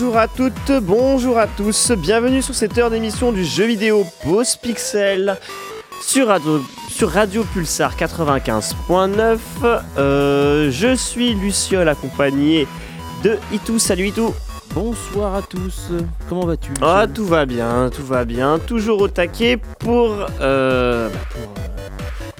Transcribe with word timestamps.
Bonjour 0.00 0.16
à 0.16 0.28
toutes, 0.28 0.72
bonjour 0.80 1.36
à 1.36 1.46
tous, 1.46 1.92
bienvenue 1.92 2.40
sur 2.40 2.54
cette 2.54 2.78
heure 2.78 2.88
d'émission 2.88 3.32
du 3.32 3.44
jeu 3.44 3.66
vidéo 3.66 4.06
Pause 4.24 4.56
Pixel 4.56 5.36
sur 6.00 6.28
Radio, 6.28 6.62
sur 6.88 7.10
Radio 7.10 7.44
Pulsar 7.44 7.94
95.9. 7.96 9.38
Euh, 9.98 10.70
je 10.70 10.94
suis 10.94 11.34
Luciole 11.34 11.86
accompagné 11.86 12.66
de 13.22 13.36
Itou. 13.52 13.78
Salut 13.78 14.06
Itou. 14.06 14.34
Bonsoir 14.74 15.34
à 15.34 15.42
tous, 15.42 15.90
comment 16.30 16.46
vas-tu 16.46 16.70
Ah 16.80 17.06
tout 17.12 17.26
va 17.26 17.44
bien, 17.44 17.90
tout 17.94 18.06
va 18.06 18.24
bien, 18.24 18.58
toujours 18.58 19.02
au 19.02 19.08
taquet 19.08 19.58
pour, 19.80 20.16
euh, 20.40 21.10
bah, 21.10 21.39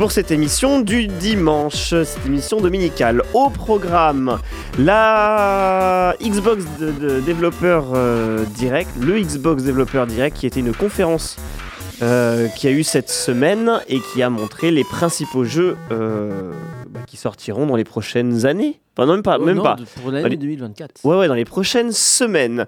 pour, 0.00 0.12
cette 0.12 0.30
émission 0.30 0.80
du 0.80 1.06
dimanche, 1.08 1.90
cette 1.90 2.24
émission 2.24 2.58
dominicale. 2.58 3.22
Au 3.34 3.50
programme, 3.50 4.38
la 4.78 6.14
Xbox 6.22 6.64
de, 6.80 6.90
de- 6.90 7.20
développeur 7.20 7.88
euh, 7.94 8.44
direct, 8.54 8.88
le 8.98 9.20
Xbox 9.20 9.62
développeur 9.62 10.06
direct 10.06 10.38
qui 10.38 10.46
était 10.46 10.60
une 10.60 10.72
conférence 10.72 11.36
euh, 12.02 12.48
qui 12.48 12.66
a 12.66 12.70
eu 12.70 12.82
cette 12.82 13.10
semaine 13.10 13.80
et 13.88 14.00
qui 14.00 14.22
a 14.22 14.30
montré 14.30 14.70
les 14.70 14.84
principaux 14.84 15.44
jeux 15.44 15.76
euh, 15.92 16.50
bah, 16.88 17.00
qui 17.06 17.18
sortiront 17.18 17.66
dans 17.66 17.76
les 17.76 17.84
prochaines 17.84 18.46
années. 18.46 18.80
Enfin 18.96 19.06
non, 19.06 19.12
même 19.14 19.22
pas, 19.22 19.36
Oh 19.38 19.44
même 19.44 19.56
non, 19.56 19.62
pas. 19.62 19.76
Pour 20.00 20.10
l'année 20.10 20.24
Allez. 20.24 20.36
2024. 20.38 21.04
Ouais, 21.04 21.16
ouais, 21.18 21.28
dans 21.28 21.34
les 21.34 21.44
prochaines 21.44 21.92
semaines. 21.92 22.66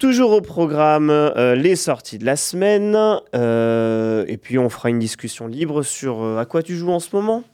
Toujours 0.00 0.30
au 0.32 0.40
programme, 0.40 1.10
euh, 1.10 1.54
les 1.54 1.76
sorties 1.76 2.16
de 2.16 2.24
la 2.24 2.36
semaine. 2.36 2.96
euh, 3.34 4.24
et 4.28 4.38
puis, 4.38 4.58
on 4.58 4.70
fera 4.70 4.88
une 4.88 4.98
discussion 4.98 5.46
libre 5.46 5.82
sur 5.82 6.22
euh, 6.22 6.38
à 6.38 6.46
quoi 6.46 6.62
tu 6.62 6.74
joues 6.74 6.90
en 6.90 7.00
ce 7.00 7.14
moment. 7.14 7.44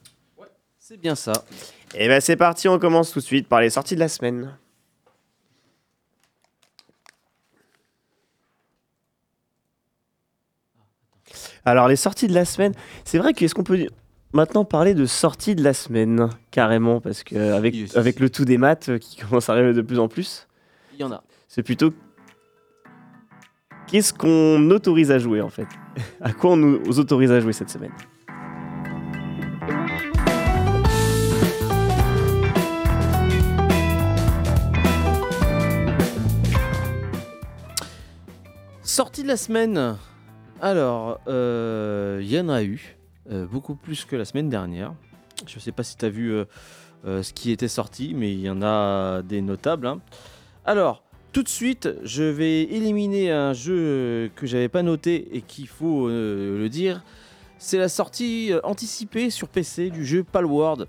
C'est 0.79 0.97
bien 0.97 1.17
ça. 1.17 1.33
Et 1.97 2.07
ben, 2.07 2.21
c'est 2.21 2.37
parti, 2.37 2.69
on 2.69 2.79
commence 2.79 3.11
tout 3.11 3.19
de 3.19 3.25
suite 3.25 3.49
par 3.49 3.61
les 3.61 3.71
sorties 3.71 3.97
de 3.97 4.01
la 4.01 4.07
semaine. 4.07 4.57
Alors, 11.65 11.89
les 11.89 11.97
sorties 11.97 12.29
de 12.29 12.35
la 12.35 12.45
semaine, 12.45 12.73
c'est 13.05 13.19
vrai 13.19 13.35
qu'est-ce 13.35 13.57
qu'on 13.57 13.65
peut 13.65 13.89
maintenant 14.33 14.65
parler 14.65 14.95
de 14.95 15.05
sorties 15.05 15.57
de 15.57 15.65
la 15.65 15.75
semaine, 15.75 16.31
carrément, 16.53 17.01
parce 17.01 17.25
Oui, 17.33 17.89
si, 17.89 17.97
avec 17.99 18.17
si. 18.17 18.23
le 18.23 18.31
tout 18.31 18.45
des 18.45 18.57
maths 18.57 18.89
euh, 18.91 18.99
qui 18.99 19.17
commence 19.17 19.49
à 19.49 19.53
arriver 19.55 19.73
de 19.73 19.83
plus 19.83 19.99
en 19.99 20.07
plus. 20.07 20.47
Il 20.95 21.01
y 21.01 21.05
en 21.05 21.11
a. 21.11 21.25
C'est 21.49 21.65
plutôt 21.65 21.93
qu'est-ce 23.87 24.13
qu'on 24.13 24.71
autorise 24.71 25.11
à 25.11 25.19
jouer 25.19 25.41
en 25.41 25.49
fait? 25.51 25.67
À 26.21 26.33
quoi 26.33 26.53
on 26.53 26.57
nous 26.57 26.99
autorise 26.99 27.31
à 27.31 27.41
jouer 27.41 27.53
cette 27.53 27.71
semaine? 27.71 27.93
Sortie 38.83 39.23
de 39.23 39.29
la 39.29 39.37
semaine. 39.37 39.97
Alors, 40.61 41.21
euh, 41.29 42.21
il 42.23 42.33
y 42.33 42.41
en 42.41 42.49
a 42.49 42.63
eu. 42.63 42.97
euh, 43.31 43.45
beaucoup 43.47 43.75
plus 43.75 44.05
que 44.05 44.17
la 44.17 44.25
semaine 44.25 44.49
dernière. 44.49 44.95
Je 45.47 45.59
sais 45.59 45.73
pas 45.73 45.83
si 45.83 45.97
tu 45.97 46.05
as 46.05 46.09
vu 46.09 46.33
euh, 46.33 47.23
ce 47.23 47.33
qui 47.33 47.51
était 47.51 47.69
sorti, 47.69 48.15
mais 48.15 48.33
il 48.33 48.41
y 48.41 48.49
en 48.49 48.63
a 48.63 49.23
des 49.23 49.43
notables. 49.43 49.87
hein. 49.87 50.01
Alors, 50.65 51.03
tout 51.37 51.43
de 51.43 51.49
suite, 51.51 51.91
je 52.03 52.23
vais 52.23 52.63
éliminer 52.63 53.31
un 53.31 53.53
jeu 53.53 54.31
que 54.37 54.47
j'avais 54.47 54.71
pas 54.71 54.83
noté 54.83 55.37
et 55.37 55.43
qu'il 55.43 55.69
faut 55.69 56.09
euh, 56.09 56.57
le 56.57 56.71
dire. 56.71 57.05
C'est 57.59 57.77
la 57.77 57.91
sortie 57.91 58.55
euh, 58.55 58.61
anticipée 58.65 59.29
sur 59.29 59.47
PC 59.49 59.91
du 59.91 60.07
jeu 60.07 60.25
Palworld 60.25 60.89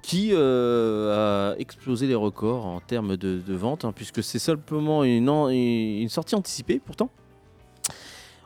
qui 0.00 0.30
euh, 0.34 1.54
a 1.54 1.58
explosé 1.58 2.06
les 2.06 2.14
records 2.14 2.64
en 2.64 2.78
termes 2.78 3.16
de, 3.16 3.42
vente, 3.56 3.84
hein, 3.84 3.90
puisque 3.92 4.22
c'est 4.22 4.38
simplement 4.38 5.02
une, 5.02 6.08
sortie 6.08 6.36
anticipée 6.36 6.78
pourtant. 6.78 7.10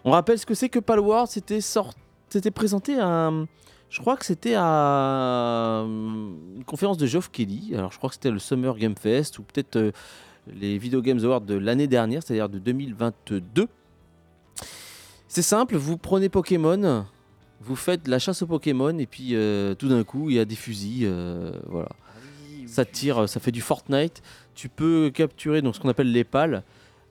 On 0.06 0.12
rappelle 0.12 0.38
ce 0.38 0.46
que 0.46 0.54
c'est 0.54 0.70
que 0.70 0.78
Palworld, 0.78 1.28
c'était 1.28 1.60
c'était 1.60 2.50
présenté 2.50 2.98
à, 2.98 3.30
je 3.90 4.00
crois 4.00 4.16
que 4.16 4.24
c'était 4.24 4.54
à 4.56 5.84
une 5.84 6.64
conférence 6.64 6.96
de 6.96 7.04
Geoff 7.04 7.30
Kelly. 7.30 7.74
Alors 7.74 7.92
je 7.92 7.98
crois 7.98 8.08
que 8.08 8.14
c'était 8.14 8.30
le 8.30 8.38
Summer 8.38 8.74
Game 8.78 8.96
Fest 8.96 9.38
ou 9.38 9.42
peut-être 9.42 9.92
les 10.54 10.78
Video 10.78 11.02
Games 11.02 11.20
Awards 11.24 11.40
de 11.42 11.54
l'année 11.54 11.86
dernière, 11.86 12.22
c'est-à-dire 12.22 12.48
de 12.48 12.58
2022. 12.58 13.68
C'est 15.28 15.42
simple, 15.42 15.76
vous 15.76 15.98
prenez 15.98 16.28
Pokémon, 16.28 17.04
vous 17.60 17.76
faites 17.76 18.04
de 18.04 18.10
la 18.10 18.18
chasse 18.18 18.42
aux 18.42 18.46
Pokémon 18.46 18.96
et 18.98 19.06
puis 19.06 19.30
euh, 19.32 19.74
tout 19.74 19.88
d'un 19.88 20.04
coup 20.04 20.30
il 20.30 20.36
y 20.36 20.38
a 20.38 20.44
des 20.44 20.54
fusils, 20.54 21.04
euh, 21.06 21.52
voilà. 21.66 21.88
Ça 22.66 22.84
tire, 22.84 23.28
ça 23.28 23.40
fait 23.40 23.52
du 23.52 23.60
Fortnite. 23.60 24.22
Tu 24.54 24.68
peux 24.68 25.10
capturer 25.14 25.62
donc 25.62 25.76
ce 25.76 25.80
qu'on 25.80 25.88
appelle 25.88 26.10
les 26.10 26.24
pales. 26.24 26.62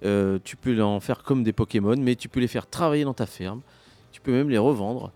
Euh, 0.03 0.38
tu 0.44 0.57
peux 0.57 0.81
en 0.81 1.00
faire 1.00 1.23
comme 1.23 1.44
des 1.44 1.53
Pokémon, 1.53 1.96
mais 1.97 2.16
tu 2.16 2.29
peux 2.29 2.40
les 2.40 2.47
faire 2.47 2.67
travailler 2.67 3.03
dans 3.03 3.13
ta 3.13 3.25
ferme. 3.25 3.62
Tu 4.12 4.22
peux 4.22 4.31
même 4.31 4.50
les 4.50 4.57
revendre. 4.57 5.12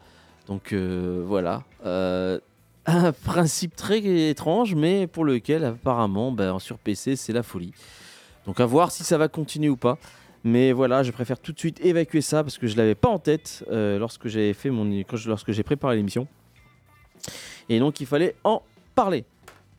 Donc 0.47 0.73
voilà. 0.73 1.63
Un 2.85 3.11
principe 3.11 3.75
très 3.75 3.99
étrange, 4.29 4.73
mais 4.73 5.05
pour 5.05 5.23
lequel 5.23 5.63
apparemment 5.63 6.31
ben, 6.31 6.57
sur 6.57 6.79
PC 6.79 7.15
c'est 7.15 7.33
la 7.33 7.43
folie. 7.43 7.73
Donc 8.49 8.59
à 8.59 8.65
voir 8.65 8.91
si 8.91 9.03
ça 9.03 9.19
va 9.19 9.27
continuer 9.27 9.69
ou 9.69 9.77
pas. 9.77 9.99
Mais 10.43 10.71
voilà, 10.71 11.03
je 11.03 11.11
préfère 11.11 11.37
tout 11.39 11.51
de 11.51 11.59
suite 11.59 11.85
évacuer 11.85 12.21
ça 12.21 12.43
parce 12.43 12.57
que 12.57 12.65
je 12.65 12.75
l'avais 12.77 12.95
pas 12.95 13.07
en 13.09 13.19
tête 13.19 13.63
euh, 13.69 13.99
lorsque 13.99 14.27
j'ai 14.27 14.53
fait 14.53 14.71
mon 14.71 14.89
lorsque 15.27 15.51
j'ai 15.51 15.61
préparé 15.61 15.95
l'émission. 15.97 16.27
Et 17.69 17.77
donc 17.77 17.99
il 17.99 18.07
fallait 18.07 18.35
en 18.43 18.63
parler. 18.95 19.23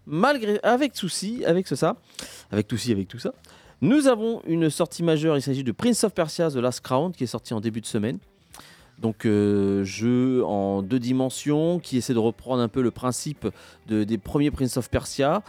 Malgré 0.07 0.61
avec 0.63 0.95
souci, 0.95 1.45
avec 1.45 1.67
ce 1.67 1.75
ça, 1.75 1.97
avec 2.53 2.69
tout 2.69 2.77
avec 2.89 3.09
tout 3.09 3.19
ça. 3.19 3.35
Nous 3.81 4.07
avons 4.07 4.41
une 4.47 4.71
sortie 4.71 5.03
majeure, 5.03 5.37
il 5.37 5.43
s'agit 5.43 5.65
de 5.65 5.73
Prince 5.73 6.05
of 6.05 6.15
Persia 6.15 6.49
The 6.49 6.55
Last 6.57 6.81
Crown 6.83 7.11
qui 7.11 7.25
est 7.25 7.27
sorti 7.27 7.53
en 7.55 7.61
début 7.61 7.81
de 7.81 7.87
semaine. 7.87 8.19
Donc 9.01 9.27
euh, 9.27 9.83
jeu 9.83 10.45
en 10.45 10.83
deux 10.83 11.01
dimensions 11.01 11.81
qui 11.81 11.97
essaie 11.97 12.15
de 12.15 12.21
reprendre 12.21 12.63
un 12.63 12.69
peu 12.69 12.83
le 12.83 12.93
principe 12.93 13.49
de- 13.89 14.05
des 14.05 14.19
premiers 14.19 14.53
Prince 14.53 14.77
of 14.77 14.89
Persia. 14.91 15.43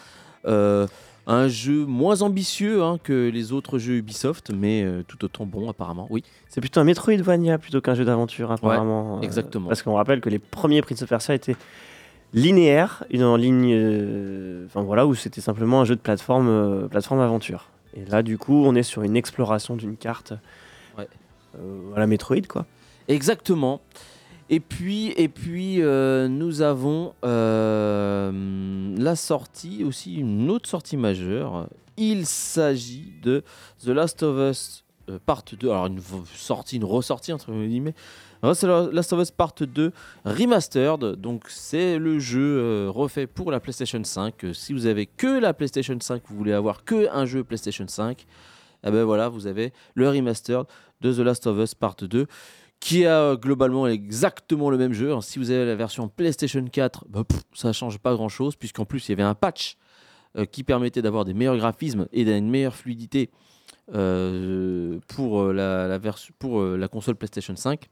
Euh, 0.47 0.88
un 1.33 1.48
jeu 1.48 1.86
moins 1.86 2.22
ambitieux 2.22 2.83
hein, 2.83 2.98
que 3.01 3.30
les 3.30 3.51
autres 3.54 3.80
jeux 3.80 3.95
Ubisoft, 3.95 4.51
mais 4.54 4.83
euh, 4.83 5.04
tout 5.07 5.24
autant 5.24 5.45
bon 5.45 5.69
apparemment. 5.69 6.07
Oui, 6.10 6.24
C'est 6.50 6.62
plutôt 6.62 6.80
un 6.80 6.83
Metroidvania 6.83 7.57
plutôt 7.57 7.80
qu'un 7.81 7.95
jeu 7.95 8.04
d'aventure 8.06 8.51
apparemment. 8.51 9.18
euh, 9.18 9.22
exactement. 9.22 9.68
Parce 9.69 9.81
qu'on 9.81 9.94
rappelle 9.95 10.19
que 10.22 10.30
les 10.30 10.39
premiers 10.39 10.81
Prince 10.81 11.01
of 11.04 11.10
Persia 11.10 11.33
étaient 11.33 11.56
linéaires, 12.33 13.04
une 13.10 13.24
en 13.24 13.36
ligne, 13.36 13.72
euh, 13.74 14.66
enfin 14.66 14.81
voilà, 14.81 15.06
où 15.06 15.16
c'était 15.16 15.42
simplement 15.42 15.81
un 15.81 15.86
jeu 15.86 15.95
de 15.95 16.01
plateforme, 16.01 16.88
plateforme 16.89 17.19
aventure. 17.19 17.68
Et 17.95 18.06
là, 18.06 18.24
du 18.24 18.38
coup, 18.38 18.63
on 18.66 18.74
est 18.75 18.83
sur 18.83 19.01
une 19.04 19.18
exploration 19.18 19.75
d'une 19.75 19.98
carte, 19.98 20.33
Ouais. 20.98 21.07
à 21.95 22.00
la 22.00 22.07
Metroid 22.07 22.42
quoi. 22.48 22.66
Exactement. 23.07 23.81
Et 24.53 24.59
puis, 24.59 25.13
et 25.15 25.30
puis 25.30 25.81
euh, 25.81 26.27
nous 26.27 26.62
avons 26.62 27.13
euh, 27.24 28.95
la 28.98 29.15
sortie, 29.15 29.86
aussi 29.86 30.15
une 30.15 30.50
autre 30.51 30.68
sortie 30.68 30.98
majeure. 30.98 31.69
Il 31.95 32.25
s'agit 32.25 33.13
de 33.24 33.44
The 33.81 33.88
Last 33.88 34.24
of 34.24 34.51
Us 34.51 34.83
euh, 35.09 35.19
Part 35.25 35.44
2. 35.57 35.69
Alors, 35.69 35.86
une 35.86 36.01
sortie, 36.36 36.75
une 36.75 36.83
ressortie, 36.83 37.31
entre 37.31 37.53
guillemets. 37.53 37.95
The 38.44 38.63
Last 38.92 39.13
of 39.13 39.21
Us 39.21 39.31
Part 39.31 39.53
2 39.62 39.94
Remastered. 40.25 41.15
Donc, 41.15 41.45
c'est 41.47 41.97
le 41.97 42.19
jeu 42.19 42.89
refait 42.89 43.27
pour 43.27 43.51
la 43.51 43.62
PlayStation 43.62 44.04
5. 44.04 44.44
Euh, 44.44 44.54
Si 44.54 44.74
vous 44.74 44.86
avez 44.86 45.06
que 45.06 45.39
la 45.39 45.54
PlayStation 45.54 45.97
5, 45.97 46.24
vous 46.27 46.36
voulez 46.36 46.51
avoir 46.51 46.83
que 46.83 47.07
un 47.13 47.25
jeu 47.25 47.45
PlayStation 47.45 47.86
5, 47.88 48.25
eh 48.83 48.92
ben 48.92 49.06
voilà, 49.06 49.30
vous 49.30 49.47
avez 49.47 49.71
le 49.94 50.09
Remastered 50.09 50.65
de 51.01 51.13
The 51.13 51.19
Last 51.19 51.47
of 51.47 51.57
Us 51.57 51.74
Part 51.74 51.95
2 52.01 52.27
qui 52.81 53.06
a 53.06 53.22
euh, 53.22 53.38
globalement 53.38 53.88
exactement 53.88 54.69
le 54.69 54.78
même 54.78 54.92
jeu. 54.92 55.07
Alors, 55.07 55.24
si 55.24 55.39
vous 55.39 55.51
avez 55.51 55.66
la 55.66 55.75
version 55.75 56.10
PlayStation 56.10 56.66
4, 56.66 57.06
bah, 57.07 57.24
ça 57.54 57.69
ne 57.69 57.74
change 57.74 58.00
pas 58.00 58.13
grand-chose, 58.13 58.57
puisqu'en 58.57 58.86
plus, 58.86 59.07
il 59.07 59.12
y 59.12 59.13
avait 59.13 59.24
un 59.24 59.36
patch 59.36 59.78
euh, 60.36 60.45
qui 60.45 60.63
permettait 60.63 61.01
d'avoir 61.01 61.24
des 61.24 61.33
meilleurs 61.33 61.57
graphismes 61.57 62.07
et 62.12 62.24
une 62.24 62.50
meilleure 62.50 62.75
fluidité 62.75 63.30
euh, 63.94 65.00
pour, 65.07 65.54
la, 65.54 66.00
console 66.92 67.16
PlayStation 67.16 67.56
5. 67.56 67.88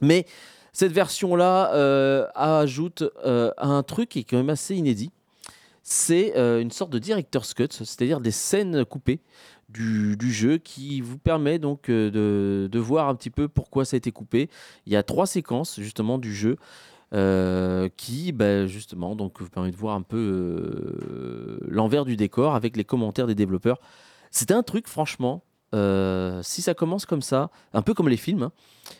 Mais 0.00 0.24
cette 0.72 0.92
version-là 0.92 1.70
ajoute 2.34 3.04
un 3.24 3.82
truc 3.82 4.10
qui 4.10 4.20
est 4.20 4.24
quand 4.24 4.36
même 4.36 4.50
assez 4.50 4.74
inédit. 4.74 5.10
C'est 5.82 6.36
une 6.36 6.70
sorte 6.70 6.90
de 6.90 6.98
director's 6.98 7.54
cut, 7.54 7.68
c'est-à-dire 7.70 8.20
des 8.20 8.30
scènes 8.30 8.84
coupées 8.84 9.20
du, 9.68 10.32
jeu 10.32 10.58
qui 10.58 11.00
vous 11.00 11.18
permet 11.18 11.58
donc 11.58 11.88
euh, 11.88 12.10
de, 12.10 12.68
de 12.68 12.78
voir 12.78 13.08
un 13.08 13.14
petit 13.14 13.30
peu 13.30 13.48
pourquoi 13.48 13.84
ça 13.84 13.96
a 13.96 13.98
été 13.98 14.12
coupé. 14.12 14.48
Il 14.86 14.92
y 14.92 14.96
a 14.96 15.02
trois 15.02 15.26
séquences 15.26 15.80
justement 15.80 16.18
du 16.18 16.34
jeu 16.34 16.56
euh, 17.14 17.88
qui 17.96 18.32
bah, 18.32 18.66
justement 18.66 19.14
donc 19.16 19.40
vous 19.40 19.48
permet 19.48 19.70
de 19.70 19.76
voir 19.76 19.94
un 19.94 20.02
peu 20.02 20.16
euh, 20.16 21.58
l'envers 21.68 22.04
du 22.04 22.16
décor 22.16 22.54
avec 22.54 22.76
les 22.76 22.84
commentaires 22.84 23.26
des 23.26 23.34
développeurs. 23.34 23.80
C'est 24.30 24.50
un 24.50 24.62
truc 24.62 24.88
franchement. 24.88 25.42
si 26.42 26.62
ça 26.62 26.74
commence 26.74 27.04
comme 27.04 27.22
ça, 27.22 27.50
un 27.74 27.82
peu 27.82 27.92
comme 27.92 28.08
les 28.08 28.16
films, 28.16 28.44
hein, 28.44 28.52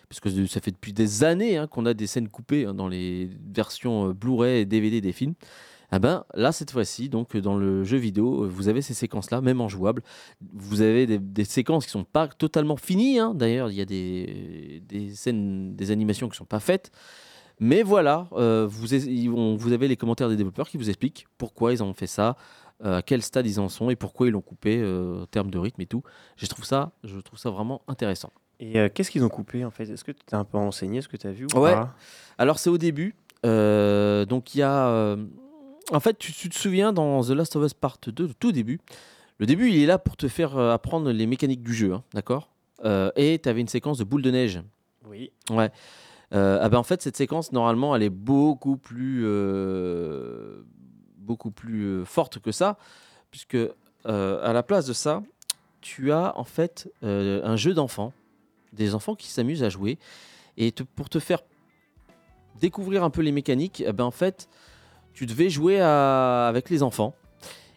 parce 0.08 0.20
que 0.20 0.46
ça 0.46 0.60
fait 0.60 0.72
depuis 0.72 0.92
des 0.92 1.24
années 1.24 1.56
hein, 1.56 1.66
qu'on 1.66 1.86
a 1.86 1.94
des 1.94 2.06
scènes 2.06 2.28
coupées 2.28 2.66
hein, 2.66 2.74
dans 2.74 2.88
les 2.88 3.30
versions 3.54 4.10
Blu-ray 4.10 4.60
et 4.60 4.64
DVD 4.66 5.00
des 5.00 5.12
films, 5.12 5.34
Ah 5.92 5.98
ben 6.00 6.24
là 6.34 6.50
cette 6.52 6.70
fois-ci, 6.72 7.08
donc 7.08 7.36
dans 7.36 7.56
le 7.56 7.84
jeu 7.84 7.96
vidéo, 7.96 8.44
euh, 8.44 8.48
vous 8.48 8.68
avez 8.68 8.82
ces 8.82 8.94
séquences-là, 8.94 9.40
même 9.40 9.60
en 9.60 9.68
jouable. 9.68 10.02
Vous 10.52 10.80
avez 10.82 11.06
des, 11.06 11.18
des 11.18 11.44
séquences 11.44 11.84
qui 11.86 11.92
sont 11.92 12.04
pas 12.04 12.26
totalement 12.28 12.76
finies. 12.76 13.18
hein. 13.18 13.34
D'ailleurs, 13.34 13.70
il 13.70 13.76
y 13.76 13.80
a 13.80 13.84
des, 13.84 14.82
des 14.88 15.14
scènes, 15.14 15.76
des 15.76 15.90
animations 15.92 16.28
qui 16.28 16.36
sont 16.36 16.44
pas 16.44 16.60
faites. 16.60 16.90
Mais 17.60 17.82
voilà, 17.82 18.28
euh, 18.32 18.66
vous, 18.68 18.86
vous 19.56 19.72
avez 19.72 19.88
les 19.88 19.96
commentaires 19.96 20.28
des 20.28 20.36
développeurs 20.36 20.68
qui 20.68 20.76
vous 20.76 20.88
expliquent 20.90 21.26
pourquoi 21.38 21.72
ils 21.72 21.82
ont 21.82 21.94
fait 21.94 22.06
ça, 22.06 22.36
euh, 22.84 22.98
à 22.98 23.02
quel 23.02 23.22
stade 23.22 23.46
ils 23.46 23.58
en 23.58 23.70
sont 23.70 23.88
et 23.88 23.96
pourquoi 23.96 24.26
ils 24.26 24.30
l'ont 24.32 24.42
coupé 24.42 24.78
euh, 24.82 25.22
en 25.22 25.26
termes 25.26 25.50
de 25.50 25.56
rythme 25.58 25.80
et 25.80 25.86
tout. 25.86 26.02
Je 26.36 26.44
trouve 26.46 26.66
ça, 26.66 26.92
je 27.02 27.18
trouve 27.18 27.38
ça 27.38 27.48
vraiment 27.48 27.80
intéressant. 27.88 28.30
Et 28.60 28.78
euh, 28.78 28.88
qu'est-ce 28.92 29.10
qu'ils 29.10 29.24
ont 29.24 29.30
coupé 29.30 29.64
en 29.64 29.70
fait? 29.70 29.84
Est-ce 29.88 30.04
que 30.04 30.12
tu 30.12 30.22
t'es 30.26 30.34
un 30.36 30.44
peu 30.44 30.58
renseigné 30.58 30.98
Est-ce 30.98 31.08
que 31.08 31.16
tu 31.16 31.26
as 31.26 31.32
vu 31.32 31.46
ou 31.54 31.58
Ouais. 31.58 31.72
pas? 31.72 31.94
Alors 32.36 32.58
c'est 32.58 32.68
au 32.70 32.76
début. 32.78 33.14
Euh, 33.46 34.26
donc 34.26 34.54
il 34.54 34.58
y 34.58 34.62
a... 34.62 35.16
en 35.92 36.00
fait, 36.00 36.18
tu, 36.18 36.32
tu 36.32 36.48
te 36.48 36.54
souviens 36.54 36.92
dans 36.92 37.22
The 37.22 37.30
Last 37.30 37.56
of 37.56 37.64
Us 37.64 37.74
Part 37.74 37.98
2, 38.06 38.26
le 38.28 38.34
tout 38.34 38.52
début, 38.52 38.80
le 39.38 39.46
début 39.46 39.68
il 39.70 39.82
est 39.82 39.86
là 39.86 39.98
pour 39.98 40.16
te 40.16 40.28
faire 40.28 40.56
euh, 40.56 40.72
apprendre 40.72 41.10
les 41.10 41.26
mécaniques 41.26 41.62
du 41.62 41.74
jeu, 41.74 41.92
hein, 41.92 42.02
d'accord? 42.14 42.48
Euh, 42.84 43.10
Et 43.16 43.38
tu 43.42 43.48
avais 43.48 43.60
une 43.60 43.68
séquence 43.68 43.98
de 43.98 44.04
boule 44.04 44.22
de 44.22 44.30
neige. 44.30 44.60
Oui. 45.06 45.30
Ouais. 45.50 45.70
Euh, 46.34 46.58
ah 46.60 46.68
ben 46.68 46.78
en 46.78 46.82
fait, 46.82 47.02
cette 47.02 47.16
séquence, 47.16 47.52
normalement, 47.52 47.94
elle 47.94 48.02
est 48.02 48.10
beaucoup 48.10 48.76
plus, 48.76 49.22
euh, 49.24 50.62
beaucoup 51.18 51.50
plus 51.50 52.04
forte 52.04 52.38
que 52.40 52.50
ça, 52.52 52.76
puisque 53.30 53.56
à 54.04 54.52
la 54.52 54.62
place 54.62 54.86
de 54.86 54.92
ça, 54.92 55.22
tu 55.80 56.12
as 56.12 56.36
en 56.38 56.44
fait 56.44 56.88
un 57.02 57.56
jeu 57.56 57.74
d'enfants, 57.74 58.12
des 58.72 58.94
enfants 58.94 59.14
qui 59.14 59.28
s'amusent 59.28 59.62
à 59.64 59.68
jouer, 59.68 59.98
et 60.56 60.72
te- 60.72 60.82
pour 60.82 61.08
te 61.08 61.18
faire 61.18 61.40
découvrir 62.60 63.04
un 63.04 63.10
peu 63.10 63.20
les 63.22 63.32
mécaniques, 63.32 63.82
eh 63.86 63.92
ben 63.92 64.04
en 64.04 64.10
fait, 64.10 64.48
tu 65.16 65.26
devais 65.26 65.50
jouer 65.50 65.80
à- 65.80 66.46
avec 66.46 66.70
les 66.70 66.82
enfants. 66.84 67.14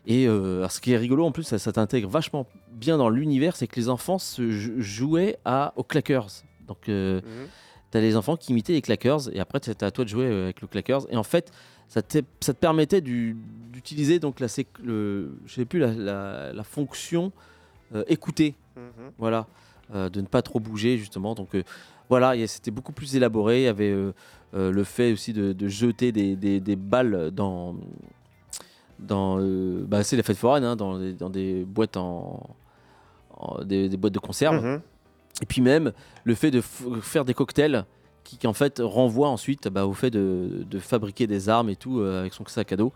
Et 0.05 0.27
euh, 0.27 0.67
ce 0.69 0.79
qui 0.79 0.91
est 0.91 0.97
rigolo 0.97 1.25
en 1.25 1.31
plus, 1.31 1.43
ça, 1.43 1.57
ça 1.57 1.71
t'intègre 1.71 2.09
vachement 2.09 2.45
bien 2.71 2.97
dans 2.97 3.09
l'univers, 3.09 3.55
c'est 3.55 3.67
que 3.67 3.75
les 3.79 3.89
enfants 3.89 4.17
se 4.19 4.51
jou- 4.51 4.73
jouaient 4.79 5.37
à, 5.45 5.73
aux 5.75 5.83
clackers. 5.83 6.27
Donc 6.67 6.87
euh, 6.89 7.21
T'as 7.91 8.01
les 8.01 8.15
enfants 8.15 8.37
qui 8.37 8.51
imitaient 8.51 8.73
les 8.73 8.83
clackers 8.83 9.33
et 9.35 9.39
après 9.39 9.59
c'était 9.63 9.83
à 9.85 9.89
toi 9.89 10.03
de 10.05 10.09
jouer 10.09 10.25
euh, 10.25 10.43
avec 10.43 10.61
le 10.61 10.67
clackers 10.67 11.01
et 11.11 11.17
en 11.17 11.23
fait 11.23 11.51
ça 11.87 12.03
te, 12.03 12.19
ça 12.39 12.53
te 12.53 12.59
permettait 12.59 13.01
du- 13.01 13.35
d'utiliser 13.73 14.19
donc 14.19 14.39
la 14.39 14.45
le, 14.83 15.35
je 15.47 15.53
sais 15.55 15.65
plus 15.65 15.79
la, 15.79 15.91
la- 15.93 16.53
la 16.53 16.63
fonction 16.63 17.31
euh, 17.95 18.03
écouter 18.07 18.53
Mhm. 18.77 19.11
voilà 19.17 19.47
de 19.95 20.21
ne 20.21 20.27
pas 20.27 20.43
trop 20.43 20.59
bouger 20.59 20.99
justement 20.99 21.33
donc 21.33 21.55
voilà 22.09 22.35
c'était 22.47 22.71
beaucoup 22.71 22.91
plus 22.91 23.15
élaboré 23.15 23.61
il 23.61 23.65
y 23.65 23.67
avait 23.67 23.91
euh, 23.91 24.11
euh, 24.55 24.71
le 24.71 24.83
fait 24.83 25.11
aussi 25.13 25.31
de, 25.31 25.53
de 25.53 25.67
jeter 25.67 26.11
des, 26.11 26.35
des- 26.35 26.59
des 26.59 26.75
balles 26.75 27.31
dans 27.31 27.75
dans 28.99 29.39
euh, 29.39 29.85
bah, 29.87 30.03
c'est 30.03 30.17
la 30.17 30.23
fête 30.23 30.37
foraine 30.37 30.63
hein, 30.63 30.75
dans, 30.75 30.97
des, 30.99 31.13
dans 31.13 31.29
des 31.29 31.63
boîtes 31.63 31.95
en, 31.97 32.41
en- 33.37 33.63
des, 33.63 33.87
boîtes 33.95 34.13
de 34.13 34.19
conserve 34.19 34.63
Mhm. 34.63 34.81
et 35.41 35.45
puis 35.45 35.61
même 35.61 35.93
le 36.25 36.35
fait 36.35 36.51
de 36.51 36.61
faire 36.61 37.23
des 37.25 37.33
cocktails 37.33 37.85
qui, 38.23 38.37
qui, 38.37 38.47
en 38.47 38.53
fait 38.53 38.79
renvoie 38.83 39.29
ensuite 39.29 39.67
bah, 39.69 39.85
au 39.85 39.93
fait 39.93 40.09
de, 40.11 40.65
de 40.69 40.79
fabriquer 40.79 41.27
des 41.27 41.47
armes 41.47 41.69
et 41.69 41.75
tout 41.75 41.99
euh, 41.99 42.19
avec 42.21 42.33
son 42.33 42.45
sac 42.45 42.71
à 42.73 42.75
dos. 42.75 42.91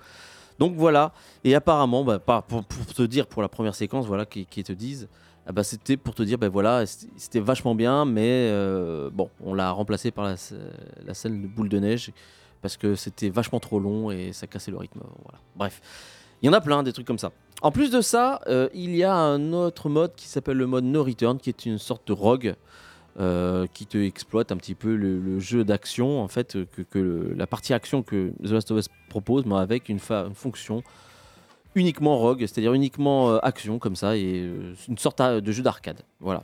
Donc 0.60 0.76
voilà. 0.76 1.14
Et 1.44 1.56
apparemment, 1.56 2.04
bah, 2.04 2.20
pour, 2.20 2.64
pour 2.64 2.86
te 2.86 3.02
dire 3.02 3.26
pour 3.26 3.42
la 3.42 3.48
première 3.48 3.74
séquence, 3.74 4.06
voilà, 4.06 4.26
qui, 4.28 4.46
qui 4.46 4.64
te 4.64 4.72
disent, 4.74 5.08
ah 5.46 5.52
bah, 5.52 5.64
c'était 5.64 5.98
pour 5.98 6.16
te 6.16 6.24
dire, 6.24 6.38
bah, 6.38 6.50
voilà, 6.50 6.86
c'était 6.86 7.40
vachement 7.40 7.76
bien, 7.76 8.06
mais 8.06 8.50
euh, 8.52 9.10
bon, 9.12 9.30
on 9.44 9.54
l'a 9.54 9.72
remplacé 9.72 10.12
par 10.12 10.24
la, 10.26 10.36
sc- 10.36 10.56
la 11.06 11.14
scène 11.14 11.42
de 11.42 11.48
boule 11.48 11.70
de 11.70 11.80
neige 11.80 12.12
parce 12.62 12.78
que 12.78 12.96
c'était 12.96 13.30
vachement 13.30 13.60
trop 13.60 13.80
long 13.80 14.10
et 14.10 14.32
ça 14.32 14.48
cassait 14.48 14.72
le 14.72 14.78
rythme. 14.78 15.02
Voilà. 15.24 15.40
Bref, 15.56 15.82
il 16.42 16.46
y 16.46 16.50
en 16.50 16.54
a 16.54 16.62
plein 16.62 16.82
des 16.82 16.94
trucs 16.94 17.06
comme 17.06 17.20
ça. 17.20 17.32
En 17.62 17.72
plus 17.72 17.92
de 17.92 18.00
ça, 18.02 18.42
euh, 18.48 18.70
il 18.74 18.96
y 18.96 19.04
a 19.04 19.14
un 19.16 19.52
autre 19.52 19.90
mode 19.90 20.16
qui 20.16 20.28
s'appelle 20.28 20.58
le 20.58 20.68
mode 20.68 20.86
No 20.86 21.04
Return, 21.04 21.38
qui 21.38 21.50
est 21.50 21.66
une 21.66 21.78
sorte 21.78 22.08
de 22.08 22.14
rogue 22.14 22.56
euh, 23.20 23.68
qui 23.74 23.86
te 23.86 23.98
exploite 23.98 24.52
un 24.52 24.58
petit 24.58 24.76
peu 24.76 24.96
le, 24.96 25.40
jeu 25.40 25.64
d'action, 25.66 26.22
en 26.22 26.28
fait, 26.28 26.58
que, 26.72 26.82
que 26.82 27.34
la 27.36 27.48
partie 27.48 27.74
action 27.74 28.02
que 28.02 28.32
The 28.44 28.52
Last 28.52 28.72
of 28.72 28.80
Us 28.80 28.88
propose, 29.10 29.46
mais 29.46 29.56
avec 29.56 29.90
une 29.90 30.00
fonction 30.00 30.84
uniquement 31.76 32.18
rogue, 32.18 32.42
c'est-à-dire 32.42 32.74
uniquement 32.74 33.32
euh, 33.32 33.40
action 33.44 33.80
comme 33.80 33.96
ça, 33.96 34.16
et 34.16 34.42
euh, 34.42 34.74
une 34.88 34.98
sorte 34.98 35.22
de 35.22 35.52
jeu 35.52 35.64
d'arcade. 35.64 36.02
Voilà. 36.20 36.44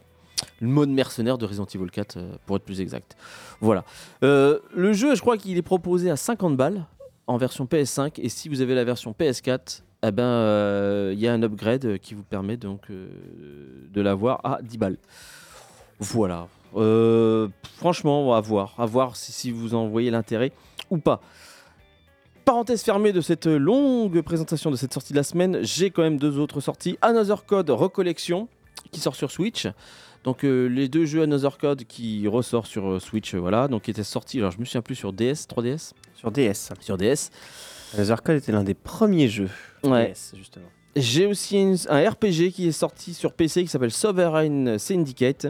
Le 0.62 0.68
mode 0.68 0.90
mercenaire 0.90 1.38
de 1.38 1.46
Resident 1.46 1.66
Evil 1.66 1.90
4, 1.90 2.18
euh, 2.18 2.32
pour 2.46 2.56
être 2.56 2.64
plus 2.64 2.82
exact. 2.82 3.16
Voilà. 3.62 3.84
Le 4.22 4.94
jeu, 4.94 5.16
je 5.16 5.22
crois 5.22 5.38
qu'il 5.38 5.58
est 5.58 5.62
proposé 5.62 6.10
à 6.10 6.16
50 6.16 6.56
balles 6.56 6.86
en 7.28 7.38
version 7.38 7.66
PS5, 7.66 8.14
et 8.18 8.30
si 8.30 8.50
vous 8.50 8.62
avez 8.62 8.76
la 8.76 8.84
version 8.84 9.14
PS4, 9.18 9.82
eh 10.02 10.12
ben, 10.12 11.12
il 11.12 11.20
y 11.20 11.28
a 11.28 11.34
un 11.34 11.44
upgrade 11.44 11.98
qui 12.00 12.14
vous 12.14 12.24
permet 12.24 12.56
donc 12.56 12.90
de 12.90 14.02
l'avoir 14.02 14.40
à 14.46 14.60
10 14.62 14.78
balles. 14.78 14.98
Voilà. 16.00 16.48
Franchement, 17.76 18.34
à 18.34 18.40
voir, 18.40 18.76
à 18.78 18.86
voir 18.86 19.18
si 19.18 19.52
vous 19.52 19.76
en 19.76 19.88
voyez 19.90 20.10
l'intérêt 20.10 20.54
ou 20.90 20.98
pas. 20.98 21.22
Parenthèse 22.50 22.82
fermée 22.82 23.14
de 23.14 23.22
cette 23.22 23.46
longue 23.46 24.22
présentation 24.24 24.72
de 24.72 24.76
cette 24.76 24.92
sortie 24.92 25.14
de 25.14 25.18
la 25.18 25.22
semaine, 25.24 25.60
j'ai 25.62 25.92
quand 25.92 26.02
même 26.02 26.18
deux 26.18 26.40
autres 26.40 26.62
sorties. 26.62 26.98
Another 27.04 27.46
Code 27.46 27.70
Recollection 27.70 28.48
qui 28.92 29.00
sort 29.00 29.16
sur 29.16 29.30
Switch. 29.30 29.68
Donc 30.24 30.44
euh, 30.44 30.66
les 30.66 30.88
deux 30.88 31.06
jeux 31.06 31.22
Another 31.22 31.60
Code 31.60 31.84
qui 31.84 32.28
ressort 32.28 32.66
sur 32.66 32.90
euh, 32.94 33.00
Switch, 33.00 33.36
euh, 33.36 33.38
voilà, 33.38 33.68
donc 33.68 33.84
qui 33.84 33.92
étaient 33.92 34.04
sortis. 34.04 34.40
Alors 34.40 34.50
je 34.50 34.58
me 34.58 34.66
souviens 34.66 34.82
plus 34.82 34.96
sur 34.96 35.14
DS, 35.14 35.46
3DS, 35.48 35.92
Sur 36.16 36.32
DS. 36.32 36.72
sur 36.80 36.98
DS. 36.98 37.30
Another 37.96 38.24
Code 38.24 38.38
était 38.38 38.52
l'un 38.52 38.64
des 38.64 38.74
premiers 38.74 39.28
jeux. 39.28 39.50
Ouais. 39.84 40.08
DS, 40.14 40.34
justement. 40.36 40.66
J'ai 40.96 41.28
aussi 41.28 41.56
une- 41.62 41.78
un 41.88 42.10
RPG 42.10 42.50
qui 42.52 42.68
est 42.68 42.72
sorti 42.72 43.14
sur 43.14 43.34
PC 43.34 43.62
qui 43.62 43.68
s'appelle 43.70 43.92
Sovereign 43.92 44.80
Syndicate 44.80 45.46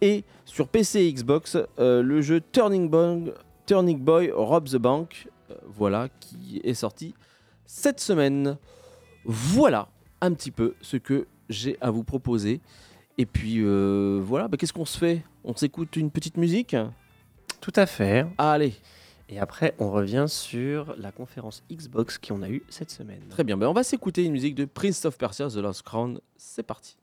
et 0.00 0.24
sur 0.46 0.68
PC 0.68 1.00
et 1.00 1.12
Xbox 1.12 1.58
euh, 1.78 2.00
le 2.02 2.22
jeu 2.22 2.40
Turning 2.52 2.88
Boy, 2.88 3.34
Turning 3.66 3.98
Boy 3.98 4.30
Rob 4.34 4.66
the 4.66 4.76
Bank, 4.76 5.28
voilà, 5.66 6.08
qui 6.20 6.60
est 6.64 6.74
sorti 6.74 7.14
cette 7.66 8.00
semaine. 8.00 8.56
Voilà 9.24 9.88
un 10.20 10.32
petit 10.32 10.50
peu 10.50 10.74
ce 10.80 10.96
que 10.96 11.26
j'ai 11.48 11.76
à 11.80 11.90
vous 11.90 12.04
proposer. 12.04 12.60
Et 13.18 13.26
puis 13.26 13.56
euh, 13.58 14.20
voilà, 14.22 14.48
bah, 14.48 14.56
qu'est-ce 14.56 14.72
qu'on 14.72 14.84
se 14.84 14.98
fait? 14.98 15.24
On 15.44 15.54
s'écoute 15.54 15.96
une 15.96 16.10
petite 16.10 16.36
musique? 16.36 16.76
Tout 17.60 17.72
à 17.74 17.86
fait. 17.86 18.26
Allez, 18.38 18.74
Et 19.28 19.38
après, 19.38 19.74
on 19.78 19.90
revient 19.90 20.26
sur 20.28 20.94
la 20.96 21.10
conférence 21.10 21.62
Xbox 21.70 22.18
qu'on 22.18 22.42
a 22.42 22.48
eue 22.48 22.62
cette 22.68 22.90
semaine. 22.90 23.22
très 23.28 23.44
bien, 23.44 23.56
bah, 23.56 23.68
on 23.68 23.72
va 23.72 23.82
s'écouter 23.82 24.24
une 24.24 24.32
musique 24.32 24.54
de 24.54 24.64
Prince 24.64 25.04
of 25.04 25.18
Persia 25.18 25.48
The 25.48 25.56
Lost 25.56 25.82
Crown. 25.82 26.20
C'est 26.36 26.62
parti. 26.62 26.96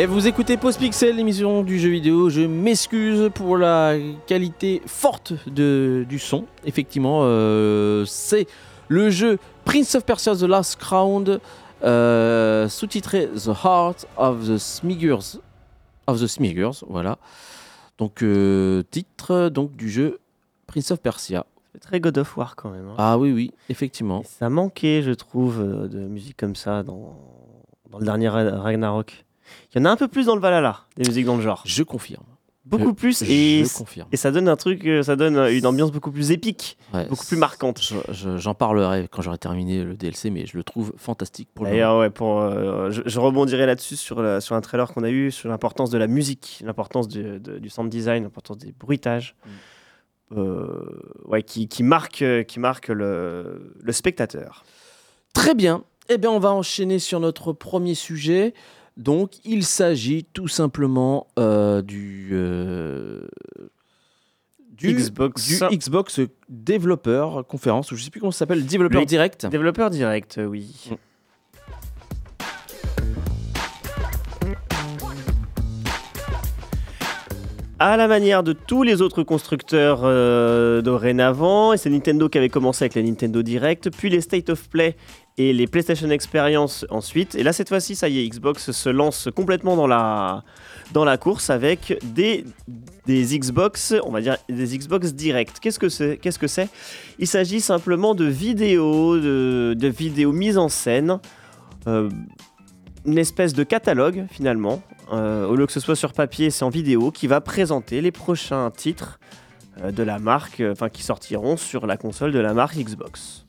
Et 0.00 0.06
vous 0.06 0.28
écoutez 0.28 0.56
Post 0.56 0.78
Pixel, 0.78 1.16
l'émission 1.16 1.64
du 1.64 1.80
jeu 1.80 1.88
vidéo. 1.88 2.30
Je 2.30 2.42
m'excuse 2.42 3.30
pour 3.34 3.56
la 3.56 3.94
qualité 4.28 4.80
forte 4.86 5.32
de, 5.48 6.06
du 6.08 6.20
son. 6.20 6.44
Effectivement, 6.64 7.22
euh, 7.24 8.04
c'est 8.04 8.46
le 8.86 9.10
jeu 9.10 9.38
Prince 9.64 9.96
of 9.96 10.04
Persia 10.04 10.36
The 10.36 10.42
Last 10.42 10.76
Crown, 10.76 11.40
euh, 11.82 12.68
sous-titré 12.68 13.26
The 13.26 13.48
Heart 13.64 14.06
of 14.16 14.46
the 14.46 14.56
Smigurs. 14.58 15.40
Of 16.06 16.20
the 16.20 16.28
Smigurs, 16.28 16.84
voilà. 16.88 17.18
Donc, 17.98 18.22
euh, 18.22 18.84
titre 18.92 19.48
donc, 19.48 19.74
du 19.74 19.90
jeu 19.90 20.20
Prince 20.68 20.92
of 20.92 21.00
Persia. 21.00 21.44
C'est 21.72 21.80
très 21.80 21.98
God 21.98 22.18
of 22.18 22.36
War 22.36 22.54
quand 22.54 22.70
même. 22.70 22.86
hein. 22.90 22.94
Ah 22.98 23.18
oui, 23.18 23.32
oui, 23.32 23.50
effectivement. 23.68 24.20
Et 24.20 24.26
ça 24.26 24.48
manquait, 24.48 25.02
je 25.02 25.10
trouve, 25.10 25.58
de 25.88 25.98
musique 25.98 26.36
comme 26.36 26.54
ça 26.54 26.84
dans, 26.84 27.18
dans 27.90 27.98
le 27.98 28.04
dernier 28.04 28.28
Ra- 28.28 28.60
Ragnarok. 28.60 29.24
Il 29.74 29.78
y 29.78 29.82
en 29.82 29.84
a 29.84 29.90
un 29.90 29.96
peu 29.96 30.08
plus 30.08 30.26
dans 30.26 30.34
le 30.34 30.40
Valhalla, 30.40 30.80
des 30.96 31.08
musiques 31.08 31.26
dans 31.26 31.36
le 31.36 31.42
genre. 31.42 31.62
Je 31.66 31.82
confirme. 31.82 32.24
Beaucoup 32.64 32.88
Je- 32.88 32.94
plus, 32.94 33.22
et, 33.22 33.64
je 33.64 33.72
confirme. 33.78 34.08
et 34.12 34.18
ça 34.18 34.30
donne 34.30 34.46
un 34.46 34.56
truc, 34.56 34.84
euh, 34.86 35.02
ça 35.02 35.16
donne 35.16 35.38
une 35.38 35.64
ambiance 35.64 35.90
beaucoup 35.90 36.10
plus 36.10 36.32
épique, 36.32 36.76
Ouais, 36.92 37.06
beaucoup 37.06 37.24
plus 37.24 37.38
marquante. 37.38 37.80
je- 37.80 37.94
je- 38.12 38.36
J'en 38.36 38.52
parlerai 38.52 39.08
quand 39.10 39.22
j'aurai 39.22 39.38
terminé 39.38 39.82
le 39.84 39.94
DLC, 39.94 40.28
mais 40.28 40.44
je 40.44 40.54
le 40.54 40.62
trouve 40.64 40.92
fantastique 40.98 41.48
pour 41.54 41.64
le 41.64 41.70
moment. 41.70 41.78
D'ailleurs, 41.80 41.98
ouais, 42.00 42.10
pour, 42.10 42.40
euh, 42.42 42.90
je, 42.90 43.18
rebondirai 43.20 43.64
là-dessus 43.64 43.96
sur, 43.96 44.20
la- 44.20 44.42
sur 44.42 44.54
un 44.54 44.60
trailer 44.60 44.92
qu'on 44.92 45.02
a 45.02 45.08
eu, 45.08 45.30
sur 45.30 45.48
l'importance 45.48 45.88
de 45.88 45.96
la 45.96 46.08
musique, 46.08 46.60
l'importance 46.62 47.08
du, 47.08 47.40
sound 47.70 47.88
design, 47.88 48.24
l'importance 48.24 48.58
des 48.58 48.72
bruitages, 48.78 49.34
euh, 50.36 50.84
ouais, 51.24 51.42
qui, 51.42 51.68
qui 51.68 51.82
marque, 51.82 52.20
euh, 52.22 52.42
qui 52.42 52.60
marque 52.60 52.88
le, 52.88 53.72
le 53.80 53.92
spectateur. 53.92 54.64
Très 55.32 55.54
bien. 55.54 55.84
Eh 56.10 56.18
bien, 56.18 56.30
on 56.30 56.38
va 56.38 56.50
enchaîner 56.52 56.98
sur 56.98 57.20
notre 57.20 57.52
premier 57.54 57.94
sujet. 57.94 58.52
Donc, 58.98 59.34
il 59.44 59.64
s'agit 59.64 60.24
tout 60.24 60.48
simplement 60.48 61.28
euh, 61.38 61.82
du, 61.82 62.30
euh, 62.32 63.26
du 64.72 64.92
Xbox. 64.92 65.68
du 65.70 65.76
Xbox 65.78 66.20
Developer 66.48 67.28
Conférence, 67.48 67.92
ou 67.92 67.96
je 67.96 68.02
sais 68.02 68.10
plus 68.10 68.18
comment 68.20 68.32
ça 68.32 68.40
s'appelle, 68.40 68.66
Developer 68.66 68.98
Le- 69.00 69.06
Direct. 69.06 69.46
Développeur 69.46 69.90
direct, 69.90 70.40
oui. 70.44 70.74
Mm. 70.90 70.94
À 77.80 77.96
la 77.96 78.08
manière 78.08 78.42
de 78.42 78.52
tous 78.52 78.82
les 78.82 79.02
autres 79.02 79.22
constructeurs 79.22 80.00
euh, 80.02 80.82
dorénavant, 80.82 81.72
et 81.72 81.76
c'est 81.76 81.90
Nintendo 81.90 82.28
qui 82.28 82.36
avait 82.36 82.48
commencé 82.48 82.82
avec 82.82 82.96
la 82.96 83.02
Nintendo 83.02 83.40
Direct, 83.40 83.90
puis 83.96 84.10
les 84.10 84.20
State 84.20 84.50
of 84.50 84.68
Play 84.68 84.96
et 85.36 85.52
les 85.52 85.68
PlayStation 85.68 86.10
Experience 86.10 86.84
ensuite. 86.90 87.36
Et 87.36 87.44
là, 87.44 87.52
cette 87.52 87.68
fois-ci, 87.68 87.94
ça 87.94 88.08
y 88.08 88.18
est, 88.18 88.28
Xbox 88.28 88.72
se 88.72 88.88
lance 88.88 89.28
complètement 89.32 89.76
dans 89.76 89.86
la, 89.86 91.16
course 91.18 91.50
avec 91.50 91.96
des, 92.02 92.44
Xbox, 93.06 93.94
on 94.02 94.10
va 94.10 94.22
dire 94.22 94.38
des 94.48 94.76
Xbox 94.76 95.14
Direct. 95.14 95.60
Qu'est-ce 95.60 95.78
que 95.78 96.48
c'est? 96.48 96.68
Il 97.20 97.28
s'agit 97.28 97.60
simplement 97.60 98.16
de 98.16 98.24
vidéos, 98.24 99.18
de, 99.18 99.76
de 99.78 99.88
vidéos 99.88 100.32
mises 100.32 100.58
en 100.58 100.68
scène, 100.68 101.20
euh, 101.86 102.10
une 103.04 103.18
espèce 103.18 103.52
de 103.52 103.64
catalogue 103.64 104.26
finalement. 104.30 104.82
Euh, 105.12 105.46
au 105.46 105.56
lieu 105.56 105.66
que 105.66 105.72
ce 105.72 105.80
soit 105.80 105.96
sur 105.96 106.12
papier, 106.12 106.50
c'est 106.50 106.64
en 106.64 106.68
vidéo 106.68 107.10
qui 107.10 107.26
va 107.26 107.40
présenter 107.40 108.00
les 108.00 108.12
prochains 108.12 108.70
titres 108.70 109.18
euh, 109.82 109.90
de 109.90 110.02
la 110.02 110.18
marque, 110.18 110.60
euh, 110.60 110.72
enfin 110.72 110.88
qui 110.88 111.02
sortiront 111.02 111.56
sur 111.56 111.86
la 111.86 111.96
console 111.96 112.32
de 112.32 112.38
la 112.38 112.54
marque 112.54 112.76
Xbox. 112.76 113.46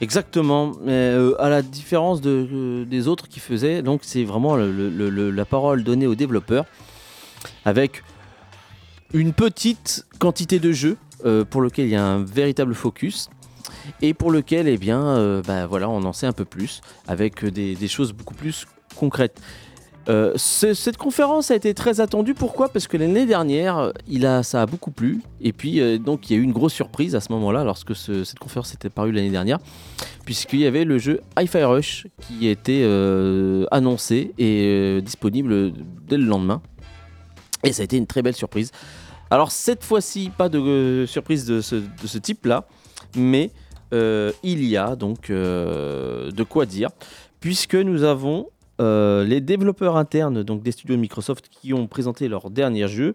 Exactement. 0.00 0.72
Mais 0.82 1.16
à 1.38 1.48
la 1.48 1.62
différence 1.62 2.20
de, 2.20 2.84
des 2.84 3.06
autres 3.06 3.28
qui 3.28 3.38
faisaient, 3.38 3.80
donc 3.80 4.00
c'est 4.02 4.24
vraiment 4.24 4.56
la 4.56 5.44
parole 5.44 5.84
donnée 5.84 6.08
aux 6.08 6.16
développeurs 6.16 6.64
avec 7.64 8.02
une 9.12 9.32
petite 9.32 10.04
quantité 10.18 10.58
de 10.58 10.72
jeux 10.72 10.96
pour 11.48 11.60
lequel 11.60 11.86
il 11.86 11.92
y 11.92 11.96
a 11.96 12.04
un 12.04 12.24
véritable 12.24 12.74
focus 12.74 13.30
et 14.02 14.14
pour 14.14 14.30
lequel 14.30 14.68
eh 14.68 14.76
bien 14.78 15.00
euh, 15.06 15.42
bah, 15.46 15.66
voilà 15.66 15.88
on 15.88 16.02
en 16.04 16.12
sait 16.12 16.26
un 16.26 16.32
peu 16.32 16.44
plus 16.44 16.80
avec 17.06 17.44
des, 17.44 17.88
choses 17.88 18.12
beaucoup 18.12 18.34
plus 18.34 18.66
concrètes. 18.96 19.40
Euh, 20.10 20.32
ce- 20.36 20.74
cette 20.74 20.98
conférence 20.98 21.50
a 21.50 21.54
été 21.56 21.72
très 21.72 22.00
attendue. 22.00 22.34
Pourquoi? 22.34 22.68
Parce 22.68 22.86
que 22.86 22.98
l'année 22.98 23.24
dernière, 23.24 23.90
il 24.06 24.26
a, 24.26 24.42
ça 24.42 24.60
a 24.60 24.66
beaucoup 24.66 24.90
plu. 24.90 25.22
Et 25.40 25.54
puis, 25.54 25.80
euh, 25.80 25.96
donc, 25.96 26.28
il 26.28 26.34
y 26.34 26.36
a 26.36 26.38
eu 26.38 26.42
une 26.42 26.52
grosse 26.52 26.74
surprise 26.74 27.14
à 27.14 27.20
ce 27.20 27.32
moment-là, 27.32 27.64
lorsque 27.64 27.96
ce- 27.96 28.22
cette 28.22 28.38
conférence 28.38 28.74
était 28.74 28.90
parue 28.90 29.12
l'année 29.12 29.30
dernière, 29.30 29.60
puisqu'il 30.26 30.58
y 30.60 30.66
avait 30.66 30.84
le 30.84 30.98
jeu 30.98 31.22
Hi-Fi 31.38 31.62
Rush 31.62 32.06
qui 32.20 32.48
était 32.48 32.84
annoncé 33.70 34.34
et 34.36 35.00
disponible 35.02 35.72
dès 36.06 36.18
le 36.18 36.26
lendemain. 36.26 36.60
Et 37.62 37.72
ça 37.72 37.80
a 37.80 37.84
été 37.84 37.96
une 37.96 38.06
très 38.06 38.20
belle 38.20 38.34
surprise. 38.36 38.72
Alors, 39.30 39.50
cette 39.52 39.84
fois-ci, 39.84 40.30
pas 40.36 40.50
de 40.50 41.06
surprise 41.08 41.46
de 41.46 41.62
ce 41.62 42.18
type-là, 42.18 42.66
mais 43.16 43.50
euh, 43.92 44.32
il 44.42 44.64
y 44.64 44.76
a 44.76 44.96
donc 44.96 45.30
euh, 45.30 46.30
de 46.30 46.42
quoi 46.42 46.66
dire, 46.66 46.90
puisque 47.40 47.76
nous 47.76 48.02
avons 48.02 48.48
euh, 48.80 49.24
les 49.24 49.40
développeurs 49.40 49.96
internes 49.96 50.42
donc 50.42 50.62
des 50.62 50.72
studios 50.72 50.96
Microsoft 50.96 51.48
qui 51.48 51.72
ont 51.72 51.86
présenté 51.86 52.28
leur 52.28 52.50
dernier 52.50 52.88
jeu. 52.88 53.14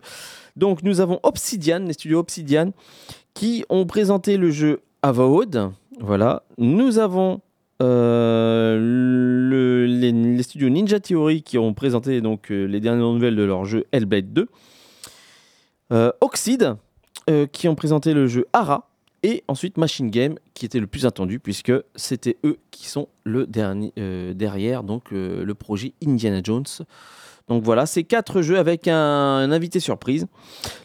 Donc 0.56 0.84
nous 0.84 1.02
avons 1.02 1.20
Obsidian, 1.24 1.80
les 1.80 1.94
studios 1.94 2.20
Obsidian, 2.20 2.72
qui 3.34 3.66
ont 3.70 3.86
présenté 3.86 4.38
le 4.38 4.52
jeu 4.52 4.82
Avowed. 5.02 5.70
Voilà. 6.00 6.44
Nous 6.58 6.98
avons 6.98 7.42
le- 7.82 9.86
les, 9.86 10.44
studios 10.44 10.70
Ninja 10.70 11.00
Theory 11.00 11.42
qui 11.42 11.58
ont 11.58 11.74
présenté 11.74 12.22
les 12.22 12.80
dernières 12.80 13.06
nouvelles 13.06 13.36
de 13.36 13.44
leur 13.44 13.66
jeu 13.66 13.86
Hellblade 13.92 14.32
2. 14.32 14.48
Euh, 15.92 16.12
Oxide 16.22 16.76
qui 17.52 17.68
ont 17.68 17.76
présenté 17.76 18.16
le 18.16 18.26
jeu 18.26 18.48
Ara. 18.54 18.89
Et 19.24 19.44
ensuite 19.48 19.78
Machine 19.78 20.10
Game 20.10 20.36
qui 20.54 20.66
était 20.66 20.80
le 20.80 20.88
plus 20.88 21.06
attendu 21.06 21.40
puisque 21.40 21.74
c'était 21.96 22.38
eux 22.46 22.58
qui 22.72 22.88
sont 22.88 23.08
le 23.24 23.46
dernier 23.48 23.92
euh, 24.00 24.34
derrière 24.34 24.84
donc 24.84 25.12
euh, 25.12 25.44
le 25.44 25.54
projet 25.56 25.94
Indiana 26.06 26.40
Jones. 26.44 26.66
Donc 27.50 27.64
voilà, 27.64 27.88
c'est 27.88 28.04
quatre 28.04 28.44
jeux 28.44 28.60
avec 28.60 28.88
un, 28.88 28.96
un 28.96 29.52
invité 29.52 29.80
surprise. 29.80 30.28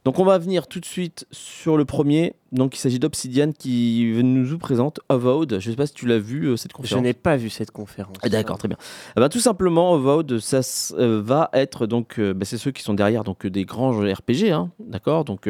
Donc 0.07 0.19
on 0.19 0.25
va 0.25 0.39
venir 0.39 0.67
tout 0.67 0.81
de 0.81 0.87
suite 0.87 1.27
sur 1.31 1.77
le 1.77 1.85
premier. 1.85 2.35
Donc 2.53 2.75
il 2.75 2.79
s'agit 2.81 2.99
d'Obsidian 2.99 3.53
qui 3.53 4.11
nous 4.25 4.59
présente 4.59 4.99
Avowed. 5.11 5.59
Je 5.61 5.71
sais 5.71 5.77
pas 5.77 5.87
si 5.87 5.93
tu 5.93 6.07
l'as 6.07 6.19
vu 6.19 6.47
euh, 6.47 6.57
cette 6.57 6.73
Je 6.73 6.77
conférence. 6.77 7.03
n'ai 7.05 7.13
pas 7.13 7.37
vu 7.37 7.51
cette 7.51 7.71
conférence. 7.71 8.17
Ah, 8.23 8.31
D'accord, 8.31 8.57
très 8.57 8.69
bien. 8.69 8.79
Eh 9.15 9.21
ben, 9.21 9.29
tout 9.29 9.41
simplement, 9.41 9.95
Avowed, 9.95 10.39
ça 10.39 10.61
va 10.97 11.51
être 11.53 11.87
donc, 11.87 12.19
ben, 12.19 12.45
c'est 12.45 12.57
ceux 12.59 12.71
qui 12.71 12.83
sont 12.83 12.95
derrière 12.95 13.25
donc 13.25 13.47
des 13.47 13.67
grands 13.67 13.91
RPG, 13.91 14.51
hein, 14.51 14.71
d'accord? 14.81 15.27
Donc 15.27 15.47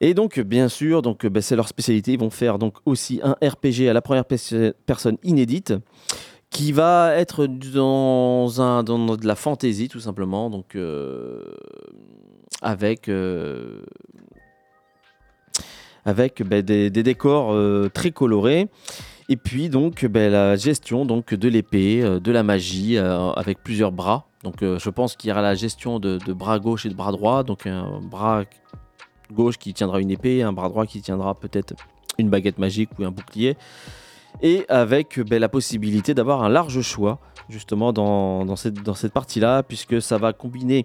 et 0.00 0.14
donc 0.14 0.38
bien 0.40 0.68
sûr, 0.68 1.02
donc 1.02 1.26
ben, 1.26 1.42
c'est 1.42 1.56
leur 1.56 1.68
spécialité. 1.68 2.12
Ils 2.12 2.20
vont 2.20 2.30
faire 2.30 2.58
donc 2.58 2.76
aussi 2.84 3.20
un 3.22 3.36
RPG 3.42 3.88
à 3.88 3.92
la 3.92 4.02
première 4.02 4.24
pers- 4.24 4.72
personne 4.86 5.16
inédite, 5.24 5.74
qui 6.50 6.72
va 6.72 7.14
être 7.16 7.46
dans 7.46 8.60
un 8.60 8.82
dans 8.84 9.16
de 9.16 9.26
la 9.26 9.34
fantasy 9.34 9.88
tout 9.88 10.00
simplement, 10.00 10.50
donc 10.50 10.76
euh, 10.76 11.42
avec 12.62 13.08
euh, 13.08 13.82
avec 16.04 16.42
ben, 16.42 16.62
des, 16.62 16.90
décors 16.90 17.52
euh, 17.52 17.90
très 17.92 18.12
colorés. 18.12 18.68
Et 19.28 19.36
puis 19.36 19.68
donc 19.68 20.06
ben, 20.06 20.30
la 20.30 20.56
gestion 20.56 21.04
donc 21.04 21.34
de 21.34 21.48
l'épée, 21.48 22.02
de 22.02 22.32
la 22.32 22.42
magie 22.42 22.96
avec 22.98 23.62
plusieurs 23.62 23.92
bras. 23.92 24.26
Donc 24.44 24.60
je 24.62 24.90
pense 24.90 25.16
qu'il 25.16 25.28
y 25.28 25.32
aura 25.32 25.42
la 25.42 25.56
gestion 25.56 25.98
de 25.98 26.32
bras 26.32 26.60
gauche 26.60 26.86
et 26.86 26.88
de 26.88 26.94
bras 26.94 27.12
droit. 27.12 27.42
Donc 27.42 27.66
un 27.66 28.00
bras 28.00 28.44
gauche 29.32 29.58
qui 29.58 29.74
tiendra 29.74 30.00
une 30.00 30.10
épée, 30.10 30.42
un 30.42 30.52
bras 30.52 30.68
droit 30.68 30.86
qui 30.86 31.00
tiendra 31.00 31.34
peut-être 31.34 31.74
une 32.18 32.30
baguette 32.30 32.58
magique 32.58 32.90
ou 32.98 33.04
un 33.04 33.10
bouclier. 33.10 33.56
Et 34.42 34.64
avec 34.68 35.20
ben, 35.20 35.40
la 35.40 35.48
possibilité 35.48 36.14
d'avoir 36.14 36.42
un 36.42 36.48
large 36.48 36.80
choix 36.82 37.18
justement 37.48 37.92
dans, 37.92 38.56
cette, 38.56 39.12
partie-là, 39.12 39.62
puisque 39.62 40.02
ça 40.02 40.18
va 40.18 40.32
combiner 40.32 40.84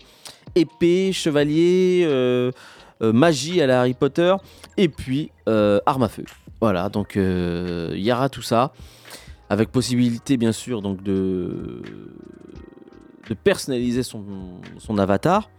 épée, 0.55 1.12
chevalier, 1.12 2.03
euh, 2.05 2.51
euh, 3.01 3.12
magie 3.12 3.62
à 3.62 3.67
la 3.67 3.81
Harry 3.81 3.93
Potter, 3.93 4.33
et 4.77 4.88
puis 4.88 5.31
euh, 5.50 5.79
arme 5.85 6.03
à 6.03 6.09
feu. 6.09 6.23
Voilà, 6.62 6.88
donc 6.89 7.15
il 7.15 8.00
y 8.00 8.12
aura 8.12 8.29
tout 8.29 8.41
ça, 8.41 8.71
avec 9.50 9.69
possibilité 9.69 10.38
bien 10.38 10.53
sûr 10.53 10.81
donc 10.81 11.03
de, 11.03 11.81
personnaliser 13.43 14.03
son, 14.03 14.23
son 14.77 14.97
avatar. 14.97 15.50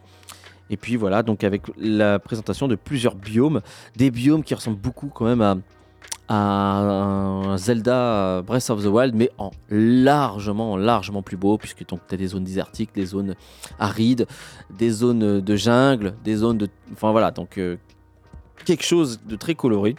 Et 0.74 0.76
puis 0.76 0.96
voilà, 0.96 1.22
donc 1.22 1.44
avec 1.44 1.62
la 1.78 2.18
présentation 2.18 2.66
de 2.66 2.74
plusieurs 2.74 3.14
biomes, 3.14 3.60
des 3.94 4.10
biomes 4.10 4.42
qui 4.42 4.56
ressemblent 4.56 4.80
beaucoup 4.80 5.06
quand 5.06 5.24
même 5.24 5.40
à, 5.40 5.54
à 6.28 7.56
Zelda 7.58 8.42
Breath 8.42 8.70
of 8.70 8.82
the 8.82 8.86
Wild, 8.86 9.14
mais 9.14 9.30
en 9.38 9.52
largement, 9.70 10.76
largement 10.76 11.22
plus 11.22 11.36
beau, 11.36 11.58
puisque 11.58 11.86
tu 11.86 11.94
as 12.10 12.16
des 12.16 12.26
zones 12.26 12.42
désertiques, 12.42 12.90
des 12.92 13.06
zones 13.06 13.36
arides, 13.78 14.26
des 14.76 14.90
zones 14.90 15.40
de 15.40 15.56
jungle, 15.56 16.14
des 16.24 16.34
zones 16.34 16.58
de... 16.58 16.68
Enfin 16.92 17.12
voilà, 17.12 17.30
donc 17.30 17.56
euh, 17.56 17.76
quelque 18.64 18.84
chose 18.84 19.20
de 19.24 19.36
très 19.36 19.54
coloré. 19.54 19.94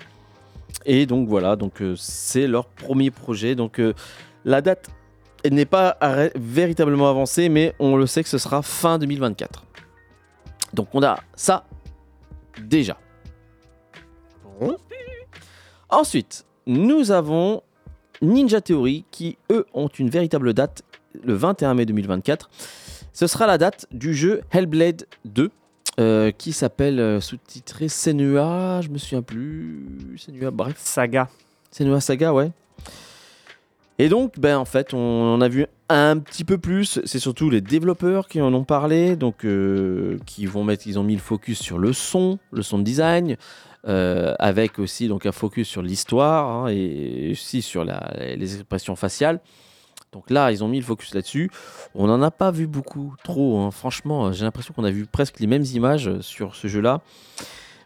Et 0.85 1.05
donc 1.05 1.29
voilà, 1.29 1.55
donc 1.55 1.81
euh, 1.81 1.95
c'est 1.97 2.47
leur 2.47 2.65
premier 2.65 3.11
projet. 3.11 3.55
Donc 3.55 3.79
euh, 3.79 3.93
la 4.43 4.59
date 4.59 4.89
n'est 5.49 5.63
pas 5.63 5.97
véritablement 6.35 7.09
avancé, 7.09 7.47
mais 7.47 7.73
on 7.79 7.95
le 7.95 8.07
sait 8.07 8.23
que 8.23 8.29
ce 8.29 8.39
sera 8.39 8.61
fin 8.61 8.99
2024. 8.99 9.63
Donc 10.75 10.89
on 10.93 11.01
a 11.01 11.19
ça 11.35 11.65
déjà. 12.61 12.97
Bon. 14.59 14.77
Ensuite, 15.89 16.45
nous 16.67 17.11
avons 17.11 17.63
Ninja 18.21 18.61
Theory 18.61 19.05
qui, 19.11 19.37
eux, 19.51 19.65
ont 19.73 19.87
une 19.87 20.09
véritable 20.09 20.53
date, 20.53 20.83
le 21.23 21.33
21 21.33 21.73
mai 21.73 21.85
2024. 21.85 22.49
Ce 23.13 23.27
sera 23.27 23.47
la 23.47 23.57
date 23.57 23.87
du 23.91 24.13
jeu 24.13 24.41
Hellblade 24.51 25.05
2, 25.25 25.51
euh, 25.99 26.31
qui 26.31 26.51
s'appelle 26.51 26.99
euh, 26.99 27.21
sous-titré 27.21 27.87
Senua, 27.87 28.81
je 28.81 28.89
me 28.89 28.97
souviens 28.97 29.21
plus. 29.21 30.15
Senua, 30.17 30.51
bref. 30.51 30.75
Saga. 30.77 31.29
Senua 31.71 32.01
Saga, 32.01 32.33
ouais. 32.33 32.51
Et 33.97 34.09
donc, 34.09 34.39
ben, 34.39 34.57
en 34.57 34.65
fait, 34.65 34.93
on 34.93 35.33
en 35.33 35.39
a 35.41 35.47
vu 35.47 35.65
un 35.87 36.17
petit 36.17 36.43
peu 36.43 36.57
plus. 36.57 36.99
C'est 37.05 37.19
surtout 37.19 37.49
les 37.49 37.61
développeurs 37.61 38.27
qui 38.27 38.41
en 38.41 38.53
ont 38.53 38.65
parlé, 38.65 39.15
donc 39.15 39.45
euh, 39.45 40.17
qui 40.25 40.45
vont 40.45 40.63
mettre, 40.63 40.85
ils 40.87 40.99
ont 40.99 41.03
mis 41.03 41.13
le 41.15 41.21
focus 41.21 41.59
sur 41.59 41.79
le 41.79 41.93
son, 41.93 42.37
le 42.51 42.61
son 42.61 42.77
de 42.79 42.83
design, 42.83 43.37
euh, 43.87 44.35
avec 44.39 44.79
aussi 44.79 45.07
donc 45.07 45.25
un 45.25 45.31
focus 45.31 45.67
sur 45.67 45.81
l'histoire 45.81 46.49
hein, 46.49 46.67
et 46.69 47.29
aussi 47.31 47.61
sur 47.61 47.85
les 47.85 48.55
expressions 48.55 48.97
faciales. 48.97 49.39
Donc 50.11 50.29
là, 50.29 50.51
ils 50.51 50.63
ont 50.63 50.67
mis 50.67 50.79
le 50.79 50.85
focus 50.85 51.13
là-dessus. 51.13 51.49
On 51.93 52.07
n'en 52.07 52.21
a 52.21 52.31
pas 52.31 52.51
vu 52.51 52.67
beaucoup, 52.67 53.15
trop. 53.23 53.59
hein. 53.59 53.71
Franchement, 53.71 54.31
j'ai 54.31 54.43
l'impression 54.43 54.73
qu'on 54.73 54.85
a 54.85 54.91
vu 54.91 55.05
presque 55.05 55.39
les 55.39 55.47
mêmes 55.47 55.65
images 55.73 56.19
sur 56.19 56.55
ce 56.55 56.67
jeu-là. 56.67 57.01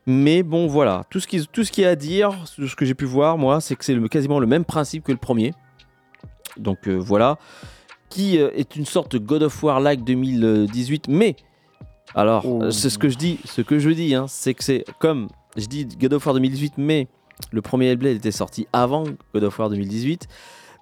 Mais 0.05 0.41
bon, 0.41 0.65
voilà. 0.67 1.03
Tout 1.09 1.19
ce 1.19 1.27
qui, 1.27 1.45
tout 1.47 1.63
ce 1.63 1.81
est 1.81 1.85
à 1.85 1.95
dire, 1.95 2.31
ce 2.45 2.75
que 2.75 2.85
j'ai 2.85 2.95
pu 2.95 3.05
voir, 3.05 3.37
moi, 3.37 3.61
c'est 3.61 3.75
que 3.75 3.85
c'est 3.85 3.97
quasiment 4.09 4.39
le 4.39 4.47
même 4.47 4.65
principe 4.65 5.03
que 5.03 5.11
le 5.11 5.17
premier. 5.17 5.53
Donc 6.59 6.87
euh, 6.87 6.95
voilà. 6.95 7.37
Qui 8.09 8.39
euh, 8.39 8.49
est 8.55 8.75
une 8.75 8.85
sorte 8.85 9.11
de 9.13 9.17
God 9.19 9.43
of 9.43 9.63
War 9.63 9.79
like 9.79 10.03
2018. 10.03 11.07
Mais, 11.09 11.35
alors, 12.15 12.43
Oh. 12.45 12.63
euh, 12.63 12.71
c'est 12.71 12.89
ce 12.89 12.97
que 12.97 13.09
je 13.09 13.17
dis. 13.17 13.39
Ce 13.45 13.61
que 13.61 13.77
je 13.79 13.89
dis, 13.91 14.15
hein, 14.15 14.25
c'est 14.27 14.53
que 14.53 14.63
c'est 14.63 14.83
comme 14.99 15.27
je 15.57 15.65
dis 15.65 15.85
God 15.85 16.13
of 16.13 16.25
War 16.25 16.33
2018, 16.35 16.73
mais 16.77 17.07
le 17.51 17.61
premier 17.61 17.87
Hellblade 17.87 18.15
était 18.17 18.31
sorti 18.31 18.67
avant 18.73 19.03
God 19.33 19.43
of 19.43 19.59
War 19.59 19.69
2018. 19.69 20.27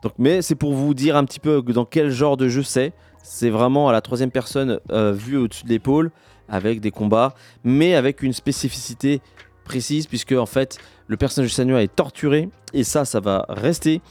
Donc, 0.03 0.13
mais 0.17 0.41
c'est 0.41 0.55
pour 0.55 0.73
vous 0.73 0.93
dire 0.93 1.15
un 1.17 1.25
petit 1.25 1.39
peu 1.39 1.61
dans 1.61 1.85
quel 1.85 2.11
genre 2.11 2.37
de 2.37 2.47
jeu 2.47 2.63
c'est. 2.63 2.93
C'est 3.23 3.49
vraiment 3.49 3.89
à 3.89 3.91
la 3.91 3.99
troisième 4.01 4.31
personne 4.31 4.79
euh, 4.91 5.11
vue 5.11 5.37
au-dessus 5.37 5.65
de 5.65 5.69
l'épaule, 5.69 6.11
avec 6.47 6.79
des 6.79 6.91
combats, 6.91 7.33
mais 7.65 7.93
avec 7.95 8.21
une 8.23 8.31
spécificité 8.31 9.19
précise, 9.65 10.07
puisque 10.07 10.31
en 10.31 10.45
fait 10.45 10.77
le 11.07 11.17
personnage 11.17 11.49
de 11.49 11.53
Senua 11.55 11.83
est 11.83 11.93
torturé, 11.93 12.47
et 12.73 12.83
ça, 12.85 13.03
ça 13.05 13.19
va 13.19 13.45
rester, 13.49 14.01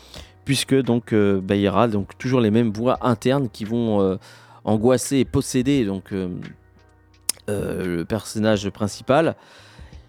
puisque 0.47 0.75
donc 0.75 1.13
il 1.13 1.57
y 1.57 1.69
aura 1.69 1.89
donc 1.89 2.17
toujours 2.17 2.41
les 2.41 2.51
mêmes 2.51 2.73
voix 2.73 2.97
internes 3.03 3.51
qui 3.51 3.67
vont 3.67 4.01
euh, 4.01 4.17
angoisser 4.65 5.19
et 5.19 5.25
posséder 5.27 5.85
donc 5.85 6.13
euh, 6.13 6.31
euh, 7.51 7.99
le 7.99 8.05
personnage 8.07 8.71
principal. 8.71 9.37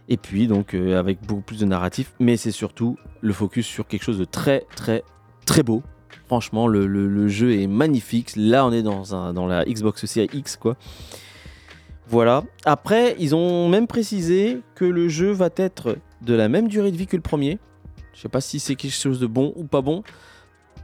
Et 0.07 0.15
puis 0.15 0.47
donc 0.47 0.73
avec 0.73 1.19
beaucoup 1.27 1.41
plus 1.41 1.59
de 1.59 1.65
narratif, 1.65 2.13
mais 2.21 2.37
c'est 2.37 2.51
surtout 2.51 2.97
le 3.19 3.33
focus 3.33 3.67
sur 3.67 3.85
quelque 3.85 4.03
chose 4.03 4.17
de 4.17 4.23
très 4.23 4.65
très 4.73 5.03
très 5.45 5.63
beau. 5.63 5.83
Franchement, 6.27 6.67
le, 6.67 6.87
le- 6.87 7.07
le 7.07 7.27
jeu 7.27 7.53
est 7.59 7.67
magnifique. 7.67 8.31
Là, 8.37 8.65
on 8.65 8.71
est 8.71 8.83
dans, 8.83 9.15
un, 9.15 9.33
dans 9.33 9.47
la 9.47 9.65
Xbox 9.65 10.05
Series 10.05 10.29
X, 10.33 10.55
quoi. 10.57 10.75
Voilà. 12.07 12.43
Après, 12.63 13.15
ils 13.19 13.35
ont 13.35 13.67
même 13.69 13.87
précisé 13.87 14.61
que 14.75 14.85
le 14.85 15.09
jeu 15.09 15.31
va 15.31 15.49
être 15.57 15.97
de 16.21 16.33
la 16.33 16.47
même 16.47 16.67
durée 16.69 16.91
de 16.91 16.97
vie 16.97 17.07
que 17.07 17.17
le 17.17 17.21
premier. 17.21 17.59
Je 18.17 18.23
sais 18.23 18.29
pas 18.29 18.41
si 18.41 18.59
c'est 18.59 18.75
quelque 18.75 18.95
chose 18.95 19.19
de 19.19 19.27
bon 19.27 19.53
ou 19.55 19.65
pas 19.65 19.81
bon. 19.81 20.01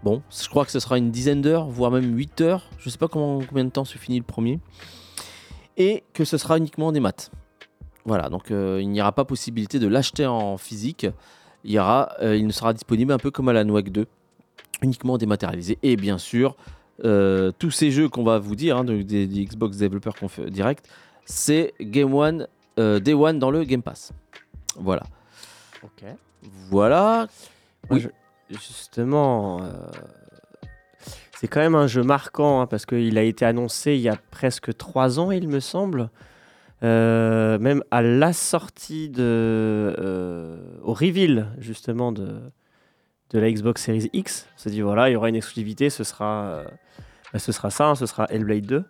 Bon, 0.04 0.22
je 0.30 0.48
crois 0.48 0.66
que 0.66 0.72
ce 0.72 0.80
sera 0.80 1.00
une 1.00 1.10
dizaine 1.10 1.42
d'heures, 1.42 1.66
voire 1.66 1.90
même 1.90 2.16
8 2.16 2.42
heures. 2.42 2.70
Je 2.78 2.92
sais 2.92 3.00
pas 3.00 3.08
comment, 3.08 3.40
combien 3.40 3.66
de 3.66 3.72
temps 3.72 3.86
se 3.86 3.98
finit 3.98 4.20
le 4.20 4.24
premier. 4.24 4.60
Et 5.76 6.04
que 6.14 6.26
ce 6.26 6.38
sera 6.38 6.60
uniquement 6.60 6.92
des 6.92 7.00
maths. 7.00 7.32
Voilà, 8.06 8.30
donc 8.30 8.52
euh, 8.52 8.80
il 8.82 8.90
n'y 8.90 9.02
aura 9.02 9.14
pas 9.14 9.26
possibilité 9.26 9.80
de 9.80 9.88
l'acheter 9.88 10.28
en 10.28 10.58
physique. 10.58 11.08
Il, 11.64 11.72
y 11.72 11.80
aura, 11.80 12.12
euh, 12.22 12.38
il 12.38 12.46
ne 12.46 12.52
sera 12.52 12.72
disponible 12.72 13.12
un 13.12 13.18
peu 13.18 13.32
comme 13.32 13.50
à 13.50 13.54
la 13.54 13.64
NOAC 13.64 13.90
2, 13.90 14.06
uniquement 14.84 15.18
dématérialisé. 15.18 15.80
Et 15.82 15.96
bien 15.96 16.20
sûr, 16.20 16.56
euh, 17.04 17.52
tous 17.58 17.72
ces 17.72 17.90
jeux 17.90 18.10
qu'on 18.10 18.24
va 18.24 18.38
vous 18.38 18.56
dire, 18.56 18.78
hein, 18.78 18.84
de- 18.84 19.02
des, 19.02 19.26
Xbox 19.26 19.76
fait 20.28 20.52
direct, 20.52 20.88
c'est 21.26 21.74
Game 21.82 22.14
One, 22.14 22.48
Day 22.78 23.14
One 23.16 23.40
dans 23.40 23.50
le 23.50 23.64
Game 23.64 23.82
Pass. 23.82 24.12
Voilà. 24.76 25.04
Ok. 25.84 26.04
Voilà. 26.70 27.28
Moi, 27.90 28.00
Oui. 28.00 28.02
je- 28.02 28.56
justement, 28.56 29.62
euh, 29.64 29.68
c'est 31.40 31.48
quand 31.48 31.60
même 31.60 31.76
un 31.76 31.88
jeu 31.88 32.04
marquant 32.04 32.62
hein, 32.62 32.68
parce 32.68 32.86
qu'il 32.86 33.18
a 33.18 33.24
été 33.24 33.46
annoncé 33.46 33.96
il 33.96 34.02
y 34.02 34.10
a 34.10 34.18
presque 34.32 34.76
trois 34.78 35.20
ans, 35.20 35.32
il 35.32 35.48
me 35.48 35.60
semble. 35.60 36.10
Euh, 36.84 37.58
même 37.60 37.82
à 37.92 38.02
la 38.02 38.34
sortie 38.34 39.10
de. 39.10 39.22
euh, 39.24 40.58
au 40.84 40.94
reveal, 40.94 41.48
justement, 41.58 42.12
de, 42.12 42.40
de 43.30 43.40
la 43.40 43.50
Xbox 43.52 43.82
Series 43.84 44.10
X. 44.12 44.48
On 44.56 44.60
s'est 44.60 44.70
dit, 44.70 44.82
voilà, 44.82 45.10
il 45.10 45.14
y 45.14 45.16
aura 45.16 45.30
une 45.30 45.36
exclusivité, 45.38 45.90
ce 45.90 46.04
sera, 46.04 46.64
bah, 47.32 47.40
ce 47.40 47.52
sera 47.54 47.70
ça, 47.70 47.88
hein, 47.88 47.96
ce 47.96 48.06
sera 48.06 48.26
Hellblade 48.30 48.66
2. 48.66 48.84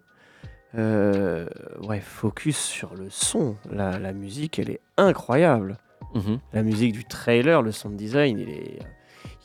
Euh, 0.76 1.46
ouais, 1.84 2.00
focus 2.00 2.58
sur 2.58 2.96
le 2.96 3.12
son. 3.12 3.58
La, 3.72 4.00
la 4.00 4.12
musique, 4.12 4.58
elle 4.58 4.72
est 4.72 4.82
incroyable 4.98 5.78
Mhm. 6.14 6.40
la 6.54 6.64
musique 6.64 6.94
du 6.94 7.06
trailer, 7.06 7.62
le 7.62 7.72
sound 7.72 7.96
design, 7.96 8.40
il 8.40 8.50
est, 8.50 8.80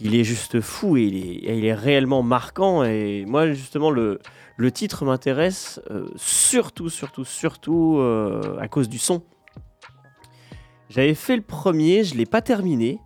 il 0.00 0.14
est 0.14 0.24
juste 0.24 0.60
fou 0.60 0.96
et 0.96 1.02
il 1.04 1.16
est, 1.16 1.56
il 1.58 1.64
est 1.64 1.74
réellement 1.74 2.22
marquant. 2.22 2.84
Et 2.84 3.24
moi, 3.26 3.52
justement, 3.52 3.90
le, 3.90 4.20
le 4.56 4.70
titre 4.72 5.04
m'intéresse 5.04 5.80
euh, 5.90 6.06
surtout, 6.16 6.88
surtout, 6.90 7.24
surtout 7.24 7.96
euh, 7.98 8.58
à 8.60 8.68
cause 8.68 8.88
du 8.88 8.98
son. 8.98 9.22
J'avais 10.90 11.14
fait 11.14 11.36
le 11.36 11.42
premier, 11.42 12.04
je 12.04 12.14
l'ai 12.14 12.26
pas 12.26 12.40
terminé 12.42 12.98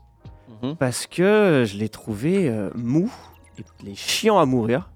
Mhm. 0.63 0.77
parce 0.77 1.07
que 1.09 1.65
je 1.67 1.77
l'ai 1.77 1.89
trouvé 1.89 2.49
euh, 2.49 2.71
mou 2.77 3.13
et 3.59 3.63
il 3.83 3.89
est 3.91 3.95
chiant 3.97 4.39
à 4.39 4.47
mourir. 4.47 4.89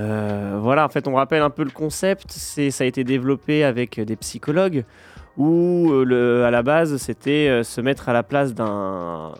Euh, 0.00 0.58
voilà, 0.62 0.84
en 0.84 0.88
fait, 0.88 1.08
on 1.08 1.14
rappelle 1.14 1.42
un 1.42 1.50
peu 1.50 1.64
le 1.64 1.70
concept. 1.70 2.30
C'est, 2.30 2.70
ça 2.70 2.84
a 2.84 2.86
été 2.86 3.02
développé 3.02 3.64
avec 3.64 3.98
des 3.98 4.14
psychologues 4.16 4.84
où 5.38 5.90
euh, 5.92 6.44
à 6.44 6.50
la 6.50 6.62
base, 6.62 6.96
c'était 6.98 7.48
euh, 7.48 7.62
se 7.62 7.80
mettre 7.80 8.08
à 8.10 8.12
la 8.12 8.22
place 8.22 8.54
d'un 8.54 9.32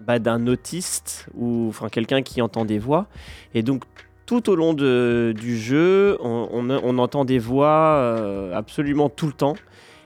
bah, 0.00 0.18
d'un 0.18 0.46
autiste 0.48 1.28
ou 1.36 1.66
enfin 1.68 1.88
quelqu'un 1.88 2.22
qui 2.22 2.42
entend 2.42 2.64
des 2.64 2.80
voix. 2.80 3.06
Et 3.54 3.62
donc 3.62 3.84
tout 4.26 4.48
au 4.50 4.56
long 4.56 4.72
du 4.72 5.58
jeu, 5.58 6.16
on, 6.20 6.48
on- 6.50 6.98
entend 6.98 7.24
des 7.24 7.38
voix 7.38 7.96
euh, 7.98 8.52
absolument 8.56 9.08
tout 9.10 9.26
le 9.26 9.32
temps. 9.32 9.54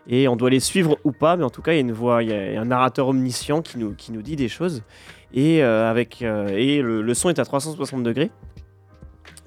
Et 0.09 0.29
on 0.29 0.37
doit 0.37 0.51
les 0.51 0.61
suivre 0.61 0.99
ou 1.05 1.12
pas, 1.12 1.37
mais 1.37 1.45
en 1.45 1.51
tout 1.51 1.62
cas, 1.62 1.73
il 1.73 1.77
y 1.77 1.79
a 1.79 1.81
une 1.81 1.92
voix, 1.92 2.23
il 2.23 2.33
a 2.33 2.61
un 2.61 2.64
narrateur 2.66 3.09
omniscient 3.09 3.61
qui 3.62 3.79
nous, 3.79 3.92
qui 3.95 4.12
nous 4.12 4.23
dit 4.23 4.37
des 4.37 4.49
choses. 4.49 4.83
Et, 5.35 5.62
avec, 5.62 6.23
et 6.23 6.81
le, 6.81 7.03
le 7.03 7.14
son 7.14 7.29
est 7.29 7.38
à 7.40 7.45
360 7.45 8.03
degrés. 8.05 8.31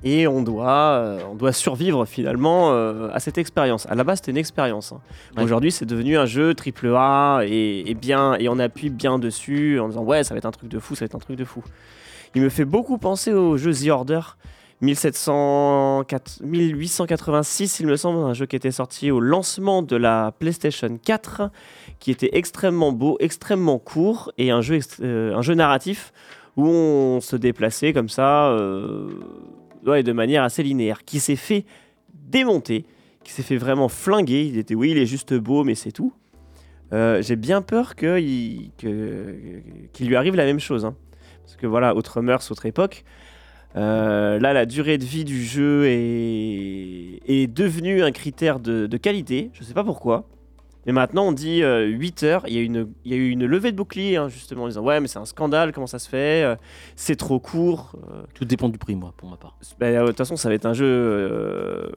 Et 0.04 0.28
on 0.28 0.42
doit, 0.42 0.70
euh, 0.70 1.20
on 1.30 1.36
doit 1.36 1.52
survivre 1.52 2.06
finalement 2.06 2.72
euh, 2.72 3.10
à 3.14 3.20
cette 3.20 3.38
expérience. 3.38 3.86
À 3.88 3.96
la 3.96 4.04
base, 4.04 4.20
c'était 4.20 4.32
une 4.32 4.38
expérience. 4.38 4.94
hein. 4.94 5.02
Ouais. 5.36 5.44
Aujourd'hui, 5.44 5.72
c'est 5.72 5.86
devenu 5.86 6.18
un 6.18 6.26
jeu 6.26 6.54
triple 6.54 6.94
A 6.96 7.42
et, 7.46 7.84
et 7.90 7.94
bien, 7.96 8.36
et 8.36 8.48
on 8.50 8.60
appuie 8.60 8.90
bien 8.90 9.20
dessus 9.20 9.80
en 9.80 9.90
disant 9.90 10.04
ouais, 10.04 10.24
ça 10.24 10.34
va 10.34 10.38
être 10.38 10.46
un 10.46 10.52
truc 10.52 10.70
de 10.70 10.80
fou, 10.80 10.96
ça 10.96 11.02
va 11.02 11.06
être 11.08 11.16
un 11.16 11.20
truc 11.20 11.38
de 11.38 11.46
fou. 11.46 11.64
Il 12.36 12.42
me 12.42 12.50
fait 12.50 12.66
beaucoup 12.66 12.98
penser 12.98 13.34
au 13.34 13.58
jeu 13.58 13.74
The 13.74 13.90
Order 13.90 14.22
1704 14.82 16.42
1886, 16.44 17.80
il 17.82 17.88
me 17.88 17.98
semble, 17.98 18.20
un 18.24 18.34
jeu 18.34 18.46
qui 18.46 18.56
était 18.56 18.72
sorti 18.72 19.12
au 19.12 19.20
lancement 19.20 19.82
de 19.82 19.96
la 19.96 20.32
PlayStation 20.40 20.98
4, 21.04 21.50
qui 22.00 22.12
était 22.12 22.30
extrêmement 22.34 22.92
beau, 22.94 23.18
extrêmement 23.20 23.78
court 23.80 24.32
et 24.38 24.52
un 24.52 24.62
jeu, 24.62 24.80
euh, 25.02 25.36
un 25.36 25.42
jeu 25.42 25.54
narratif 25.54 26.14
où 26.56 26.66
on 26.68 27.20
se 27.22 27.36
déplaçait 27.36 27.94
comme 27.94 28.10
ça, 28.10 28.48
euh, 28.50 29.10
ouais, 29.86 30.04
de 30.04 30.12
manière 30.12 30.44
assez 30.44 30.64
linéaire, 30.64 31.04
qui 31.06 31.20
s'est 31.20 31.36
fait 31.36 31.66
démonter, 32.14 32.86
qui 33.24 33.32
s'est 33.32 33.44
fait 33.44 33.58
vraiment 33.58 33.90
flinguer. 33.90 34.46
Il 34.46 34.58
était, 34.58 34.76
oui, 34.76 34.92
il 34.92 34.98
est 34.98 35.06
juste 35.06 35.34
beau, 35.34 35.64
mais 35.64 35.76
c'est 35.76 35.92
tout. 35.92 36.14
Euh, 36.94 37.22
J'ai 37.22 37.36
bien 37.36 37.62
peur 37.62 37.96
qu'il 37.96 38.72
lui 40.00 40.16
arrive 40.16 40.36
la 40.36 40.46
même 40.46 40.60
chose. 40.60 40.86
hein. 40.86 40.96
Parce 41.44 41.56
que 41.56 41.68
voilà, 41.68 41.96
autre 41.96 42.22
mœurs, 42.22 42.52
autre 42.52 42.66
époque. 42.66 43.04
Euh, 43.76 44.40
là, 44.40 44.54
la 44.54 44.66
durée 44.66 44.98
de 44.98 45.06
vie 45.06 45.26
du 45.26 45.44
jeu 45.44 45.86
est, 45.86 47.22
est 47.28 47.48
devenue 47.48 48.02
un 48.02 48.12
critère 48.12 48.60
de, 48.60 48.88
qualité. 48.98 49.52
Je 49.54 49.64
sais 49.64 49.74
pas 49.74 49.84
pourquoi. 49.84 50.28
Mais 50.90 50.94
maintenant, 50.94 51.28
on 51.28 51.32
dit 51.32 51.62
euh, 51.62 51.86
8 51.86 52.24
heures. 52.24 52.44
Il 52.48 52.54
y, 52.56 52.58
a 52.58 52.62
une, 52.62 52.88
il 53.06 53.12
y 53.12 53.14
a 53.14 53.18
eu 53.18 53.30
une 53.30 53.46
levée 53.46 53.72
de 53.72 53.78
bouclier, 53.78 54.18
hein, 54.18 54.28
justement, 54.28 54.64
en 54.64 54.68
disant 54.70 54.82
Ouais, 54.84 55.00
mais 55.00 55.08
c'est 55.08 55.20
un 55.20 55.26
scandale, 55.26 55.72
comment 55.72 55.86
ça 55.86 56.00
se 56.00 56.10
fait 56.10 56.44
Euh, 56.44 56.56
C'est 56.96 57.16
trop 57.16 57.40
court. 57.40 57.92
Euh, 58.12 58.24
Tout 58.34 58.44
dépend 58.44 58.70
du 58.70 58.80
prix, 58.80 58.96
moi, 58.96 59.14
pour 59.16 59.30
ma 59.30 59.38
part. 59.38 59.56
bah, 59.80 59.86
euh, 59.86 60.02
De 60.02 60.08
toute 60.08 60.18
façon, 60.18 60.36
ça 60.36 60.50
va 60.50 60.56
être 60.56 60.66
un 60.66 60.74
jeu. 60.74 61.92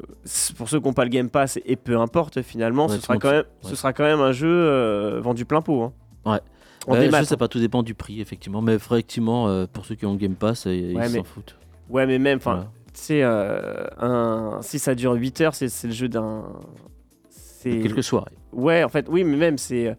pour 0.58 0.68
ceux 0.68 0.78
qui 0.78 0.86
n'ont 0.86 0.92
pas 0.92 1.04
le 1.04 1.10
Game 1.10 1.30
Pass, 1.30 1.58
et 1.64 1.76
peu 1.76 1.98
importe, 1.98 2.42
finalement, 2.42 2.86
Ouais, 2.86 2.96
ce, 2.96 3.00
sera 3.00 3.16
quand 3.16 3.30
même, 3.30 3.44
sait. 3.44 3.48
ce 3.62 3.70
Ouais. 3.70 3.76
sera 3.76 3.92
quand 3.94 4.04
même 4.04 4.20
un 4.20 4.32
jeu 4.32 5.18
vendu 5.20 5.46
plein 5.46 5.62
pot. 5.62 5.84
hein. 5.84 5.92
Ouais. 6.30 6.40
En 6.86 6.92
Ouais, 6.92 7.00
démat, 7.00 7.20
je 7.22 7.28
sais 7.28 7.34
hein. 7.34 7.38
pas, 7.38 7.48
tout 7.48 7.60
dépend 7.60 7.82
du 7.82 7.94
prix, 7.94 8.20
effectivement. 8.20 8.60
Mais 8.60 8.74
effectivement, 8.74 9.66
pour 9.72 9.86
ceux 9.86 9.94
qui 9.94 10.04
ont 10.04 10.12
le 10.12 10.18
Game 10.18 10.34
Pass, 10.34 10.66
ils 10.66 10.94
Ouais, 10.94 11.08
mais- 11.08 11.18
s'en 11.18 11.24
foutent. 11.24 11.56
Ouais, 11.88 12.04
mais 12.06 12.18
même, 12.18 12.36
enfin, 12.36 12.68
un... 13.22 14.58
si 14.60 14.78
ça 14.78 14.94
dure 14.94 15.12
8 15.14 15.40
heures, 15.40 15.54
c'est 15.54 15.84
le 15.84 15.92
jeu 15.94 16.08
d'un. 16.08 16.44
C'est. 17.30 17.78
Quelques 17.80 18.02
soirées. 18.04 18.32
Ouais, 18.52 18.84
en 18.84 18.88
fait, 18.88 19.06
oui, 19.08 19.24
mais 19.24 19.36
même, 19.36 19.58
c'est. 19.58 19.96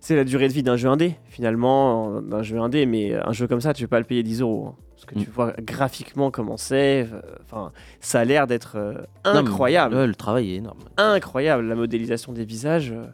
C'est 0.00 0.16
la 0.16 0.24
durée 0.24 0.48
de 0.48 0.52
vie 0.52 0.62
d'un 0.62 0.76
jeu 0.76 0.90
indé, 0.90 1.16
finalement, 1.30 2.20
d'un 2.20 2.42
jeu 2.42 2.58
indé, 2.58 2.84
mais 2.84 3.14
un 3.14 3.32
jeu 3.32 3.46
comme 3.46 3.62
ça, 3.62 3.72
tu 3.72 3.84
peux 3.84 3.88
pas 3.88 3.98
le 4.00 4.04
payer 4.04 4.22
10 4.22 4.42
euros. 4.42 4.66
hein. 4.68 4.74
Parce 4.94 5.06
que 5.06 5.14
tu 5.14 5.30
Mm. 5.30 5.32
vois 5.32 5.52
graphiquement 5.62 6.30
comment 6.30 6.58
c'est, 6.58 7.08
euh, 7.10 7.68
ça 8.00 8.20
a 8.20 8.24
l'air 8.26 8.46
d'être 8.46 8.74
euh, 8.76 8.92
Non, 9.24 9.36
incroyable. 9.40 9.94
Le, 9.94 10.04
le 10.06 10.14
travail 10.14 10.52
est 10.52 10.56
énorme. 10.56 10.80
incroyable, 10.98 11.64
la 11.66 11.74
modélisation 11.74 12.34
des 12.34 12.44
visages. 12.44 12.92
euh, 12.92 13.06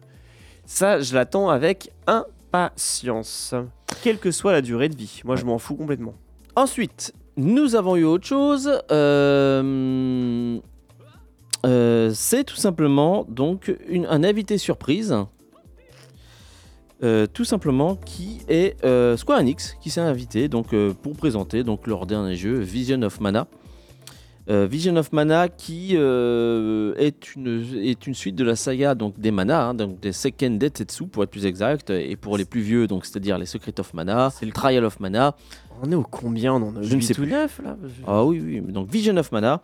Ça, 0.67 0.99
je 1.01 1.15
l'attends 1.15 1.49
avec 1.49 1.93
impatience. 2.09 3.55
Quelle 4.03 4.19
que 4.19 4.33
soit 4.33 4.51
la 4.53 4.61
durée 4.61 4.89
de 4.89 4.97
vie. 4.97 5.21
Moi, 5.25 5.37
je 5.37 5.45
m'en 5.45 5.59
fous 5.59 5.77
complètement. 5.77 6.15
Ensuite, 6.57 7.13
nous 7.37 7.77
avons 7.77 7.95
eu 7.95 8.05
autre 8.05 8.27
chose. 8.27 8.69
euh, 8.91 10.59
euh, 11.67 12.11
c'est 12.15 12.45
tout 12.45 12.57
simplement 12.57 13.25
donc 13.29 13.75
une- 13.89 14.07
un 14.07 14.25
invité 14.25 14.59
surprise. 14.59 15.15
euh, 17.03 17.27
tout 17.27 17.45
simplement 17.45 17.97
qui 17.97 18.41
est 18.49 18.77
euh, 18.85 19.17
Square 19.17 19.41
Enix 19.41 19.75
qui 19.81 19.89
s'est 19.89 20.03
invité 20.03 20.49
donc 20.49 20.75
pour 21.03 21.17
présenter 21.17 21.65
donc 21.65 21.87
leur 21.87 22.05
dernier 22.07 22.37
jeu 22.37 22.59
Vision 22.59 23.01
of 23.03 23.21
Mana. 23.21 23.47
Vision 24.49 24.97
of 24.97 25.13
Mana 25.13 25.49
qui 25.49 25.95
est, 25.95 25.99
une, 27.37 27.65
est 27.85 28.07
une 28.09 28.15
suite 28.15 28.35
de 28.35 28.43
la 28.43 28.57
saga 28.57 28.97
donc 28.97 29.17
des 29.21 29.31
Mana, 29.31 29.67
hein, 29.69 29.75
donc 29.75 30.01
des 30.01 30.11
Seiken 30.11 30.59
pour 31.13 31.23
être 31.23 31.31
plus 31.31 31.47
exact, 31.47 31.91
et 31.91 32.17
pour 32.17 32.37
les 32.37 32.45
plus 32.45 32.61
vieux 32.61 32.89
donc 32.89 33.07
c'est-à-dire 33.07 33.39
les 33.39 33.47
Secret 33.47 33.79
of 33.79 33.95
Mana, 33.95 34.31
C'est 34.37 34.47
le- 34.47 34.53
Trial 34.53 34.85
of 34.85 34.99
Mana, 34.99 35.37
On 35.85 35.93
est 35.93 35.95
au 35.95 36.03
combien 36.03 36.55
On 36.55 36.63
en 36.71 36.77
a 36.77 36.83
Je 36.83 36.97
ne 36.97 37.01
sais 37.01 37.15
8 37.15 37.23
ou 37.23 37.31
9 37.31 37.61
là? 37.65 37.77
Ah 38.09 38.25
oui, 38.25 38.43
oui, 38.45 38.61
donc 38.61 38.91
Vision 38.91 39.17
of 39.19 39.31
Mana. 39.31 39.63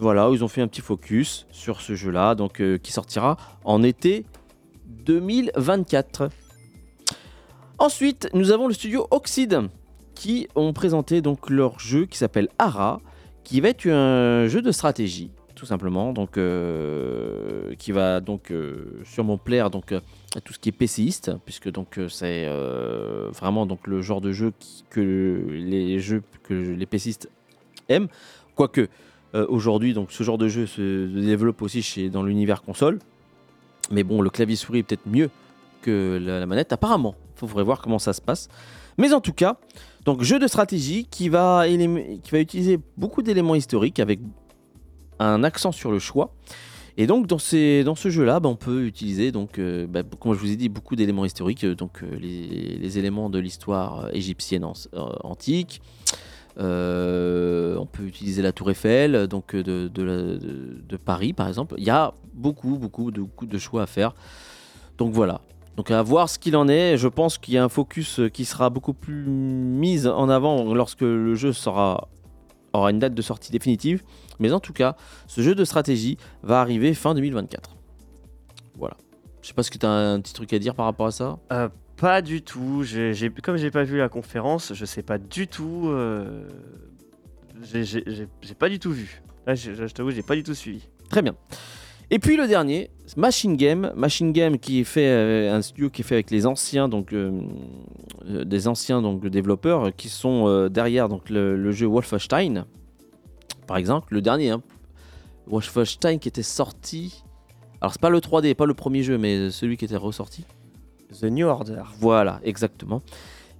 Voilà, 0.00 0.30
ils 0.32 0.42
ont 0.42 0.48
fait 0.48 0.62
un 0.62 0.66
petit 0.66 0.80
focus 0.80 1.46
sur 1.50 1.82
ce 1.82 1.94
jeu-là, 1.94 2.34
donc 2.34 2.62
euh, 2.62 2.78
qui 2.78 2.90
sortira 2.90 3.36
en 3.64 3.82
été 3.82 4.24
2024. 4.86 6.30
Ensuite, 7.78 8.30
nous 8.32 8.50
avons 8.50 8.66
le 8.66 8.72
studio 8.72 9.06
Oxide 9.10 9.68
qui 10.14 10.48
ont 10.54 10.72
présenté 10.72 11.20
donc 11.20 11.50
leur 11.50 11.78
jeu 11.78 12.06
qui 12.06 12.16
s'appelle 12.16 12.48
Ara, 12.58 13.02
qui 13.44 13.60
va 13.60 13.68
être 13.68 13.86
un 13.88 14.48
jeu 14.48 14.62
de 14.62 14.72
stratégie, 14.72 15.32
tout 15.54 15.66
simplement, 15.66 16.14
donc 16.14 16.38
euh, 16.38 17.74
qui 17.74 17.92
va 17.92 18.20
donc 18.20 18.52
euh, 18.52 19.02
sûrement 19.04 19.36
plaire 19.36 19.68
donc 19.68 19.92
à 19.92 20.40
tout 20.40 20.54
ce 20.54 20.58
qui 20.58 20.70
est 20.70 20.72
PCiste, 20.72 21.32
puisque 21.44 21.70
donc 21.70 22.00
c'est 22.08 22.48
vraiment 23.38 23.68
le 23.84 24.00
genre 24.00 24.22
de 24.22 24.32
jeu 24.32 24.54
que 24.88 25.44
les 25.50 25.98
jeux 25.98 26.22
que 26.42 26.54
les 26.54 26.86
PCistes 26.86 27.28
aiment, 27.90 28.08
quoique 28.54 28.88
euh, 29.34 29.46
aujourd'hui 29.48 29.94
donc 29.94 30.12
ce 30.12 30.22
genre 30.22 30.38
de 30.38 30.48
jeu 30.48 30.66
se 30.66 31.06
développe 31.06 31.62
aussi 31.62 31.82
chez 31.82 32.10
dans 32.10 32.22
l'univers 32.22 32.62
console, 32.62 32.98
mais 33.90 34.02
bon 34.02 34.20
le 34.20 34.30
clavier 34.30 34.56
souris 34.56 34.80
est 34.80 34.82
peut-être 34.82 35.06
mieux 35.06 35.30
que 35.82 36.20
la, 36.22 36.46
manette 36.46 36.72
apparemment. 36.72 37.14
Il 37.36 37.48
faudrait 37.48 37.64
voir 37.64 37.80
comment 37.80 37.98
ça 37.98 38.12
se 38.12 38.20
passe. 38.20 38.48
Mais 38.98 39.12
en 39.14 39.20
tout 39.20 39.32
cas, 39.32 39.56
donc 40.04 40.22
jeu 40.22 40.38
de 40.38 40.46
stratégie 40.46 41.06
qui 41.10 41.28
va, 41.28 41.64
qui 41.66 42.30
va 42.30 42.40
utiliser 42.40 42.78
beaucoup 42.96 43.22
d'éléments 43.22 43.54
historiques 43.54 43.98
avec 43.98 44.20
un 45.18 45.42
accent 45.42 45.72
sur 45.72 45.90
le 45.90 45.98
choix. 45.98 46.34
Et 46.96 47.06
donc 47.06 47.26
dans, 47.26 47.38
ces, 47.38 47.82
dans 47.84 47.94
ce 47.94 48.10
jeu-là, 48.10 48.40
bah, 48.40 48.48
on 48.48 48.56
peut 48.56 48.84
utiliser, 48.84 49.32
donc, 49.32 49.58
euh, 49.58 49.86
bah, 49.86 50.02
comme 50.18 50.34
je 50.34 50.38
vous 50.38 50.50
ai 50.50 50.56
dit, 50.56 50.68
beaucoup 50.68 50.96
d'éléments 50.96 51.24
historiques, 51.24 51.64
euh, 51.64 51.74
donc 51.74 52.02
les, 52.02 52.76
les 52.78 52.98
éléments 52.98 53.30
de 53.30 53.38
l'histoire 53.38 54.10
égyptienne 54.12 54.64
an- 54.64 54.74
antique. 55.22 55.80
Euh, 56.60 57.76
on 57.76 57.86
peut 57.86 58.02
utiliser 58.02 58.42
la 58.42 58.52
tour 58.52 58.70
Eiffel, 58.70 59.26
donc 59.28 59.54
euh, 59.54 59.88
de, 59.88 60.96
Paris 60.96 61.32
par 61.32 61.48
exemple. 61.48 61.74
Il 61.78 61.84
y 61.84 61.90
a 61.90 62.12
beaucoup, 62.34 62.76
beaucoup 62.76 63.10
de, 63.10 63.58
choix 63.58 63.82
à 63.82 63.86
faire. 63.86 64.14
Donc 64.98 65.12
voilà. 65.12 65.40
Donc 65.76 65.90
à 65.90 66.02
voir 66.02 66.28
ce 66.28 66.38
qu'il 66.38 66.56
en 66.56 66.68
est. 66.68 66.98
Je 66.98 67.08
pense 67.08 67.38
qu'il 67.38 67.54
y 67.54 67.58
a 67.58 67.64
un 67.64 67.68
focus 67.68 68.20
euh, 68.20 68.28
qui 68.28 68.44
sera 68.44 68.68
beaucoup 68.68 68.92
plus 68.92 69.24
mis 69.24 70.06
en 70.06 70.28
avant 70.28 70.74
lorsque 70.74 71.00
le 71.00 71.34
jeu 71.34 71.52
aura 71.66 72.90
une 72.90 72.98
date 72.98 73.14
de 73.14 73.22
sortie 73.22 73.52
définitive. 73.52 74.02
Mais 74.38 74.52
en 74.52 74.60
tout 74.60 74.72
cas, 74.72 74.96
ce 75.26 75.40
jeu 75.40 75.54
de 75.54 75.64
stratégie 75.64 76.18
va 76.42 76.60
arriver 76.60 76.92
fin 76.92 77.14
2024. 77.14 77.76
Voilà. 78.76 78.96
Je 79.40 79.48
sais 79.48 79.54
pas 79.54 79.62
si 79.62 79.70
tu 79.70 79.86
as 79.86 79.90
un 79.90 80.20
petit 80.20 80.34
truc 80.34 80.52
à 80.52 80.58
dire 80.58 80.74
par 80.74 80.84
rapport 80.84 81.06
à 81.06 81.10
ça? 81.10 81.38
Pas 82.00 82.22
du 82.22 82.40
tout. 82.40 82.82
Comme 83.42 83.58
j'ai 83.58 83.70
pas 83.70 83.84
vu 83.84 83.98
la 83.98 84.08
conférence, 84.08 84.72
je 84.72 84.84
sais 84.86 85.02
pas 85.02 85.18
du 85.18 85.46
tout. 85.46 85.88
euh, 85.88 86.48
j'ai, 87.62 88.54
pas 88.58 88.70
du 88.70 88.78
tout 88.78 88.90
vu. 88.90 89.20
Là, 89.46 89.54
je, 89.54 89.84
t'avoue, 89.88 90.10
j'ai 90.10 90.22
pas 90.22 90.34
du 90.34 90.42
tout 90.42 90.54
suivi. 90.54 90.88
Très 91.10 91.20
bien. 91.20 91.34
Et 92.10 92.18
puis 92.18 92.38
le 92.38 92.48
dernier, 92.48 92.90
Machine 93.18 93.54
Game. 93.54 93.92
Machine 93.94 94.32
Game 94.32 94.58
qui 94.58 94.80
est 94.80 94.84
fait 94.84 95.08
euh, 95.08 95.54
un 95.54 95.60
studio 95.60 95.90
qui 95.90 96.00
est 96.00 96.04
fait 96.04 96.14
avec 96.14 96.30
les 96.30 96.46
anciens 96.46 96.88
donc 96.88 97.12
euh, 97.12 97.38
des 98.24 98.66
anciens 98.66 99.02
donc 99.02 99.26
développeurs 99.26 99.94
qui 99.94 100.08
sont 100.08 100.68
derrière 100.68 101.10
donc 101.10 101.28
le, 101.28 101.54
le 101.54 101.70
jeu 101.70 101.86
Wolfenstein. 101.86 102.64
Par 103.66 103.76
exemple, 103.76 104.14
le 104.14 104.22
dernier 104.22 104.50
hein. 104.50 104.62
Wolfenstein 105.48 106.18
qui 106.18 106.28
était 106.28 106.42
sorti. 106.42 107.24
Alors 107.82 107.92
c'est 107.92 108.00
pas 108.00 108.08
le 108.08 108.20
3D, 108.20 108.54
pas 108.54 108.64
le 108.64 108.74
premier 108.74 109.02
jeu, 109.02 109.18
mais 109.18 109.50
celui 109.50 109.76
qui 109.76 109.84
était 109.84 109.96
ressorti. 109.96 110.46
The 111.18 111.24
New 111.24 111.46
Order. 111.46 111.82
Voilà, 111.98 112.40
exactement. 112.44 113.02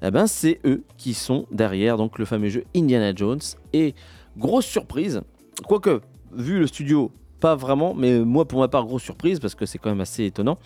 Eh 0.03 0.11
ben, 0.11 0.27
c'est 0.27 0.61
eux 0.65 0.83
qui 0.97 1.15
sont 1.15 1.47
derrière 1.51 1.97
donc 1.97 2.19
le 2.19 2.25
fameux 2.25 2.49
jeu 2.49 2.65
Indiana 2.75 3.13
Jones. 3.15 3.41
Et 3.73 3.95
grosse 4.37 4.67
surprise, 4.67 5.21
quoique 5.67 6.01
vu 6.33 6.59
le 6.59 6.67
studio, 6.67 7.11
pas 7.41 7.55
vraiment, 7.55 7.95
mais 7.95 8.21
moi 8.21 8.47
pour 8.47 8.61
ma 8.61 8.69
part 8.69 8.85
grosse 8.85 9.03
surprise 9.03 9.41
parce 9.41 9.55
que 9.55 9.67
c'est 9.67 9.79
quand 9.79 9.91
même 9.91 10.01
assez 10.01 10.25
étonnant. 10.25 10.59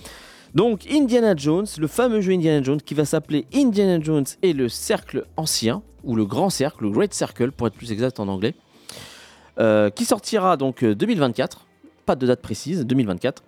Donc 0.54 0.86
Indiana 0.90 1.34
Jones, 1.36 1.66
le 1.78 1.86
fameux 1.88 2.20
jeu 2.20 2.32
Indiana 2.32 2.62
Jones 2.62 2.80
qui 2.80 2.94
va 2.94 3.04
s'appeler 3.04 3.46
Indiana 3.52 4.02
Jones 4.02 4.26
et 4.42 4.52
le 4.52 4.68
cercle 4.68 5.26
ancien 5.36 5.82
ou 6.04 6.14
le 6.14 6.26
grand 6.26 6.50
cercle, 6.50 6.84
le 6.84 6.90
Great 6.90 7.12
Circle 7.12 7.50
pour 7.50 7.66
être 7.66 7.74
plus 7.74 7.90
exact 7.90 8.20
en 8.20 8.28
anglais, 8.28 8.54
euh, 9.58 9.90
qui 9.90 10.04
sortira 10.04 10.56
donc 10.56 10.84
euh, 10.84 10.94
2024, 10.94 11.66
pas 12.06 12.14
de 12.14 12.26
date 12.26 12.42
précise, 12.42 12.84
2024 12.86 13.42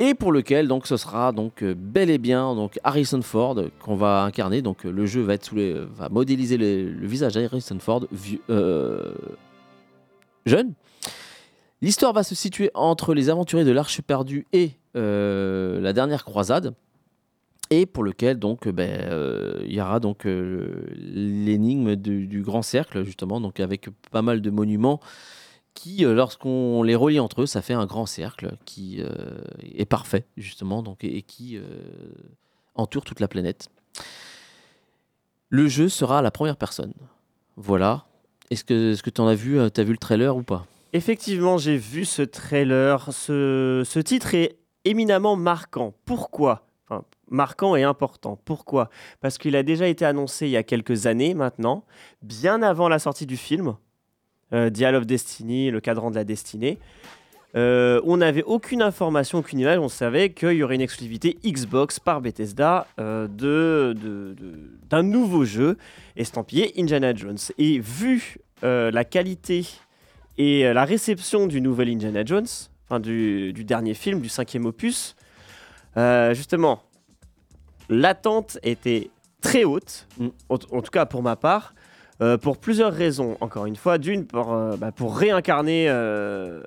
et 0.00 0.14
pour 0.14 0.32
lequel 0.32 0.68
donc 0.68 0.86
ce 0.86 0.96
sera 0.96 1.32
donc 1.32 1.62
euh, 1.62 1.74
bel 1.76 2.10
et 2.10 2.18
bien 2.18 2.54
donc 2.54 2.78
Harrison 2.84 3.22
Ford 3.22 3.60
qu'on 3.80 3.96
va 3.96 4.22
incarner 4.22 4.62
donc 4.62 4.86
euh, 4.86 4.90
le 4.90 5.06
jeu 5.06 5.22
va 5.22 5.34
être 5.34 5.44
sous 5.44 5.56
va 5.56 6.08
modéliser 6.08 6.56
le, 6.56 7.06
visage 7.06 7.34
d'Harrison 7.34 7.78
Ford 7.78 8.06
vieux- 8.12 8.42
euh, 8.50 9.12
jeune. 10.46 10.72
L'histoire 11.80 12.12
va 12.12 12.22
se 12.22 12.34
situer 12.34 12.70
entre 12.74 13.14
les 13.14 13.30
aventuriers 13.30 13.64
de 13.64 13.70
l'Arche 13.70 14.00
perdue 14.00 14.46
et 14.52 14.72
la 14.94 15.92
dernière 15.92 16.24
croisade 16.24 16.74
et 17.70 17.86
pour 17.86 18.02
lequel 18.02 18.40
donc 18.40 18.66
ben, 18.66 19.62
il 19.64 19.72
y 19.72 19.80
aura 19.80 20.00
donc 20.00 20.22
l'énigme 20.24 21.94
du, 21.94 22.26
du 22.26 22.42
grand 22.42 22.62
cercle 22.62 23.04
justement 23.04 23.40
donc 23.40 23.60
avec 23.60 23.90
pas 24.10 24.22
mal 24.22 24.40
de 24.40 24.50
monuments 24.50 24.98
qui, 25.78 26.04
euh, 26.04 26.12
lorsqu'on 26.12 26.82
les 26.82 26.96
relie 26.96 27.20
entre 27.20 27.42
eux, 27.42 27.46
ça 27.46 27.62
fait 27.62 27.72
un 27.72 27.86
grand 27.86 28.06
cercle 28.06 28.56
qui 28.64 29.00
euh, 29.00 29.40
est 29.62 29.84
parfait, 29.84 30.26
justement, 30.36 30.82
donc, 30.82 31.04
et, 31.04 31.22
qui 31.22 31.56
euh, 31.56 31.62
entoure 32.74 33.04
toute 33.04 33.20
la 33.20 33.28
planète. 33.28 33.68
Le 35.50 35.68
jeu 35.68 35.88
sera 35.88 36.18
à 36.18 36.22
la 36.22 36.32
première 36.32 36.56
personne. 36.56 36.92
Voilà. 37.56 38.06
Est-ce 38.50 38.64
que 38.64 39.10
tu 39.10 39.20
en 39.20 39.28
as 39.28 39.36
vu 39.36 39.60
as 39.60 39.70
vu 39.84 39.92
le 39.92 39.98
trailer 39.98 40.36
ou 40.36 40.42
pas? 40.42 40.66
Effectivement, 40.92 41.58
j'ai 41.58 41.76
vu 41.76 42.04
ce 42.04 42.22
trailer. 42.22 43.12
Ce, 43.12 43.82
ce 43.86 43.98
titre 44.00 44.34
est 44.34 44.58
éminemment 44.84 45.36
marquant. 45.36 45.94
Pourquoi? 46.04 46.66
Enfin, 46.88 47.04
marquant 47.28 47.76
et 47.76 47.84
important. 47.84 48.38
Pourquoi? 48.44 48.90
Parce 49.20 49.38
qu'il 49.38 49.54
a 49.54 49.62
déjà 49.62 49.86
été 49.86 50.04
annoncé 50.04 50.46
il 50.46 50.50
y 50.50 50.56
a 50.56 50.62
quelques 50.62 51.06
années 51.06 51.34
maintenant, 51.34 51.84
bien 52.22 52.62
avant 52.62 52.88
la 52.88 52.98
sortie 52.98 53.26
du 53.26 53.36
film, 53.36 53.76
Dial 54.52 54.94
of 54.94 55.06
Destiny, 55.06 55.70
le 55.70 55.80
cadran 55.80 56.10
de 56.10 56.16
la 56.16 56.24
destinée. 56.24 56.78
Euh, 57.56 58.00
on 58.04 58.18
n'avait 58.18 58.42
aucune 58.42 58.82
information, 58.82 59.38
aucune 59.38 59.58
image. 59.58 59.78
On 59.78 59.88
savait 59.88 60.30
qu'il 60.30 60.52
y 60.52 60.62
aurait 60.62 60.74
une 60.74 60.80
exclusivité 60.82 61.38
Xbox 61.44 61.98
par 61.98 62.20
Bethesda 62.20 62.86
euh, 63.00 63.26
de, 63.26 63.94
de- 63.98 64.34
de- 64.38 64.70
d'un 64.90 65.02
nouveau 65.02 65.44
jeu 65.44 65.76
estampillé 66.16 66.72
Indiana 66.78 67.14
Jones. 67.14 67.38
Et 67.56 67.78
vu 67.78 68.36
euh, 68.64 68.90
la 68.90 69.04
qualité 69.04 69.66
et 70.36 70.66
euh, 70.66 70.72
la 70.74 70.84
réception 70.84 71.46
du 71.46 71.60
nouvel 71.62 71.88
Indiana 71.88 72.22
Jones, 72.24 72.46
enfin 72.86 73.00
du, 73.00 73.52
du 73.54 73.64
dernier 73.64 73.94
film, 73.94 74.20
du 74.20 74.28
cinquième 74.28 74.66
opus, 74.66 75.16
euh, 75.96 76.34
justement, 76.34 76.82
l'attente 77.88 78.58
était 78.62 79.10
très 79.40 79.64
haute, 79.64 80.06
Mm. 80.18 80.28
en, 80.48 80.54
en 80.54 80.82
tout 80.82 80.90
cas 80.90 81.06
pour 81.06 81.22
ma 81.22 81.36
part, 81.36 81.74
euh, 82.20 82.36
pour 82.36 82.58
plusieurs 82.58 82.92
raisons. 82.92 83.36
Encore 83.40 83.66
une 83.66 83.76
fois, 83.76 83.98
d'une, 83.98 84.26
pour, 84.26 84.52
euh, 84.52 84.76
bah, 84.76 84.90
pour 84.90 85.16
réincarner 85.16 85.86
euh, 85.88 86.62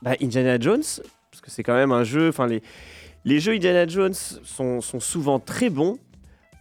bah, 0.00 0.12
Indiana 0.22 0.58
Jones, 0.58 0.82
parce 1.30 1.40
que 1.42 1.50
c'est 1.50 1.62
quand 1.62 1.74
même 1.74 1.92
un 1.92 2.04
jeu, 2.04 2.28
enfin 2.30 2.46
les, 2.46 3.40
jeux 3.40 3.52
Indiana 3.52 3.86
Jones 3.86 4.14
sont, 4.14 4.80
souvent 4.80 5.38
très 5.40 5.68
bons. 5.68 5.98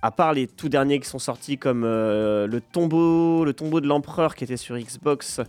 à 0.01 0.11
part 0.11 0.33
les 0.33 0.47
tout 0.47 0.67
derniers 0.67 0.99
qui 0.99 1.07
sont 1.07 1.19
sortis 1.19 1.57
comme 1.57 1.83
le 1.83 2.59
tombeau, 2.73 3.45
le 3.45 3.53
tombeau 3.53 3.79
de 3.79 3.87
l'empereur 3.87 4.35
qui 4.35 4.43
était 4.43 4.57
sur 4.57 4.77
Xbox 4.77 5.39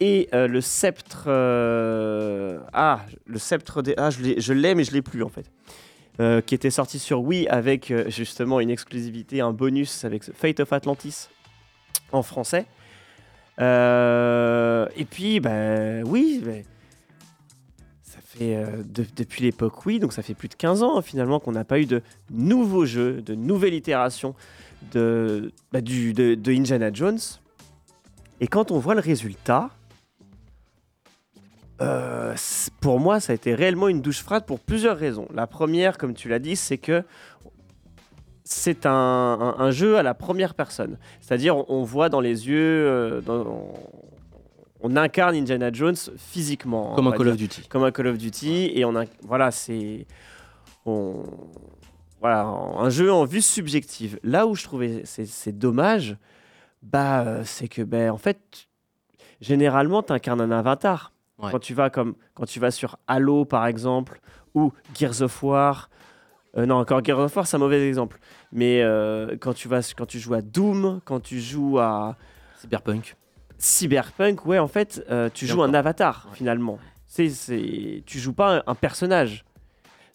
et 0.00 0.28
le 0.32 0.60
sceptre, 0.60 1.28
ah, 1.30 3.00
le 3.24 3.38
sceptre 3.38 3.80
des, 3.80 3.94
ah, 3.96 4.10
je 4.10 4.52
l'ai- 4.52 4.74
mais 4.74 4.84
je 4.84 4.92
l'ai 4.92 5.00
plus 5.00 5.22
en 5.22 5.30
fait, 5.30 5.50
qui 6.44 6.54
était 6.54 6.70
sorti 6.70 6.98
sur 6.98 7.22
Wii 7.22 7.48
avec 7.48 7.90
justement 8.08 8.60
une 8.60 8.68
exclusivité, 8.68 9.40
un 9.40 9.52
bonus 9.52 10.04
avec 10.04 10.24
Fate 10.24 10.60
of 10.60 10.74
Atlantis 10.74 11.28
en 12.12 12.22
français. 12.22 12.66
Euh, 13.60 14.86
et 14.96 15.04
puis, 15.04 15.40
bah, 15.40 16.02
oui, 16.04 16.42
ça 18.02 18.18
fait 18.22 18.56
euh, 18.56 18.82
de- 18.84 19.06
depuis 19.16 19.42
l'époque 19.42 19.84
Wii, 19.86 19.98
donc 19.98 20.12
ça 20.12 20.22
fait 20.22 20.34
plus 20.34 20.48
de 20.48 20.54
15 20.54 20.82
ans 20.82 21.00
finalement 21.02 21.40
qu'on 21.40 21.52
n'a 21.52 21.64
pas 21.64 21.80
eu 21.80 21.86
de 21.86 22.02
nouveaux 22.30 22.84
jeux, 22.84 23.22
de 23.22 23.34
nouvelles 23.34 23.74
itérations 23.74 24.34
de, 24.92 25.52
bah, 25.72 25.78
Indiana 25.78 26.90
Jones. 26.92 27.18
Et 28.40 28.46
quand 28.46 28.70
on 28.70 28.78
voit 28.78 28.94
le 28.94 29.00
résultat, 29.00 29.70
euh, 31.80 32.34
pour 32.80 33.00
moi, 33.00 33.20
ça 33.20 33.32
a 33.32 33.34
été 33.34 33.54
réellement 33.54 33.88
une 33.88 34.00
douche 34.02 34.22
froide 34.22 34.44
pour 34.46 34.60
plusieurs 34.60 34.96
raisons. 34.98 35.28
La 35.34 35.46
première, 35.46 35.98
comme 35.98 36.14
tu 36.14 36.28
l'as 36.28 36.38
dit, 36.38 36.56
c'est 36.56 36.78
que 36.78 37.02
c'est 38.48 38.86
un, 38.86 38.90
un- 38.92 39.56
un 39.58 39.70
jeu 39.72 39.98
à 39.98 40.02
la 40.04 40.14
première 40.14 40.54
personne. 40.54 40.98
C'est-à-dire, 41.20 41.56
on, 41.56 41.64
on 41.68 41.82
voit 41.82 42.08
dans 42.08 42.20
les 42.20 42.46
yeux, 42.48 42.86
euh, 42.86 43.20
dans- 43.20 43.44
on, 43.46 43.72
on 44.82 44.96
incarne 44.96 45.34
Indiana 45.34 45.70
Jones 45.72 45.96
physiquement. 46.16 46.94
Comme 46.94 47.08
un 47.08 47.12
Call 47.12 47.24
dire 47.24 47.32
of 47.32 47.36
Duty. 47.38 47.68
comme 47.68 47.82
un 47.84 47.90
Call 47.90 48.06
of 48.06 48.18
Duty 48.18 48.70
et 48.74 48.84
on 48.84 48.94
a 48.94 49.04
voilà 49.22 49.50
c'est 49.50 50.06
on 50.84 51.24
voilà 52.20 52.42
un 52.44 52.88
jeu 52.90 53.12
en 53.12 53.24
vue 53.24 53.40
subjective 53.42 54.18
là 54.22 54.46
où 54.46 54.54
je 54.54 54.62
trouvais 54.64 55.02
c'est 55.04 55.58
dommage 55.58 56.16
bah 56.82 57.22
euh, 57.22 57.42
c'est 57.44 57.68
que 57.68 57.82
ben 57.82 58.10
en 58.10 58.18
fait 58.18 58.68
généralement 59.40 60.02
tu 60.02 60.12
incarnes 60.12 60.40
un 60.40 60.50
avatar 60.52 61.12
Ouais. 61.38 61.50
quand 61.50 61.58
tu 61.58 61.74
vas 61.74 61.90
comme 61.90 62.14
quand 62.34 62.46
tu 62.46 62.60
vas 62.60 62.70
sur 62.70 62.96
Halo 63.06 63.44
par 63.44 63.66
exemple 63.66 64.20
ou 64.54 64.72
Gears 64.94 65.20
of 65.20 65.42
War 65.42 65.90
euh, 66.56 66.66
non 66.66 66.76
encore 66.76 67.04
Gears 67.04 67.18
of 67.18 67.36
War 67.36 67.46
c'est 67.46 67.56
un 67.56 67.60
mauvais 67.60 67.86
exemple 67.88 68.18
mais 68.52 68.82
euh, 68.82 69.36
quand 69.40 69.52
tu 69.54 69.68
vas 69.68 69.80
quand 69.96 70.06
tu 70.06 70.18
joues 70.18 70.34
à 70.34 70.42
Doom 70.42 71.00
quand 71.04 71.20
tu 71.20 71.40
joues 71.40 71.78
à 71.78 72.16
Cyberpunk. 72.60 73.16
Cyberpunk, 73.58 74.44
ouais, 74.46 74.58
en 74.58 74.68
fait, 74.68 75.02
euh, 75.10 75.30
tu 75.32 75.46
joues 75.46 75.62
un 75.62 75.72
avatar 75.74 76.26
Ouais. 76.30 76.36
finalement. 76.36 76.78
C'est, 77.06 77.28
c'est, 77.30 78.02
tu 78.04 78.18
joues 78.18 78.32
pas 78.34 78.58
un, 78.58 78.62
un 78.66 78.74
personnage. 78.74 79.44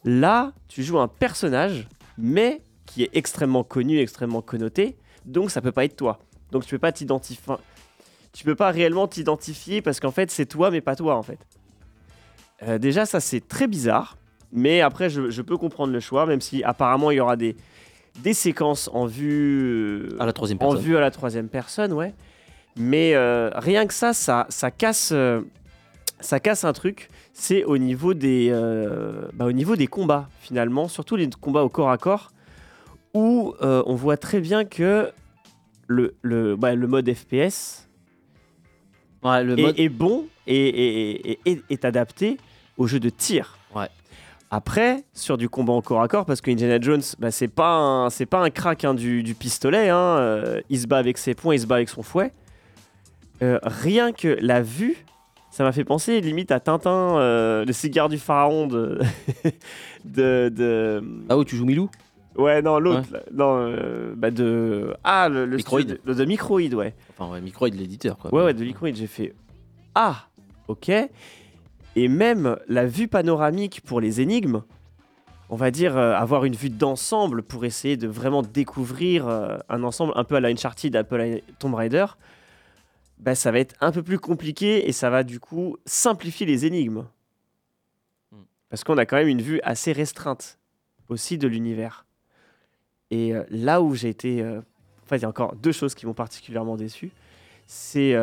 Là, 0.04 0.54
tu 0.68 0.84
joues 0.84 1.00
un 1.00 1.08
personnage, 1.08 1.88
mais 2.18 2.62
qui 2.86 3.02
est 3.04 3.10
extrêmement 3.14 3.64
connu, 3.64 4.00
extrêmement 4.00 4.42
connoté. 4.42 4.96
Donc, 5.26 5.50
ça 5.52 5.62
peut 5.62 5.72
pas 5.72 5.86
être 5.86 5.96
toi. 5.96 6.20
Donc, 6.52 6.66
tu 6.66 6.76
peux 6.76 6.80
pas 6.80 6.92
t'identifier. 6.92 7.56
Tu 8.34 8.44
peux 8.44 8.56
pas 8.56 8.70
réellement 8.72 9.08
t'identifier 9.08 9.82
parce 9.82 10.00
qu'en 10.00 10.12
fait, 10.12 10.30
c'est 10.30 10.46
toi, 10.46 10.70
mais 10.70 10.82
pas 10.82 10.96
toi, 10.96 11.16
en 11.16 11.24
fait. 11.24 11.40
Déjà, 12.80 13.06
ça, 13.08 13.20
c'est 13.20 13.48
très 13.48 13.68
bizarre. 13.68 14.18
Mais 14.54 14.82
après, 14.82 15.10
je, 15.10 15.30
je 15.30 15.42
peux 15.42 15.58
comprendre 15.58 15.94
le 15.94 16.00
choix, 16.00 16.26
même 16.26 16.42
si 16.42 16.64
apparemment, 16.64 17.12
il 17.12 17.18
y 17.18 17.20
aura 17.20 17.36
des, 17.38 17.56
des 18.20 18.34
séquences 18.34 18.90
en 18.94 19.06
vue. 19.06 20.10
À 20.20 20.26
la 20.26 20.34
troisième 20.34 20.58
en 20.58 20.70
personne. 20.70 20.82
vue 20.82 20.98
à 20.98 21.00
la 21.02 21.12
troisième 21.12 21.48
personne, 21.48 21.94
ouais. 21.94 22.14
Mais 22.78 23.14
euh, 23.16 23.50
rien 23.56 23.86
que 23.86 23.94
ça, 23.94 24.14
ça, 24.14 24.46
ça 24.50 24.72
casse, 24.72 25.12
euh, 25.14 25.42
ça 26.20 26.40
casse 26.40 26.64
un 26.64 26.74
truc. 26.74 27.10
C'est 27.34 27.64
au 27.64 27.78
niveau 27.78 28.14
des, 28.14 28.50
euh, 28.52 29.28
bah, 29.34 29.46
au 29.46 29.52
niveau 29.52 29.76
des 29.76 29.88
combats 29.88 30.30
finalement, 30.40 30.88
surtout 30.88 31.16
les 31.16 31.30
combats 31.30 31.64
au 31.64 31.70
corps 31.70 31.92
à 31.92 31.98
corps, 31.98 32.32
où 33.14 33.54
on 33.62 33.96
voit 33.96 34.18
très 34.18 34.40
bien 34.40 34.64
que 34.66 35.12
le, 35.88 36.16
le, 36.22 36.56
bah, 36.56 36.76
le 36.76 36.88
mode 36.88 37.12
FPS 37.14 37.88
Ouais, 39.24 39.44
le 39.44 39.60
est, 39.60 39.62
mode. 39.62 39.80
est 39.80 39.90
bon 39.90 40.26
et, 40.48 41.38
est 41.46 41.86
adapté 41.86 42.38
au 42.78 42.88
jeu 42.88 43.00
de 43.00 43.10
tir. 43.10 43.58
Ouais. 43.76 43.88
Après, 44.54 45.06
sur 45.14 45.38
du 45.38 45.48
combat 45.48 45.72
au 45.74 45.82
corps 45.82 46.02
à 46.02 46.08
corps, 46.10 46.26
parce 46.26 46.42
que 46.42 46.52
Indiana 46.52 46.78
Jones, 46.82 47.02
bah, 47.20 47.32
c'est 47.32 47.48
pas 47.48 47.74
un, 47.78 48.10
c'est 48.10 48.26
pas 48.26 48.40
un 48.44 48.50
crack 48.50 48.84
hein, 48.84 48.94
du, 48.94 49.24
du 49.24 49.34
pistolet. 49.34 49.88
hein, 49.90 49.96
euh, 50.20 50.62
il 50.70 50.78
se 50.80 50.88
bat 50.88 50.98
avec 50.98 51.18
ses 51.18 51.34
poings, 51.34 51.56
il 51.56 51.60
se 51.62 51.66
bat 51.68 51.76
avec 51.76 51.88
son 51.88 52.04
fouet. 52.04 52.34
Euh, 53.42 53.60
rien 53.64 54.12
que 54.12 54.38
la 54.42 54.62
vue, 54.62 54.98
ça 55.52 55.64
m'a 55.64 55.72
fait 55.72 55.86
penser 55.86 56.20
limite 56.20 56.52
à 56.52 56.60
Tintin, 56.60 57.18
euh, 57.18 57.64
le 57.64 57.72
cigare 57.74 58.10
du 58.10 58.18
pharaon 58.20 58.68
de, 58.68 59.00
de, 60.06 60.50
de- 60.50 61.02
Ah 61.30 61.38
où 61.38 61.46
tu 61.46 61.56
joues 61.56 61.66
Milou? 61.66 61.90
Ouais 62.38 62.62
non 62.62 62.80
l'autre, 62.80 63.10
non 63.34 63.74
bah 64.16 64.32
de 64.32 64.94
ah 65.04 65.28
le, 65.28 65.46
le 65.46 65.58
Microïd. 65.58 65.88
studio 65.88 66.14
de, 66.14 66.18
de 66.18 66.26
Microïd, 66.26 66.74
ouais. 66.74 66.94
Enfin, 67.18 67.32
ouais, 67.32 67.42
Microïd, 67.42 67.76
l'éditeur, 67.76 68.18
quoi. 68.18 68.34
Ouais, 68.34 68.44
ouais, 68.46 68.54
de 68.54 68.64
Liquid, 68.64 68.96
j'ai 68.96 69.08
fait 69.08 69.34
Ah, 69.96 70.28
ok. 70.70 70.92
Et 71.96 72.08
même 72.08 72.58
la 72.68 72.86
vue 72.86 73.08
panoramique 73.08 73.82
pour 73.82 74.00
les 74.00 74.22
énigmes, 74.22 74.64
on 75.50 75.58
va 75.58 75.70
dire 75.70 75.98
euh, 75.98 76.14
avoir 76.14 76.46
une 76.46 76.56
vue 76.56 76.70
d'ensemble 76.70 77.44
pour 77.44 77.66
essayer 77.66 77.98
de 77.98 78.08
vraiment 78.08 78.42
découvrir 78.42 79.28
euh, 79.28 79.58
un 79.68 79.84
ensemble 79.84 80.14
un 80.16 80.24
peu 80.24 80.36
à 80.36 80.40
la 80.40 80.48
Uncharted, 80.48 80.96
un 80.96 81.04
peu 81.04 81.16
à 81.16 81.28
la 81.28 81.38
Tomb 81.60 81.76
Raider, 81.76 82.06
bah, 83.20 83.36
ça 83.36 83.52
va 83.52 83.60
être 83.60 83.76
un 83.82 83.92
peu 83.92 84.02
plus 84.02 84.18
compliqué 84.18 84.88
et 84.88 84.94
ça 84.94 85.10
va 85.10 85.24
du 85.24 85.40
coup 85.40 85.78
simplifier 85.86 86.46
les 86.46 86.66
énigmes. 86.66 87.06
Hmm. 88.32 88.44
Parce 88.70 88.86
qu'on 88.86 88.98
a 88.98 89.06
quand 89.06 89.18
même 89.18 89.28
une 89.28 89.42
vue 89.42 89.60
assez 89.64 89.92
restreinte 89.92 90.58
aussi 91.10 91.38
de 91.38 91.50
l'univers. 91.50 92.06
Et 93.12 93.36
euh, 93.36 93.44
là 93.50 93.82
où 93.82 93.94
j'ai 93.94 94.10
été... 94.10 94.42
Enfin, 95.04 95.18
il 95.18 95.22
y 95.24 95.26
a 95.26 95.30
encore 95.30 95.56
deux 95.58 95.74
choses 95.74 95.94
qui 95.94 96.06
m'ont 96.06 96.14
particulièrement 96.14 96.78
déçu 96.78 97.12
c'est 97.68 98.16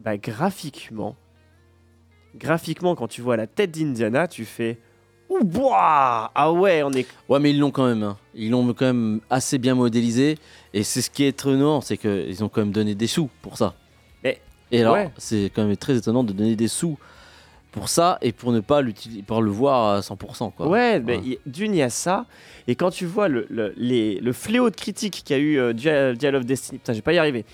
bah, 0.00 0.16
graphiquement. 0.16 1.14
Graphiquement, 2.36 2.94
quand 2.94 3.08
tu 3.08 3.20
vois 3.20 3.36
la 3.36 3.46
tête 3.46 3.70
d'Indiana, 3.72 4.26
tu 4.28 4.44
fais 4.44 4.78
Ouh, 5.28 5.44
boah 5.44 6.30
Ah 6.34 6.52
ouais, 6.52 6.82
on 6.82 6.90
est. 6.92 7.06
Ouais, 7.28 7.38
mais 7.40 7.50
ils 7.50 7.58
l'ont 7.58 7.70
quand 7.70 7.86
même. 7.86 8.02
hein. 8.02 8.16
Ils 8.34 8.50
l'ont 8.50 8.66
quand 8.74 8.84
même 8.86 9.20
assez 9.30 9.56
bien 9.58 9.74
modélisé. 9.74 10.36
Et 10.74 10.82
c'est 10.82 11.00
ce 11.00 11.08
qui 11.10 11.24
est 11.24 11.28
étonnant, 11.28 11.80
c'est 11.80 11.96
qu'ils 11.96 12.42
ont 12.44 12.48
quand 12.48 12.60
même 12.62 12.72
donné 12.72 12.94
des 12.94 13.06
sous 13.06 13.28
pour 13.40 13.56
ça. 13.56 13.74
Mais- 14.24 14.40
et 14.70 14.80
alors, 14.82 14.94
ouais. 14.94 15.10
c'est 15.18 15.50
quand 15.54 15.64
même 15.66 15.76
très 15.76 15.96
étonnant 15.96 16.22
de 16.24 16.32
donner 16.32 16.54
des 16.56 16.68
sous 16.68 16.98
pour 17.70 17.88
ça 17.88 18.18
et 18.20 18.32
pour 18.32 18.52
ne 18.52 18.60
pas 18.60 18.82
pour 19.26 19.40
le 19.40 19.50
voir 19.50 19.94
à 19.96 20.00
100%. 20.02 20.50
Quoi. 20.50 20.68
Ouais, 20.68 21.00
mais 21.00 21.16
Ouais. 21.18 21.38
d'une, 21.46 21.72
il 21.74 21.78
y 21.78 21.82
a 21.82 21.88
ça. 21.88 22.26
Et 22.68 22.74
quand 22.74 22.90
tu 22.90 23.06
vois 23.06 23.28
le, 23.28 23.46
le, 23.48 23.72
les- 23.78 24.20
le 24.20 24.32
fléau 24.34 24.68
de 24.68 24.76
critique 24.76 25.22
qu'a 25.24 25.38
eu 25.38 25.58
euh, 25.58 25.72
Dial 25.72 26.36
of 26.36 26.44
Destiny, 26.44 26.78
putain, 26.78 26.92
je 26.92 26.98
vais 26.98 27.02
pas 27.02 27.14
y 27.14 27.18
arriver. 27.18 27.46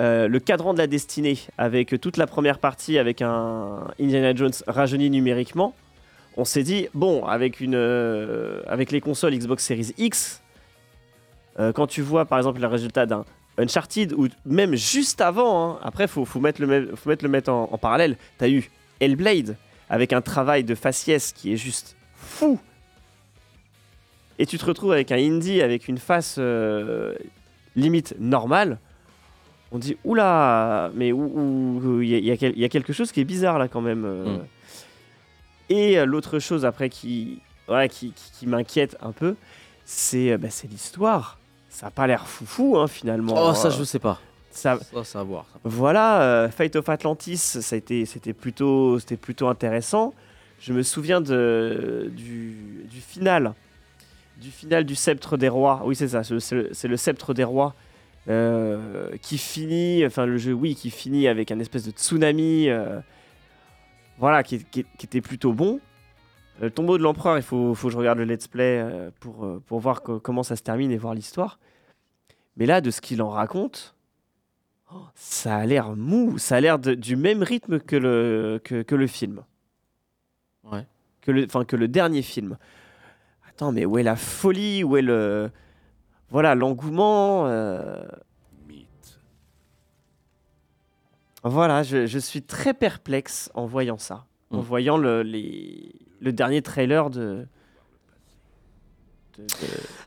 Euh, 0.00 0.26
le 0.26 0.40
cadran 0.40 0.72
de 0.72 0.78
la 0.78 0.88
destinée 0.88 1.38
avec 1.56 2.00
toute 2.00 2.16
la 2.16 2.26
première 2.26 2.58
partie 2.58 2.98
avec 2.98 3.22
un 3.22 3.86
Indiana 4.00 4.34
Jones 4.34 4.52
rajeuni 4.66 5.08
numériquement, 5.08 5.72
on 6.36 6.44
s'est 6.44 6.64
dit 6.64 6.88
bon 6.94 7.24
avec 7.24 7.60
une 7.60 7.76
euh, 7.76 8.60
avec 8.66 8.90
les 8.90 9.00
consoles 9.00 9.36
Xbox 9.36 9.64
Series 9.64 9.94
X, 9.96 10.42
euh, 11.60 11.72
quand 11.72 11.86
tu 11.86 12.02
vois 12.02 12.24
par 12.24 12.38
exemple 12.38 12.60
le 12.60 12.66
résultat 12.66 13.06
d'un 13.06 13.24
Uncharted 13.56 14.12
ou 14.14 14.26
même 14.44 14.74
juste 14.74 15.20
avant, 15.20 15.74
hein, 15.74 15.78
après 15.84 16.08
faut 16.08 16.24
faut 16.24 16.40
le 16.40 16.90
faut 16.96 17.28
mettre 17.28 17.52
en, 17.52 17.68
en 17.70 17.78
parallèle, 17.78 18.16
t'as 18.36 18.48
eu 18.48 18.68
Hellblade 18.98 19.56
avec 19.88 20.12
un 20.12 20.22
travail 20.22 20.64
de 20.64 20.74
faciès 20.74 21.32
qui 21.32 21.52
est 21.52 21.56
juste 21.56 21.96
fou. 22.16 22.58
Et 24.40 24.46
tu 24.46 24.58
te 24.58 24.64
retrouves 24.64 24.90
avec 24.90 25.12
un 25.12 25.18
indie 25.18 25.62
avec 25.62 25.86
une 25.86 25.98
face 25.98 26.40
limite 27.76 28.16
normale. 28.18 28.78
On 29.74 29.78
dit 29.78 29.96
oula, 30.04 30.90
mais 30.94 31.10
où- 31.12 32.00
il 32.00 32.08
y, 32.08 32.30
a- 32.30 32.34
y 32.34 32.62
y 32.62 32.68
quelque 32.68 32.92
chose 32.92 33.10
qui 33.12 33.20
est 33.20 33.24
bizarre 33.24 33.58
là 33.58 33.66
quand 33.68 33.80
même. 33.80 34.04
euh. 34.04 34.36
Mm. 34.38 34.40
Et 35.70 35.98
euh, 35.98 36.04
l'autre 36.06 36.38
chose 36.38 36.64
après 36.64 36.88
qui, 36.88 37.40
voilà, 37.66 37.88
qui, 37.88 38.12
qui- 38.12 38.30
qui 38.38 38.46
m'inquiète 38.46 38.96
un 39.02 39.10
peu, 39.12 39.34
c'est 39.84 40.30
euh, 40.30 40.38
bah, 40.38 40.48
l'histoire. 40.70 41.38
Ça 41.70 41.88
a 41.88 41.90
pas 41.90 42.06
l'air 42.06 42.26
foufou 42.28 42.78
hein, 42.78 42.86
finalement. 42.86 43.34
Oh, 43.36 43.52
ça, 43.54 43.68
je 43.70 43.82
sais 43.82 43.98
pas. 43.98 44.20
ça, 44.52 44.78
Ça, 44.78 45.02
c'est 45.04 45.18
à 45.18 45.24
voir. 45.24 45.46
ça. 45.52 45.58
voilà, 45.64 46.22
euh, 46.22 46.48
Fate 46.50 46.76
of 46.76 46.88
Atlantis, 46.88 47.36
ça 47.38 47.60
c'était 47.60 48.32
plutôt, 48.32 48.98
plutôt 49.20 49.48
intéressant. 49.48 50.14
Je 50.60 50.72
me 50.72 50.84
souviens 50.84 51.20
de, 51.20 52.12
du, 52.14 52.84
du 52.88 53.00
final, 53.00 53.54
du 54.40 54.50
final 54.52 54.84
du 54.84 54.94
Sceptre 54.94 55.36
des 55.36 55.48
Rois. 55.48 55.82
Oui, 55.84 55.96
c'est 55.96 56.08
ça, 56.08 56.22
c'est 56.22 56.86
le, 56.86 56.96
Sceptre 56.96 57.34
des 57.34 57.42
Rois 57.44 57.74
qui 58.26 59.38
finit, 59.38 60.04
enfin 60.06 60.26
le 60.26 60.38
jeu, 60.38 60.52
oui, 60.52 60.74
qui 60.74 60.90
finit 60.90 61.28
avec 61.28 61.50
un 61.50 61.58
espèce 61.58 61.84
de 61.84 61.90
tsunami, 61.90 62.68
euh, 62.68 63.00
voilà, 64.18 64.42
qui, 64.42 64.64
qui- 64.64 64.84
qui 64.98 65.06
était 65.06 65.20
plutôt 65.20 65.52
bon. 65.52 65.80
Le 66.60 66.70
tombeau 66.70 66.96
de 66.98 67.02
l'empereur, 67.02 67.36
il 67.36 67.42
faut, 67.42 67.74
faut 67.74 67.88
que 67.88 67.92
je 67.92 67.98
regarde 67.98 68.18
le 68.18 68.24
let's 68.24 68.46
play 68.48 68.78
euh, 68.80 69.10
pour, 69.20 69.44
euh, 69.44 69.62
pour 69.66 69.80
voir 69.80 70.02
co- 70.02 70.20
comment 70.20 70.42
ça 70.44 70.54
se 70.56 70.62
termine 70.62 70.90
et 70.92 70.96
voir 70.96 71.12
l'histoire. 71.14 71.58
Mais 72.56 72.64
là, 72.66 72.80
de 72.80 72.90
ce 72.92 73.00
qu'il 73.00 73.20
en 73.22 73.28
raconte, 73.30 73.96
oh, 74.94 75.02
ça 75.16 75.56
a 75.56 75.66
l'air 75.66 75.96
mou, 75.96 76.38
ça 76.38 76.56
a 76.56 76.60
l'air 76.60 76.78
du 76.78 77.16
même 77.16 77.42
rythme 77.42 77.80
que 77.80 77.96
le, 77.96 78.60
que, 78.62 78.82
que 78.82 78.94
le 78.94 79.08
film. 79.08 79.42
Ouais. 80.62 80.86
Que 81.22 81.32
le, 81.32 81.44
enfin, 81.44 81.64
que 81.64 81.74
le 81.76 81.88
dernier 81.88 82.22
film. 82.22 82.56
attends, 83.48 83.72
mais 83.72 83.84
où 83.84 83.98
est 83.98 84.02
la 84.04 84.16
folie? 84.16 84.84
Où 84.84 84.96
est 84.96 85.02
le. 85.02 85.50
Voilà, 86.30 86.54
l'engouement 86.54 87.46
euh, 87.46 88.02
Voilà, 91.46 91.82
je, 91.82 92.06
je 92.06 92.18
suis 92.18 92.42
très 92.42 92.72
perplexe 92.72 93.50
en 93.54 93.66
voyant 93.66 93.98
ça. 93.98 94.24
En 94.50 94.58
Mm. 94.58 94.60
voyant 94.60 94.96
le, 94.96 95.22
les- 95.22 95.94
le 96.20 96.32
dernier 96.32 96.62
trailer 96.62 97.10
de. 97.10 97.46
de- 99.36 99.42
de- 99.42 99.48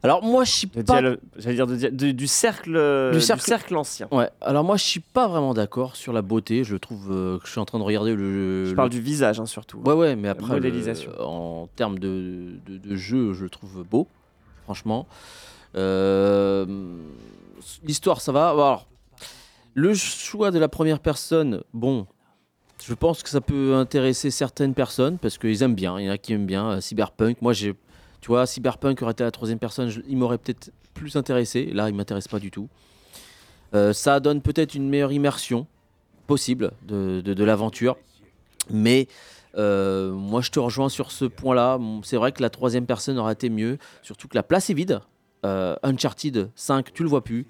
Alors 0.01 0.23
moi 0.23 0.45
je 0.45 0.51
suis 0.51 0.67
de 0.67 0.81
pas 0.81 1.01
j'allais 1.37 1.55
dire 1.55 1.67
de 1.67 2.11
du 2.11 2.25
cercle 2.27 3.11
Du 3.11 3.17
du 3.19 3.21
cercle- 3.21 3.75
ancien. 3.75 4.07
Ouais, 4.11 4.29
alors 4.41 4.63
moi 4.63 4.77
je 4.77 4.83
suis 4.83 4.99
pas 4.99 5.27
vraiment 5.27 5.53
d'accord 5.53 5.95
sur 5.95 6.11
la 6.11 6.23
beauté. 6.23 6.63
Je 6.63 6.75
trouve 6.75 7.11
euh, 7.11 7.37
que 7.37 7.45
je 7.45 7.51
suis 7.51 7.59
en 7.59 7.65
train 7.65 7.77
de 7.77 7.83
regarder 7.83 8.15
le. 8.15 8.65
Je 8.65 8.69
le- 8.71 8.75
parle 8.75 8.89
du 8.89 9.01
visage 9.01 9.39
hein, 9.39 9.45
surtout. 9.45 9.77
Ouais, 9.85 9.93
ouais, 9.93 10.15
mais 10.15 10.29
après, 10.29 10.47
le- 10.47 10.53
modélisation. 10.55 11.11
en 11.19 11.67
termes 11.75 11.99
de 11.99 12.57
jeu, 12.95 13.33
je 13.33 13.43
le 13.43 13.49
trouve 13.51 13.83
beau, 13.83 14.07
franchement. 14.63 15.05
Euh, 15.75 16.65
L'histoire, 17.83 18.21
ça 18.21 18.31
va. 18.31 18.49
Alors, 18.49 18.87
le 19.73 19.93
choix 19.93 20.51
de 20.51 20.59
la 20.59 20.69
première 20.69 20.99
personne, 20.99 21.63
bon, 21.73 22.07
je 22.83 22.93
pense 22.93 23.23
que 23.23 23.29
ça 23.29 23.41
peut 23.41 23.75
intéresser 23.75 24.31
certaines 24.31 24.73
personnes 24.73 25.17
parce 25.17 25.37
qu'ils 25.37 25.61
aiment 25.63 25.75
bien. 25.75 25.99
Il 25.99 26.05
y 26.05 26.09
en 26.09 26.13
a 26.13 26.17
qui 26.17 26.33
aiment 26.33 26.45
bien 26.45 26.71
euh, 26.71 26.81
Cyberpunk. 26.81 27.41
Moi, 27.41 27.53
j'ai, 27.53 27.73
tu 28.21 28.27
vois, 28.27 28.45
Cyberpunk 28.45 29.01
aurait 29.01 29.11
été 29.11 29.23
la 29.23 29.31
troisième 29.31 29.59
personne, 29.59 29.89
je- 29.89 30.01
il 30.07 30.17
m'aurait 30.17 30.37
peut-être 30.37 30.71
plus 30.93 31.15
intéressé. 31.15 31.65
Là, 31.65 31.89
il 31.89 31.95
m'intéresse 31.95 32.27
pas 32.27 32.39
du 32.39 32.51
tout. 32.51 32.69
Euh, 33.73 33.91
ça 33.93 34.19
donne 34.19 34.41
peut-être 34.41 34.75
une 34.75 34.87
meilleure 34.89 35.11
immersion 35.11 35.67
possible 36.25 36.71
de, 36.83 37.43
l'aventure, 37.43 37.97
mais 38.69 39.07
moi, 39.55 40.41
je 40.41 40.51
te 40.51 40.59
rejoins 40.59 40.89
sur 40.89 41.11
ce 41.11 41.25
point-là. 41.25 41.79
C'est 42.03 42.17
vrai 42.17 42.31
que 42.31 42.41
la 42.41 42.49
troisième 42.49 42.85
personne 42.85 43.17
aurait 43.17 43.33
été 43.33 43.49
mieux, 43.49 43.77
surtout 44.01 44.27
que 44.27 44.35
la 44.35 44.43
place 44.43 44.69
est 44.69 44.73
vide. 44.73 45.01
Euh, 45.45 45.75
Uncharted 45.83 46.49
5, 46.55 46.93
tu 46.93 47.03
le 47.03 47.09
vois 47.09 47.23
plus. 47.23 47.45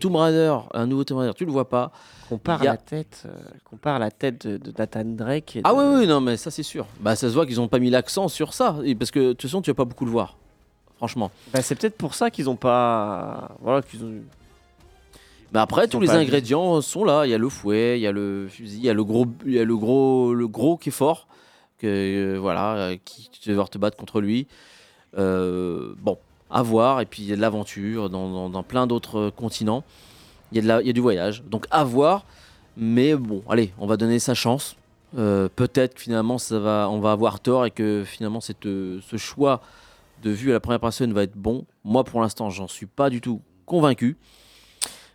Tomb 0.00 0.16
Raider, 0.16 0.54
un 0.74 0.86
nouveau 0.86 1.04
Tomb 1.04 1.18
Raider, 1.18 1.32
tu 1.34 1.46
le 1.46 1.52
vois 1.52 1.68
pas. 1.68 1.92
Compare 2.28 2.60
a- 2.62 2.64
la 2.64 2.76
tête, 2.76 3.22
euh, 3.26 3.30
compare 3.64 3.98
la 3.98 4.10
tête 4.10 4.46
de, 4.46 4.56
de 4.58 4.72
Nathan 4.76 5.04
Drake. 5.04 5.56
et 5.56 5.60
Ah 5.64 5.72
oui, 5.72 5.84
oui, 6.00 6.06
non, 6.06 6.20
mais 6.20 6.36
ça 6.36 6.50
c'est 6.50 6.62
sûr. 6.62 6.86
Bah, 7.00 7.16
ça 7.16 7.28
se 7.28 7.34
voit 7.34 7.46
qu'ils 7.46 7.56
n'ont 7.56 7.68
pas 7.68 7.78
mis 7.78 7.88
l'accent 7.90 8.28
sur 8.28 8.52
ça, 8.52 8.76
et 8.84 8.94
parce 8.94 9.10
que 9.10 9.20
de 9.20 9.32
toute 9.32 9.42
façon, 9.42 9.62
tu 9.62 9.70
vas 9.70 9.74
pas 9.74 9.84
beaucoup 9.86 10.04
le 10.04 10.10
voir. 10.10 10.36
Franchement. 10.96 11.30
Bah, 11.52 11.62
c'est 11.62 11.74
peut-être 11.76 11.96
pour 11.96 12.14
ça 12.14 12.30
qu'ils 12.30 12.50
ont 12.50 12.56
pas. 12.56 13.56
Voilà, 13.62 13.80
qu'ils 13.82 14.04
ont. 14.04 14.12
Mais 15.52 15.60
après, 15.60 15.84
Ils 15.86 15.88
tous 15.88 15.96
ont 15.96 16.00
les 16.00 16.10
ingrédients 16.10 16.80
sont 16.82 17.04
là. 17.04 17.24
Il 17.24 17.30
y 17.30 17.34
a 17.34 17.38
le 17.38 17.48
fouet, 17.48 17.98
il 17.98 18.02
y 18.02 18.06
a 18.06 18.12
le 18.12 18.46
fusil, 18.50 18.76
il 18.78 18.84
y 18.84 18.90
a 18.90 18.94
le 18.94 19.04
gros, 19.04 19.26
il 19.46 19.52
y 19.54 19.58
a 19.58 19.64
le 19.64 19.76
gros, 19.76 20.34
le 20.34 20.46
gros 20.48 20.76
qui 20.76 20.90
est 20.90 20.92
fort, 20.92 21.28
que 21.78 21.86
euh, 21.86 22.38
voilà, 22.38 22.74
euh, 22.76 22.96
qui 23.02 23.30
tu 23.30 23.48
vas 23.48 23.52
devoir 23.52 23.70
te 23.70 23.78
battre 23.78 23.96
contre 23.96 24.20
lui. 24.20 24.46
Euh, 25.16 25.94
bon, 26.00 26.18
à 26.50 26.62
voir. 26.62 27.00
Et 27.00 27.06
puis 27.06 27.22
il 27.22 27.28
y 27.28 27.32
a 27.32 27.36
de 27.36 27.40
l'aventure 27.40 28.10
dans, 28.10 28.62
plein 28.62 28.86
d'autres 28.86 29.30
continents. 29.30 29.84
Il 30.52 30.64
y 30.64 30.70
a 30.70 30.92
du 30.92 31.00
voyage. 31.00 31.42
Donc 31.44 31.66
à 31.70 31.84
voir. 31.84 32.24
Mais 32.76 33.16
bon, 33.16 33.42
allez, 33.48 33.72
on 33.78 33.86
va 33.86 33.96
donner 33.96 34.18
sa 34.18 34.34
chance. 34.34 34.76
Euh, 35.16 35.48
Peut-être 35.54 35.94
que 35.94 36.00
finalement 36.00 36.38
ça 36.38 36.58
va, 36.58 36.88
on 36.90 37.00
va 37.00 37.12
avoir 37.12 37.40
tort 37.40 37.66
et 37.66 37.70
que 37.70 38.04
finalement 38.06 38.40
euh, 38.66 39.00
ce 39.02 39.16
choix 39.16 39.60
de 40.22 40.30
vue 40.30 40.50
à 40.50 40.54
la 40.54 40.60
première 40.60 40.80
personne 40.80 41.12
va 41.12 41.24
être 41.24 41.36
bon. 41.36 41.64
Moi, 41.84 42.04
pour 42.04 42.20
l'instant, 42.20 42.50
j'en 42.50 42.68
suis 42.68 42.86
pas 42.86 43.10
du 43.10 43.20
tout 43.20 43.40
convaincu. 43.66 44.16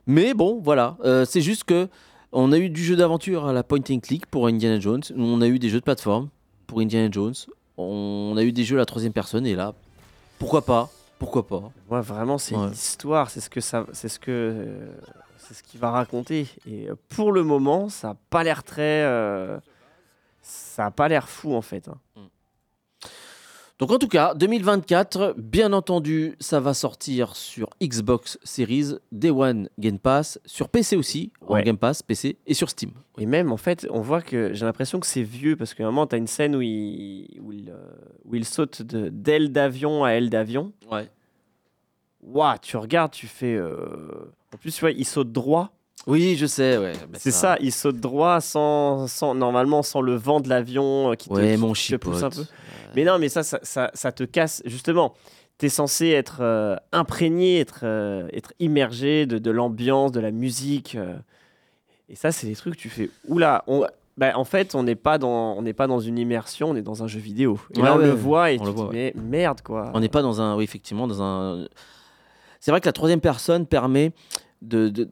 Mais 0.08 0.34
bon, 0.34 0.60
voilà. 0.62 0.98
Euh, 1.04 1.26
c'est 1.26 1.41
juste 1.41 1.63
que 1.63 1.88
on 2.32 2.52
a 2.52 2.58
eu 2.58 2.69
du 2.69 2.84
jeu 2.84 2.96
d'aventure 2.96 3.46
à 3.46 3.54
la 3.54 3.63
point 3.63 3.80
and 3.89 4.00
click 4.00 4.26
pour 4.26 4.48
Indiana 4.48 4.80
Jones. 4.80 5.04
On 5.15 5.41
a 5.41 5.48
eu 5.48 5.60
des 5.60 5.69
jeux 5.69 5.80
de 5.80 5.84
plateforme 5.84 6.30
pour 6.67 6.80
Indiana 6.80 7.10
Jones. 7.12 7.36
On 7.78 8.34
a 8.38 8.43
eu 8.43 8.52
des 8.52 8.63
jeux 8.63 8.78
à 8.78 8.80
la 8.80 8.86
troisième 8.86 9.13
personne 9.13 9.46
et 9.46 9.56
là, 9.56 9.74
pourquoi 10.39 10.65
pas? 10.65 10.89
Pourquoi 11.24 11.48
pas 11.48 11.72
Moi, 11.90 12.02
vraiment, 12.02 12.38
c'est 12.38 12.56
Ouais. 12.56 12.70
l'histoire, 12.70 13.30
c'est 13.30 13.40
ce 13.40 13.50
que 13.50 13.62
ça, 13.62 13.86
c'est 13.94 14.10
ce 14.10 14.20
que, 14.20 14.32
euh, 14.32 14.92
c'est 15.38 15.54
ce 15.54 15.64
qu'il 15.64 15.80
va 15.80 15.90
raconter. 15.92 16.48
Et 16.66 16.90
euh, 16.90 16.96
pour 17.10 17.32
le 17.32 17.44
moment, 17.44 17.88
ça 17.88 18.10
a 18.12 18.16
pas 18.30 18.44
l'air 18.44 18.64
très, 18.64 19.04
euh, 19.04 19.58
ça 20.42 20.88
a 20.88 20.92
pas 20.92 21.08
l'air 21.08 21.30
fou 21.30 21.56
en 21.56 21.62
fait. 21.62 21.88
hein. 21.88 21.98
Donc 23.80 23.92
en 23.92 23.98
tout 23.98 24.08
cas, 24.08 24.34
2024, 24.36 25.34
bien 25.38 25.74
entendu, 25.74 26.36
ça 26.40 26.60
va 26.60 26.74
sortir 26.74 27.36
sur 27.36 27.68
Xbox 27.82 28.38
Series, 28.44 28.94
Day 29.12 29.32
One 29.32 29.68
Game 29.80 29.98
Pass, 30.00 30.40
sur 30.46 30.70
PC 30.70 30.96
aussi, 30.96 31.32
en 31.42 31.56
Ouais. 31.56 31.64
Game 31.64 31.78
Pass, 31.78 32.02
PC 32.04 32.38
et 32.46 32.54
sur 32.54 32.70
Steam. 32.70 32.92
Et 33.18 33.26
même, 33.26 33.52
en 33.52 33.58
fait, 33.58 33.88
on 33.90 34.00
voit 34.02 34.22
que 34.22 34.54
j'ai 34.54 34.66
l'impression 34.66 35.00
que 35.00 35.08
c'est 35.08 35.24
vieux 35.24 35.56
parce 35.56 35.74
qu'à 35.74 35.84
un 35.84 35.88
moment, 35.88 36.06
tu 36.08 36.16
as 36.16 36.18
une 36.20 36.28
scène 36.28 36.56
où 36.56 36.62
il, 36.62 37.40
où 37.42 37.52
il, 37.52 37.72
euh, 37.72 37.92
où 38.26 38.36
il 38.36 38.46
saute 38.46 38.84
d'aile 38.84 39.52
d'avion 39.52 40.04
à 40.04 40.12
aile 40.12 40.30
d'avion. 40.30 40.72
Ouais. 40.92 41.10
Waouh, 42.22 42.58
tu 42.62 42.78
regardes, 42.78 43.12
tu 43.12 43.28
fais. 43.28 43.56
euh, 43.56 44.32
En 44.54 44.58
plus, 44.58 44.74
tu 44.74 44.82
vois, 44.82 44.91
il 44.91 45.06
saute 45.06 45.32
droit. 45.32 45.74
Oui, 46.08 46.36
je 46.36 46.45
sais, 46.45 46.78
ouais. 46.78 46.93
bah 47.10 47.18
c'est 47.20 47.32
ça. 47.32 47.56
il 47.62 47.72
saute 47.72 47.97
droit 47.97 48.41
sans, 48.41 49.08
sans, 49.08 49.34
normalement 49.36 49.84
sans 49.84 50.01
le 50.01 50.16
vent 50.16 50.39
de 50.41 50.49
l'avion 50.49 51.12
euh, 51.12 51.16
qui 51.16 51.30
te, 51.30 51.34
Ouais, 51.34 51.56
qui 51.56 51.62
mon 51.62 51.74
te 51.74 51.95
pousse 51.95 52.24
un 52.24 52.30
peu. 52.30 52.43
Mais 52.95 53.04
non, 53.06 53.18
mais 53.20 53.30
ça, 53.30 53.41
ça, 53.43 53.60
ça, 53.64 53.89
ça 53.93 54.12
te 54.12 54.24
casse. 54.24 54.62
Justement, 54.66 55.14
tu 55.58 55.68
es 55.68 55.70
censé 55.70 56.10
être 56.10 56.39
euh, 56.41 56.76
imprégné, 56.91 57.60
être, 57.60 57.82
euh, 57.84 58.28
être 58.34 58.54
immergé 58.60 59.26
de, 59.26 59.38
de 59.39 59.51
l'ambiance, 59.51 60.12
de 60.12 60.20
la 60.20 60.32
musique. 60.32 60.95
euh. 60.95 61.16
et 62.10 62.16
ça, 62.16 62.32
c'est 62.32 62.47
des 62.47 62.56
trucs 62.56 62.76
que 62.76 62.80
tu 62.80 62.89
fais. 62.89 63.10
Oula, 63.28 63.64
on, 63.68 63.86
bah, 64.18 64.34
en 64.38 64.43
fait, 64.43 64.76
on 64.76 64.84
n'est 64.84 64.95
pas, 64.95 65.18
dans- 65.18 65.58
on 65.58 65.64
pas 65.74 65.88
dans 65.88 65.99
une 66.01 66.20
immersion, 66.20 66.70
on 66.72 66.76
est 66.76 66.82
dans 66.84 67.01
un 67.04 67.08
jeu 67.08 67.20
vidéo. 67.20 67.58
Et 67.76 67.80
Ouais, 67.80 67.86
là, 67.86 67.95
on 67.95 67.99
ouais, 67.99 68.06
le 68.06 68.12
voit 68.12 68.51
et 68.51 68.58
on 68.60 68.64
tu 68.64 68.66
le 68.68 68.72
te 68.74 68.78
voit, 68.78 68.89
dis, 68.89 68.95
mais 68.95 69.14
merde, 69.16 69.62
quoi. 69.62 69.89
On 69.93 69.99
n'est 70.01 70.10
pas 70.10 70.22
dans 70.22 70.41
un. 70.41 70.56
Oui, 70.58 70.64
effectivement, 70.66 71.08
dans 71.08 71.22
un. 71.24 71.66
C'est 72.60 72.72
vrai 72.72 72.80
que 72.82 72.86
la 72.86 72.93
troisième 72.93 73.22
personne 73.22 73.66
permet 73.66 74.12
de, 74.62 74.88
de, 74.89 75.10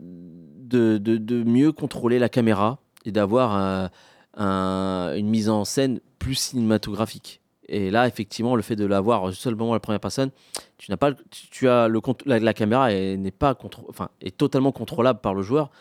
de, 0.71 1.43
mieux 1.43 1.71
contrôler 1.71 2.19
la 2.19 2.29
caméra 2.29 2.79
et 3.05 3.11
d'avoir 3.11 3.55
un- 3.55 3.89
un- 4.37 5.13
une 5.15 5.29
mise 5.29 5.49
en 5.49 5.65
scène 5.65 5.99
plus 6.19 6.35
cinématographique. 6.35 7.41
Et 7.67 7.89
là, 7.89 8.07
effectivement, 8.07 8.55
le 8.55 8.61
fait 8.61 8.75
de 8.75 8.85
l'avoir 8.85 9.33
seulement 9.33 9.71
à 9.71 9.75
la 9.75 9.79
première 9.79 9.99
personne, 9.99 10.31
tu 10.77 10.91
n'as 10.91 10.97
pas, 10.97 11.13
tu, 11.29 11.69
as 11.69 11.87
le 11.87 12.01
la, 12.25 12.39
la 12.39 12.53
caméra 12.53 12.91
est- 12.91 13.17
n'est 13.17 13.31
pas 13.31 13.57
enfin, 13.87 14.09
est 14.21 14.35
totalement 14.35 14.71
contrôlable 14.71 15.21
par 15.21 15.33
le 15.33 15.41
joueur, 15.41 15.71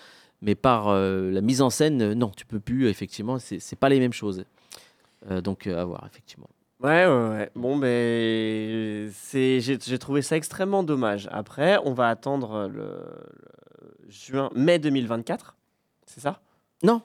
mais 0.41 0.55
par 0.55 0.88
euh, 0.88 1.30
la 1.30 1.41
mise 1.41 1.62
en 1.62 1.70
scène, 1.70 2.01
euh, 2.01 2.14
non, 2.14 2.30
tu 2.36 2.47
peux 2.47 2.61
plus. 2.61 2.88
Effectivement, 2.88 3.38
c'est 3.38 3.78
pas 3.78 3.88
les 3.88 3.99
mêmes 3.99 4.12
choses. 4.12 4.45
Euh, 5.30 5.41
donc, 5.41 5.66
à 5.66 5.84
voir, 5.84 6.07
effectivement. 6.11 6.49
Ouais, 6.82 7.07
ouais, 7.07 7.28
ouais. 7.28 7.51
Bon, 7.57 7.76
ben, 7.76 9.11
c'est, 9.12 9.61
j'ai, 9.61 9.99
trouvé 9.99 10.22
ça 10.22 10.36
extrêmement 10.36 10.82
dommage. 10.82 11.28
Après, 11.30 11.78
on 11.84 11.93
va 11.93 12.09
attendre 12.09 12.70
le 12.72 13.01
juin, 14.11 14.50
mai 14.54 14.78
2024. 14.78 15.56
C'est 16.06 16.20
ça? 16.20 16.40
Non, 16.82 17.02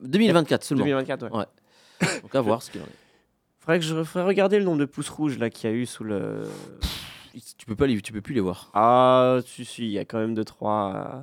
2024 0.00 0.64
seulement. 0.64 0.84
2024, 0.84 1.22
ouais. 1.24 1.30
Ouais. 1.38 2.20
Donc, 2.22 2.34
à 2.34 2.40
voir 2.40 2.62
ce 2.62 2.70
qu'il 2.70 2.80
en 2.80 2.84
est. 2.84 2.88
Faudrait 3.60 3.78
que 3.80 3.84
je 3.84 4.02
ferais 4.04 4.24
regarder 4.24 4.58
le 4.58 4.64
nombre 4.64 4.78
de 4.78 4.84
pouces 4.86 5.08
rouges 5.10 5.38
là 5.38 5.50
qu'il 5.50 5.68
y 5.70 5.72
a 5.72 5.76
eu 5.76 5.86
sous 5.86 6.04
le. 6.04 6.44
Tu 7.56 7.66
peux 7.66 7.76
pas 7.76 7.86
les, 7.86 8.00
tu 8.00 8.12
peux 8.12 8.20
plus 8.22 8.34
les 8.34 8.40
voir. 8.40 8.70
Ah, 8.74 9.38
si, 9.46 9.64
si, 9.64 9.84
il 9.84 9.90
y 9.90 9.98
a 9.98 10.04
quand 10.04 10.18
même 10.18 10.34
deux, 10.34 10.44
trois, 10.44 11.20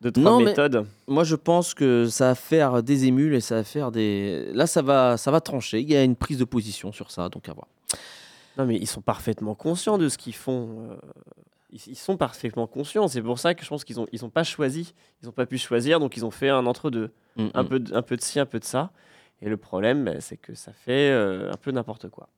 deux, 0.00 0.10
trois 0.12 0.24
Non, 0.24 0.38
mais- 0.38 0.44
méthodes. 0.46 0.86
Moi, 1.08 1.24
je 1.24 1.34
pense 1.34 1.74
que 1.74 2.06
ça 2.08 2.28
va 2.28 2.34
faire 2.34 2.82
des 2.82 3.04
émules 3.06 3.34
et 3.34 3.40
ça 3.40 3.56
va 3.56 3.64
faire 3.64 3.90
des. 3.90 4.50
Là, 4.54 4.66
ça 4.66 4.80
va, 4.82 5.16
ça 5.16 5.30
va 5.30 5.40
trancher. 5.40 5.80
Il 5.80 5.90
y 5.90 5.96
a 5.96 6.02
une 6.04 6.16
prise 6.16 6.38
de 6.38 6.44
position 6.44 6.92
sur 6.92 7.10
ça, 7.10 7.28
donc 7.28 7.48
à 7.48 7.52
voir. 7.52 7.66
Non, 8.56 8.64
mais 8.66 8.76
ils 8.76 8.86
sont 8.86 9.02
parfaitement 9.02 9.54
conscients 9.54 9.98
de 9.98 10.08
ce 10.08 10.16
qu'ils 10.18 10.34
font. 10.34 10.88
euh, 10.90 10.96
Ils, 11.72 11.80
ils 11.88 11.96
sont 11.96 12.16
parfaitement 12.16 12.66
conscients. 12.66 13.08
C'est 13.08 13.22
pour 13.22 13.38
ça 13.38 13.54
que 13.54 13.64
je 13.64 13.68
pense 13.68 13.84
qu'ils 13.84 14.00
ont, 14.00 14.06
ils 14.12 14.24
ont 14.24 14.30
pas 14.30 14.44
choisi. 14.44 14.94
Ils 15.22 15.28
ont 15.28 15.32
pas 15.32 15.46
pu 15.46 15.58
choisir, 15.58 16.00
donc 16.00 16.16
ils 16.16 16.24
ont 16.24 16.30
fait 16.30 16.48
un 16.48 16.66
entre-deux. 16.66 17.10
Mm, 17.36 17.46
Un, 17.54 17.62
mm. 17.62 17.68
peu 17.68 17.80
de, 17.80 17.94
un 17.94 18.02
peu 18.02 18.16
de 18.16 18.22
ci, 18.22 18.40
un 18.40 18.46
peu 18.46 18.58
de 18.58 18.64
ça. 18.64 18.90
Et 19.42 19.48
le 19.48 19.56
problème, 19.56 20.04
ben, 20.04 20.20
c'est 20.20 20.36
que 20.36 20.54
ça 20.54 20.72
fait 20.72 21.10
euh, 21.10 21.50
un 21.52 21.56
peu 21.56 21.70
n'importe 21.70 22.08
quoi. 22.08 22.28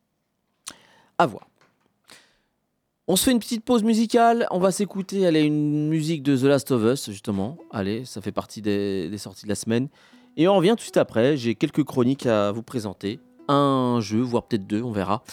À 1.18 1.26
voir. 1.26 1.48
On 3.08 3.16
se 3.16 3.24
fait 3.24 3.32
une 3.32 3.40
petite 3.40 3.64
pause 3.64 3.82
musicale. 3.82 4.46
On 4.50 4.60
va 4.60 4.70
s'écouter 4.70 5.26
allez, 5.26 5.42
une 5.42 5.88
musique 5.88 6.22
de 6.22 6.36
The 6.36 6.44
Last 6.44 6.70
of 6.70 6.82
Us, 6.84 7.10
justement. 7.10 7.58
Allez, 7.72 8.04
ça 8.04 8.20
fait 8.20 8.32
partie 8.32 8.62
des, 8.62 9.10
des 9.10 9.18
sorties 9.18 9.44
de 9.44 9.48
la 9.48 9.56
semaine. 9.56 9.88
Et 10.36 10.46
on 10.48 10.56
revient 10.56 10.70
tout 10.70 10.76
de 10.76 10.80
suite 10.82 10.96
après. 10.96 11.36
J'ai 11.36 11.54
quelques 11.54 11.84
chroniques 11.84 12.26
à 12.26 12.52
vous 12.52 12.62
présenter. 12.62 13.18
Un 13.48 13.98
jeu, 14.00 14.20
voire 14.20 14.44
peut-être 14.44 14.66
deux, 14.66 14.82
on 14.82 14.92
verra. 14.92 15.24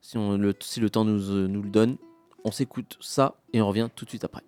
Si, 0.00 0.16
on, 0.16 0.38
le, 0.38 0.54
si 0.60 0.78
le 0.78 0.88
temps 0.88 1.04
nous, 1.04 1.30
euh, 1.30 1.48
nous 1.48 1.62
le 1.62 1.68
donne. 1.68 1.96
On 2.46 2.52
s'écoute 2.52 2.96
ça 3.00 3.34
et 3.52 3.60
on 3.60 3.66
revient 3.66 3.88
tout 3.92 4.04
de 4.04 4.10
suite 4.10 4.22
après. 4.22 4.44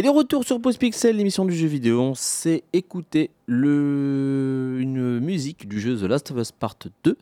Et 0.00 0.02
les 0.02 0.08
retours 0.08 0.44
sur 0.44 0.58
Pause 0.58 0.78
Pixel, 0.78 1.18
l'émission 1.18 1.44
du 1.44 1.54
jeu 1.54 1.66
vidéo, 1.66 2.00
on 2.00 2.14
s'est 2.14 2.64
écouté 2.72 3.28
une 3.48 5.20
musique 5.20 5.68
du 5.68 5.78
jeu 5.78 5.94
The 5.94 6.04
Last 6.04 6.30
of 6.30 6.38
Us 6.38 6.52
Part 6.52 6.76
2 7.04 7.18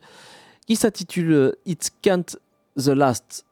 qui 0.65 0.77
s'intitule 0.77 1.57
It 1.65 1.91
Can't 2.01 2.37
The 2.77 2.87
Last. 2.87 3.45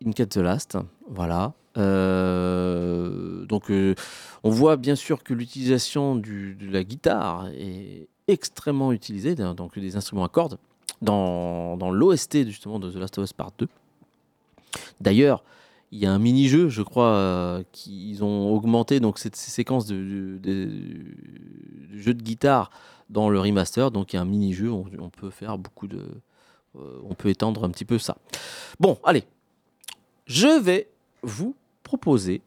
It 0.00 0.12
Can't 0.16 0.26
The 0.26 0.38
Last, 0.38 0.76
voilà. 1.08 1.52
Euh, 1.78 3.46
donc 3.46 3.70
euh, 3.70 3.94
on 4.42 4.50
voit 4.50 4.76
bien 4.76 4.96
sûr 4.96 5.22
que 5.22 5.34
l'utilisation 5.34 6.16
de 6.16 6.56
la 6.68 6.82
guitare 6.82 7.46
est 7.56 8.08
extrêmement 8.26 8.90
utilisée, 8.90 9.36
donc 9.36 9.78
des 9.78 9.94
instruments 9.94 10.24
à 10.24 10.28
cordes, 10.28 10.58
dans, 11.00 11.76
dans 11.76 11.92
l'OST 11.92 12.44
justement 12.48 12.80
de 12.80 12.90
The 12.90 12.96
Last 12.96 13.18
of 13.18 13.24
Us 13.24 13.32
Part 13.34 13.52
2. 13.58 13.68
D'ailleurs, 15.00 15.44
il 15.92 15.98
y 15.98 16.06
a 16.06 16.12
un 16.12 16.18
mini-jeu, 16.18 16.68
je 16.70 16.82
crois, 16.82 17.14
euh, 17.14 17.62
qu'ils 17.70 18.24
ont 18.24 18.50
augmenté 18.50 18.98
donc 18.98 19.18
cette 19.18 19.36
ces 19.36 19.50
séquences 19.50 19.86
de, 19.86 19.96
de- 19.96 20.38
de- 20.64 21.98
jeu 21.98 22.14
de 22.14 22.22
guitare 22.22 22.70
dans 23.10 23.28
le 23.28 23.38
remaster. 23.38 23.90
Donc 23.90 24.12
il 24.12 24.16
y 24.16 24.18
a 24.18 24.22
un 24.22 24.26
mini-jeu, 24.26 24.70
on, 24.72 24.86
on 24.98 25.10
peut 25.10 25.28
faire 25.30 25.58
beaucoup 25.58 25.86
de, 25.86 26.00
euh, 26.78 26.98
on 27.04 27.14
peut 27.14 27.28
étendre 27.28 27.62
un 27.64 27.70
petit 27.70 27.84
peu 27.84 27.98
ça. 27.98 28.16
Bon, 28.80 28.98
allez, 29.04 29.24
je 30.26 30.60
vais 30.60 30.88
vous 31.22 31.54
proposer 31.82 32.40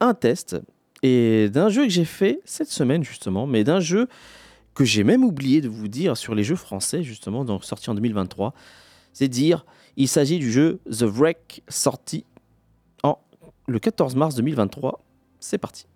un 0.00 0.12
test 0.12 0.56
et 1.02 1.48
d'un 1.50 1.70
jeu 1.70 1.84
que 1.84 1.90
j'ai 1.90 2.04
fait 2.04 2.40
cette 2.44 2.68
semaine 2.70 3.04
justement, 3.04 3.46
mais 3.46 3.64
d'un 3.64 3.80
jeu 3.80 4.06
que 4.74 4.84
j'ai 4.84 5.02
même 5.04 5.24
oublié 5.24 5.60
de 5.62 5.68
vous 5.68 5.88
dire 5.88 6.16
sur 6.16 6.34
les 6.34 6.44
jeux 6.44 6.56
français 6.56 7.02
justement, 7.02 7.44
donc 7.44 7.64
sorti 7.64 7.88
en 7.88 7.94
2023. 7.94 8.52
C'est 9.14 9.28
dire, 9.28 9.64
il 9.96 10.08
s'agit 10.08 10.38
du 10.38 10.50
jeu 10.52 10.80
The 10.90 11.04
Wreck 11.04 11.62
sorti 11.68 12.24
le 13.66 13.78
14 13.78 14.16
mars 14.16 14.34
2023. 14.34 15.02
C'est 15.40 15.58
parti. 15.58 15.86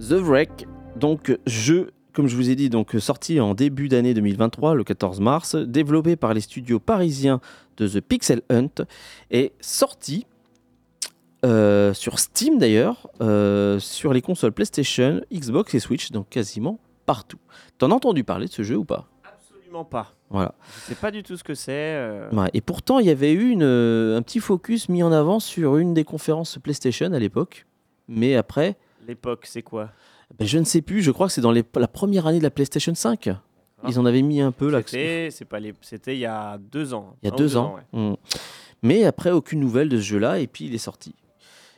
The 0.00 0.14
Wreck, 0.14 0.66
donc 0.96 1.38
jeu, 1.46 1.92
comme 2.12 2.26
je 2.26 2.34
vous 2.34 2.50
ai 2.50 2.56
dit, 2.56 2.68
donc 2.68 2.96
sorti 2.98 3.38
en 3.38 3.54
début 3.54 3.88
d'année 3.88 4.12
2023, 4.12 4.74
le 4.74 4.82
14 4.82 5.20
mars, 5.20 5.54
développé 5.54 6.16
par 6.16 6.34
les 6.34 6.40
studios 6.40 6.80
parisiens 6.80 7.40
de 7.76 7.86
The 7.86 8.00
Pixel 8.00 8.42
Hunt, 8.50 8.84
et 9.30 9.52
sorti 9.60 10.26
euh, 11.44 11.94
sur 11.94 12.18
Steam 12.18 12.58
d'ailleurs, 12.58 13.08
euh, 13.22 13.78
sur 13.78 14.12
les 14.12 14.20
consoles 14.20 14.52
PlayStation, 14.52 15.20
Xbox 15.32 15.74
et 15.74 15.80
Switch, 15.80 16.10
donc 16.10 16.28
quasiment 16.28 16.80
partout. 17.14 17.38
T'en 17.78 17.90
as 17.90 17.94
entendu 17.94 18.22
parler 18.22 18.46
de 18.46 18.52
ce 18.52 18.62
jeu 18.62 18.76
ou 18.76 18.84
pas? 18.84 19.08
Absolument 19.24 19.84
pas. 19.84 20.12
Voilà. 20.30 20.54
Je 20.76 20.80
sais 20.90 20.94
pas 20.94 21.10
du 21.10 21.24
tout 21.24 21.36
ce 21.36 21.42
que 21.42 21.54
c'est. 21.54 21.72
euh, 21.72 22.30
Ouais, 22.30 22.48
et 22.54 22.60
pourtant, 22.60 23.00
il 23.00 23.06
y 23.06 23.10
avait 23.10 23.32
eu 23.32 23.50
une, 23.50 23.64
euh, 23.64 24.16
un 24.16 24.22
petit 24.22 24.38
focus 24.38 24.88
mis 24.88 25.02
en 25.02 25.10
avant 25.10 25.40
sur 25.40 25.76
une 25.76 25.92
des 25.92 26.04
conférences 26.04 26.56
PlayStation 26.62 27.12
à 27.12 27.18
l'époque. 27.18 27.66
Mais 28.06 28.36
après, 28.36 28.76
L'époque, 29.08 29.46
c'est 29.46 29.62
quoi? 29.62 29.90
ben, 30.38 30.46
je 30.46 30.58
ne 30.58 30.64
sais 30.64 30.82
plus, 30.82 31.02
je 31.02 31.10
crois 31.10 31.26
que 31.26 31.32
c'est 31.32 31.40
dans 31.40 31.50
les- 31.50 31.64
la 31.74 31.88
première 31.88 32.28
année 32.28 32.38
de 32.38 32.44
la 32.44 32.50
PlayStation 32.50 32.94
5. 32.94 33.30
Ils 33.88 33.98
en 33.98 34.04
avaient 34.06 34.22
mis 34.22 34.40
un 34.40 34.52
peu 34.52 34.70
là. 34.70 34.82
C'était, 34.84 35.30
les, 35.58 35.74
il 36.14 36.18
y 36.20 36.26
a 36.26 36.58
deux 36.58 36.92
ans. 36.94 37.16
Il 37.22 37.30
y 37.30 37.32
a 37.32 37.34
deux 37.34 37.56
ans. 37.56 37.76
ouais. 37.92 38.00
Mm. 38.12 38.16
Mais 38.82 39.04
après, 39.04 39.30
aucune 39.30 39.58
nouvelle 39.60 39.88
de 39.88 39.96
ce 39.96 40.02
jeu-là, 40.02 40.38
et 40.38 40.46
puis 40.46 40.66
il 40.66 40.74
est 40.74 40.78
sorti. 40.78 41.14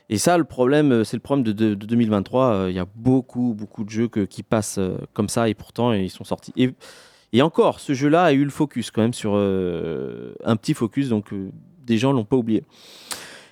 Et 0.09 0.17
ça, 0.17 0.37
le 0.37 0.43
problème, 0.43 0.91
euh, 0.91 1.03
c'est 1.03 1.17
le 1.17 1.21
problème 1.21 1.43
de, 1.43 1.51
de- 1.51 1.73
de 1.75 1.85
2023. 1.85 2.53
euh, 2.53 2.69
Il 2.69 2.75
y 2.75 2.79
a 2.79 2.85
beaucoup, 2.95 3.53
beaucoup 3.53 3.83
de 3.83 3.89
jeux 3.89 4.07
qui 4.07 4.43
passent 4.43 4.77
euh, 4.77 4.97
comme 5.13 5.29
ça, 5.29 5.49
et 5.49 5.53
pourtant, 5.53 5.93
ils 5.93 6.09
sont 6.09 6.23
sortis. 6.23 6.53
Et, 6.57 7.41
encore, 7.41 7.79
ce 7.79 7.93
jeu-là 7.93 8.23
a 8.25 8.33
eu 8.33 8.43
le 8.43 8.51
focus 8.51 8.91
quand 8.91 9.01
même 9.01 9.13
sur 9.13 9.33
un 9.35 10.55
petit 10.55 10.73
focus, 10.75 11.09
donc 11.09 11.33
des 11.83 11.97
gens 11.97 12.11
l'ont 12.13 12.25
pas 12.25 12.35
oublié. 12.35 12.63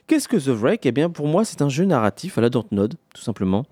Qu'est-ce 0.06 0.28
que 0.28 0.38
The 0.38 0.50
Wreck? 0.50 0.86
Eh 0.86 0.92
bien, 0.92 1.10
pour 1.10 1.28
moi, 1.28 1.46
c'est 1.46 1.62
un 1.64 1.70
jeu 1.70 1.86
narratif 1.86 2.38
à 2.38 2.42
la 2.42 2.50
Dontnod, 2.52 2.94
tout 3.16 3.22
simplement, 3.22 3.66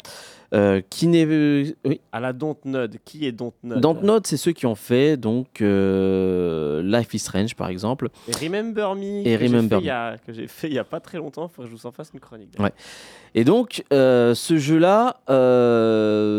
euh, 0.53 0.81
qui 0.89 1.07
n'est... 1.07 1.25
euh, 1.27 1.65
oui, 1.85 2.01
À 2.11 2.19
la 2.19 2.33
Dontnod. 2.33 2.97
Qui 3.05 3.25
est 3.25 3.31
Dontnod 3.31 3.79
Dontnod, 3.81 4.25
c'est 4.25 4.37
ceux 4.37 4.51
qui 4.51 4.65
ont 4.65 4.75
fait 4.75 5.15
donc 5.17 5.61
euh, 5.61 6.81
Life 6.83 7.13
is 7.13 7.19
Strange, 7.19 7.55
par 7.55 7.69
exemple. 7.69 8.09
Et 8.27 8.31
Remember 8.45 8.95
Me. 8.95 9.19
Et 9.21 9.23
que 9.23 9.29
j'ai 9.29 9.47
Remember 9.47 9.77
fait 9.77 9.83
il 9.83 9.87
y 9.87 9.89
a- 9.91 10.17
Que 10.25 10.33
j'ai 10.33 10.47
fait 10.47 10.67
il 10.67 10.73
y 10.73 10.79
a 10.79 10.83
pas 10.83 10.99
très 10.99 11.17
longtemps. 11.17 11.49
Il 11.51 11.55
faut 11.55 11.61
que 11.63 11.67
je 11.67 11.73
vous 11.73 11.85
en 11.85 11.91
fasse 11.91 12.11
une 12.13 12.19
chronique. 12.19 12.55
Ouais. 12.59 12.71
Et 13.35 13.43
donc, 13.43 13.83
ce 13.91 14.33
jeu-là, 14.57 15.17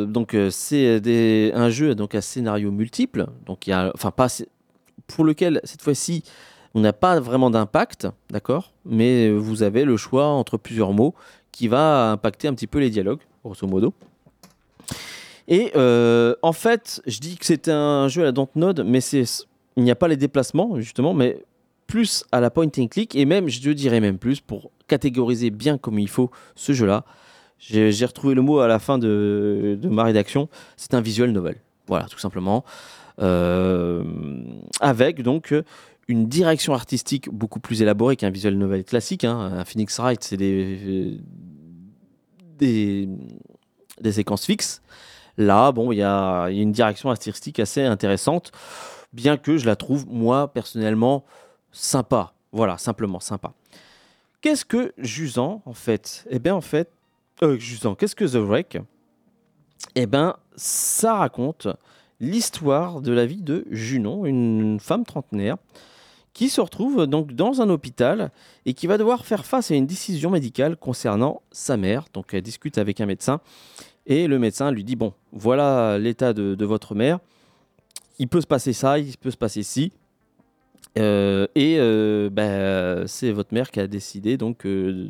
donc 0.07 0.37
c'est 0.51 1.53
un 1.55 1.71
jeu 1.71 1.95
donc 1.95 2.15
à 2.15 2.21
scénario 2.21 2.71
multiple, 2.71 3.27
donc 3.47 3.67
il 3.67 3.71
y 3.71 3.73
a, 3.73 3.91
enfin 3.95 4.11
pas, 4.11 4.27
pour 5.07 5.25
lequel 5.25 5.61
cette 5.65 5.83
fois-ci 5.83 6.25
on 6.75 6.81
n'a 6.81 6.93
pas 6.93 7.19
vraiment 7.19 7.51
d'impact, 7.51 8.07
d'accord, 8.31 8.73
mais 8.85 9.31
vous 9.31 9.63
avez 9.65 9.85
le 9.85 9.97
choix 9.97 10.27
entre 10.27 10.57
plusieurs 10.57 10.93
mots 10.93 11.15
qui 11.53 11.67
va 11.67 12.13
impacter 12.13 12.47
un 12.47 12.55
petit 12.55 12.69
peu 12.69 12.79
les 12.79 12.91
dialogues, 12.91 13.21
grosso 13.45 13.67
modo. 13.67 13.93
Et 15.49 15.73
euh, 15.75 16.35
en 16.43 16.53
fait, 16.53 17.03
je 17.07 17.19
dis 17.19 17.37
que 17.37 17.45
c'est 17.45 17.69
un 17.69 18.09
jeu 18.09 18.23
à 18.23 18.27
la 18.27 18.33
Dontnod, 18.33 18.85
mais 18.87 19.01
il 19.01 19.83
n'y 19.83 19.91
a 19.91 19.97
pas 19.97 20.09
les 20.09 20.17
déplacements 20.17 20.79
justement, 20.79 21.13
mais 21.13 21.43
plus 21.89 22.25
à 22.31 22.41
la 22.41 22.51
point 22.51 22.69
and 22.79 22.87
click 22.87 23.17
et 23.17 23.25
même, 23.25 23.49
je 23.49 23.71
dirais 23.73 24.01
même 24.01 24.17
plus 24.17 24.41
pour 24.41 24.71
catégoriser 24.87 25.51
bien 25.51 25.77
comme 25.77 25.99
il 25.99 26.09
faut 26.09 26.31
ce 26.55 26.73
jeu-là. 26.73 27.05
J'ai 27.59 28.07
retrouvé 28.07 28.35
le 28.35 28.43
mot 28.43 28.61
à 28.61 28.69
la 28.69 28.79
fin 28.79 28.97
de, 28.97 29.79
ma 29.83 30.05
rédaction. 30.05 30.49
C'est 30.77 30.95
un 30.95 31.03
visual 31.03 31.31
novel. 31.33 31.57
Voilà, 31.89 32.07
tout 32.07 32.19
simplement. 32.19 32.65
Euh, 33.21 34.03
avec 34.81 35.23
donc 35.23 35.53
une 36.09 36.27
direction 36.27 36.73
artistique 36.73 37.29
beaucoup 37.31 37.61
plus 37.61 37.83
élaborée 37.83 38.17
qu'un 38.17 38.31
visual 38.31 38.55
novel 38.55 38.85
classique. 38.85 39.25
hein. 39.25 39.53
Un 39.59 39.65
Phoenix 39.65 39.99
Wright, 39.99 40.25
c'est 40.25 40.39
des, 40.39 41.19
des, 42.61 43.09
séquences 44.13 44.47
fixes. 44.47 44.83
Là, 45.37 45.73
bon, 45.73 45.93
il 45.93 45.97
y 45.97 46.03
a, 46.03 46.49
une 46.51 46.73
direction 46.73 47.11
artistique 47.11 47.59
assez 47.61 47.83
intéressante, 47.83 48.53
bien 49.13 49.37
que 49.37 49.57
je 49.57 49.67
la 49.67 49.77
trouve, 49.77 50.07
moi, 50.09 50.53
personnellement, 50.53 51.25
sympa. 51.73 52.35
Voilà, 52.53 52.79
simplement 52.79 53.21
sympa. 53.21 53.53
Qu'est-ce 54.41 54.65
que 54.65 54.93
Jusant, 54.99 55.63
en 55.67 55.75
fait? 55.75 56.27
Eh 56.31 56.39
bien, 56.39 56.55
en 56.55 56.61
fait, 56.61 56.91
euh, 57.43 57.59
qu'est-ce 57.99 58.17
que 58.17 58.25
The 58.25 58.37
Wreck? 58.37 58.79
Eh 59.95 60.07
bien, 60.07 60.37
ça 60.57 61.15
raconte 61.15 61.69
l'histoire 62.21 63.01
de 63.01 63.13
la 63.13 63.27
vie 63.27 63.43
de 63.43 63.67
Junon, 63.71 64.27
une 64.27 64.79
femme 64.79 65.05
trentenaire, 65.05 65.57
qui 66.33 66.49
se 66.49 66.61
retrouve 66.61 67.07
donc 67.07 67.33
dans 67.33 67.61
un 67.61 67.69
hôpital 67.71 68.31
et 68.67 68.75
qui 68.75 68.87
va 68.87 68.99
devoir 68.99 69.25
faire 69.25 69.45
face 69.45 69.71
à 69.71 69.75
une 69.75 69.87
décision 69.87 70.31
médicale 70.31 70.77
concernant 70.77 71.43
sa 71.51 71.77
mère. 71.77 72.05
Donc, 72.13 72.35
elle 72.35 72.43
discute 72.43 72.79
avec 72.79 73.01
un 73.01 73.07
médecin 73.07 73.41
et 74.07 74.27
le 74.27 74.39
médecin 74.39 74.71
lui 74.71 74.85
dit 74.85 74.97
Bon, 74.97 75.13
voilà 75.33 75.99
l'état 75.99 76.33
de, 76.33 76.65
votre 76.65 76.95
mère. 76.95 77.19
Il 78.19 78.29
peut 78.29 78.41
se 78.41 78.47
passer 78.47 78.73
ça, 78.73 78.99
il 78.99 79.17
peut 79.17 79.31
se 79.31 79.37
passer 79.37 79.63
ci. 79.63 79.93
Euh, 80.99 81.47
et 81.55 81.77
euh, 81.79 82.29
ben, 82.31 83.07
c'est 83.07 83.31
votre 83.31 83.55
mère 83.55 83.71
qui 83.71 83.79
a 83.79 83.87
décidé 83.87 84.37
donc 84.37 84.67
euh, 84.67 85.09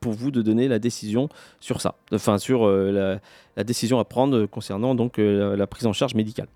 pour 0.00 0.12
vous 0.12 0.30
de 0.30 0.40
donner 0.40 0.66
la 0.66 0.78
décision 0.78 1.28
sur 1.60 1.82
ça, 1.82 1.96
enfin 2.10 2.38
sur 2.38 2.66
la, 2.66 3.20
la 3.56 3.64
décision 3.64 3.98
à 3.98 4.04
prendre 4.04 4.46
concernant 4.46 4.94
donc 4.94 5.18
la 5.18 5.66
prise 5.66 5.86
en 5.86 5.92
charge 5.92 6.14
médicale. 6.14 6.48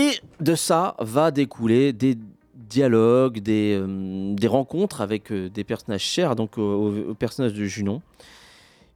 Et 0.00 0.12
de 0.40 0.54
ça 0.54 0.94
va 0.98 1.30
découler 1.30 1.92
des 1.92 2.16
dialogues, 2.54 3.40
des, 3.40 3.78
euh, 3.78 4.34
des 4.34 4.46
rencontres 4.46 5.00
avec 5.00 5.30
euh, 5.30 5.50
des 5.50 5.64
personnages 5.64 6.02
chers 6.02 6.36
donc 6.36 6.56
au, 6.56 7.10
au 7.10 7.14
personnage 7.14 7.52
de 7.52 7.64
Junon. 7.64 8.00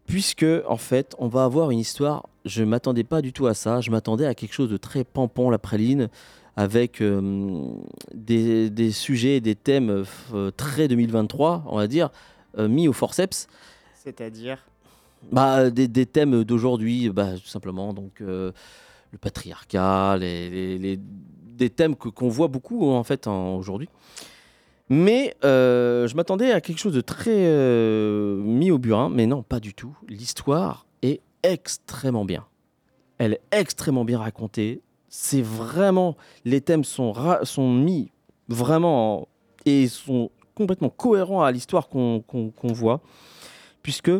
Puisque, 0.06 0.46
en 0.68 0.76
fait, 0.76 1.14
on 1.18 1.28
va 1.28 1.44
avoir 1.44 1.70
une 1.70 1.78
histoire. 1.78 2.28
Je 2.44 2.62
m'attendais 2.62 3.04
pas 3.04 3.22
du 3.22 3.32
tout 3.32 3.46
à 3.46 3.54
ça. 3.54 3.80
Je 3.80 3.90
m'attendais 3.90 4.26
à 4.26 4.34
quelque 4.34 4.52
chose 4.52 4.70
de 4.70 4.76
très 4.76 5.02
pampon, 5.02 5.50
la 5.50 5.58
praline, 5.58 6.08
avec 6.56 7.00
euh, 7.00 7.72
des, 8.14 8.70
des 8.70 8.92
sujets, 8.92 9.40
des 9.40 9.54
thèmes 9.54 10.04
euh, 10.32 10.50
très 10.50 10.88
2023, 10.88 11.64
on 11.66 11.76
va 11.76 11.86
dire, 11.86 12.10
euh, 12.58 12.68
mis 12.68 12.86
au 12.86 12.92
forceps. 12.92 13.48
C'est-à-dire? 13.94 14.58
Bah, 15.32 15.70
des, 15.70 15.88
des 15.88 16.06
thèmes 16.06 16.44
d'aujourd'hui, 16.44 17.08
bah, 17.10 17.32
tout 17.42 17.48
simplement. 17.48 17.94
Donc, 17.94 18.20
euh, 18.20 18.52
le 19.14 19.18
patriarcat, 19.18 20.16
les, 20.18 20.76
les- 20.78 20.98
des 20.98 21.70
thèmes 21.70 21.94
que- 21.94 22.08
qu'on 22.08 22.28
voit 22.28 22.48
beaucoup 22.48 22.90
en 22.90 23.04
fait 23.04 23.26
aujourd'hui. 23.28 23.88
Mais 24.90 25.34
euh, 25.44 26.06
je 26.08 26.14
m'attendais 26.16 26.50
à 26.50 26.60
quelque 26.60 26.78
chose 26.78 26.92
de 26.94 27.00
très 27.00 27.30
euh, 27.46 28.42
mis 28.42 28.70
au 28.72 28.78
burin, 28.78 29.08
mais 29.08 29.26
non, 29.26 29.42
pas 29.42 29.60
du 29.60 29.72
tout. 29.72 29.96
L'histoire 30.08 30.84
est 31.02 31.20
extrêmement 31.42 32.24
bien. 32.24 32.44
Elle 33.18 33.34
est 33.34 33.40
extrêmement 33.52 34.04
bien 34.04 34.18
racontée. 34.18 34.82
C'est 35.08 35.42
vraiment. 35.42 36.16
Les 36.44 36.60
thèmes 36.60 36.84
sont, 36.84 37.12
ra- 37.12 37.44
sont 37.44 37.72
mis 37.72 38.10
vraiment 38.48 39.20
en- 39.22 39.28
et 39.64 39.86
sont 39.86 40.30
complètement 40.56 40.90
cohérents 40.90 41.42
à 41.44 41.52
l'histoire 41.52 41.88
qu'on 41.88 42.20
qu'on- 42.26 42.50
qu'on 42.50 42.72
voit, 42.72 43.00
puisque 43.82 44.10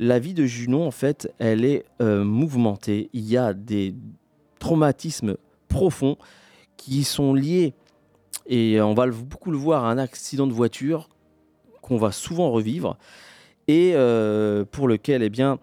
la 0.00 0.18
vie 0.18 0.32
de 0.34 0.46
Junon, 0.46 0.86
en 0.86 0.90
fait, 0.90 1.32
elle 1.38 1.64
est 1.64 1.84
euh, 2.00 2.24
mouvementée. 2.24 3.10
Il 3.12 3.24
y 3.28 3.36
a 3.36 3.52
des 3.52 3.94
traumatismes 4.58 5.36
profonds 5.68 6.16
qui 6.76 7.04
sont 7.04 7.34
liés, 7.34 7.74
et 8.46 8.80
on 8.80 8.94
va 8.94 9.06
beaucoup 9.08 9.50
le 9.50 9.58
voir, 9.58 9.84
à 9.84 9.90
un 9.90 9.98
accident 9.98 10.46
de 10.46 10.52
voiture 10.52 11.08
qu'on 11.82 11.96
va 11.96 12.12
souvent 12.12 12.50
revivre, 12.50 12.96
et 13.66 13.92
euh, 13.94 14.64
pour 14.64 14.88
lequel, 14.88 15.22
eh 15.22 15.30
bien, 15.30 15.58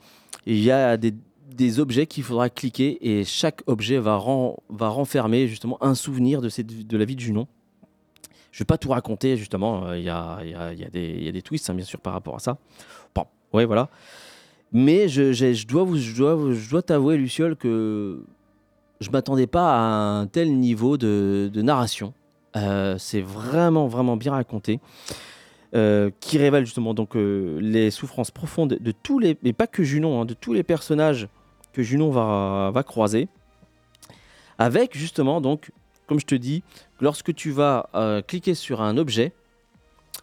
il 0.46 0.60
y 0.60 0.72
a 0.72 0.98
des, 0.98 1.14
objets 1.80 2.06
qu'il 2.06 2.24
faudra 2.24 2.50
cliquer, 2.50 2.98
et 3.02 3.24
chaque 3.24 3.62
objet 3.66 3.98
va, 3.98 4.18
ren- 4.18 4.58
va 4.70 4.89
renfermer 4.89 5.48
justement 5.48 5.82
un 5.82 5.96
souvenir 5.96 6.41
de, 6.41 6.50
cette, 6.50 6.88
de 6.88 6.98
la 6.98 7.06
vie 7.06 7.16
de 7.16 7.22
Junon. 7.22 7.48
Je 8.52 8.60
vais 8.60 8.66
pas 8.66 8.78
tout 8.78 8.89
raconter, 8.89 9.36
justement, 9.38 9.86
euh, 9.88 9.98
il 9.98 10.04
y, 10.06 10.10
a, 10.10 10.39
y 10.43 10.54
a- 10.54 10.74
y 10.74 10.84
a 10.84 11.32
des- 11.32 11.41
twists, 11.41 11.70
hein, 11.70 11.74
bien 11.74 11.86
sûr, 11.86 12.00
par 12.00 12.14
rapport 12.14 12.36
à 12.36 12.39
ça. 12.39 12.58
Bon, 13.14 13.26
ouais, 13.54 13.66
voilà. 13.66 13.89
Mais 14.72 15.08
je, 15.08 15.32
je 15.34 15.68
dois, 15.68 15.84
vous, 15.84 15.98
je 15.98 16.16
dois, 16.16 16.38
je 16.54 16.70
dois 16.70 16.82
t'avouer, 16.82 17.18
Luciole, 17.18 17.56
que 17.56 18.24
je 19.00 19.10
m'attendais 19.10 19.48
pas 19.48 19.76
à 19.76 19.80
un 19.80 20.28
tel 20.28 20.58
niveau 20.58 20.98
de, 20.98 21.52
narration. 21.56 22.14
Euh, 22.56 22.98
c'est 22.98 23.22
vraiment, 23.22 23.88
vraiment 23.88 24.18
bien 24.18 24.32
raconté. 24.32 24.80
euh, 25.74 26.10
qui 26.22 26.38
révèle 26.38 26.64
justement 26.64 26.93
donc 26.93 27.18
euh, 27.18 27.60
les 27.60 27.91
souffrances 27.91 28.32
profondes 28.32 28.78
de 28.80 28.91
tous 28.91 29.20
les, 29.20 29.38
mais 29.43 29.52
pas 29.52 29.68
que 29.68 29.84
Junon, 29.84 30.22
hein, 30.22 30.26
de 30.26 30.34
tous 30.34 30.54
les 30.54 30.64
personnages 30.64 31.28
que 31.74 31.84
Junon 31.84 32.12
va, 32.12 32.72
va 32.74 32.84
croiser. 32.84 33.28
Avec 34.58 34.96
justement 34.98 35.41
donc, 35.41 35.72
comme 36.08 36.20
je 36.20 36.26
te 36.26 36.36
dis, 36.36 36.64
lorsque 37.02 37.34
tu 37.34 37.52
vas 37.52 37.89
cliquer 38.28 38.54
sur 38.54 38.82
un 38.82 38.96
objet, 38.98 39.34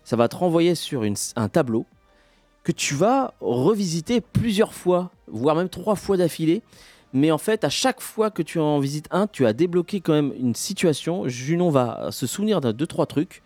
ça 0.04 0.16
va 0.16 0.28
te 0.28 0.36
renvoyer 0.36 0.74
sur 0.74 1.04
un 1.36 1.48
tableau 1.48 1.84
que 2.64 2.72
tu 2.72 2.94
vas 2.94 3.34
revisiter 3.40 4.20
plusieurs 4.20 4.74
fois, 4.74 5.10
voire 5.26 5.56
même 5.56 5.68
trois 5.68 5.96
fois 5.96 6.16
d'affilée. 6.16 6.62
Mais 7.12 7.30
en 7.30 7.38
fait, 7.38 7.64
à 7.64 7.68
chaque 7.68 8.00
fois 8.00 8.30
que 8.30 8.42
tu 8.42 8.58
en 8.58 8.78
visites 8.78 9.08
un, 9.10 9.26
tu 9.26 9.46
as 9.46 9.52
débloqué 9.52 10.00
quand 10.00 10.14
même 10.14 10.32
une 10.38 10.54
situation. 10.54 11.28
Junon 11.28 11.70
va 11.70 12.10
se 12.10 12.26
souvenir 12.26 12.60
d'un 12.60 12.72
deux 12.72 12.86
trois 12.86 13.06
trucs 13.06 13.42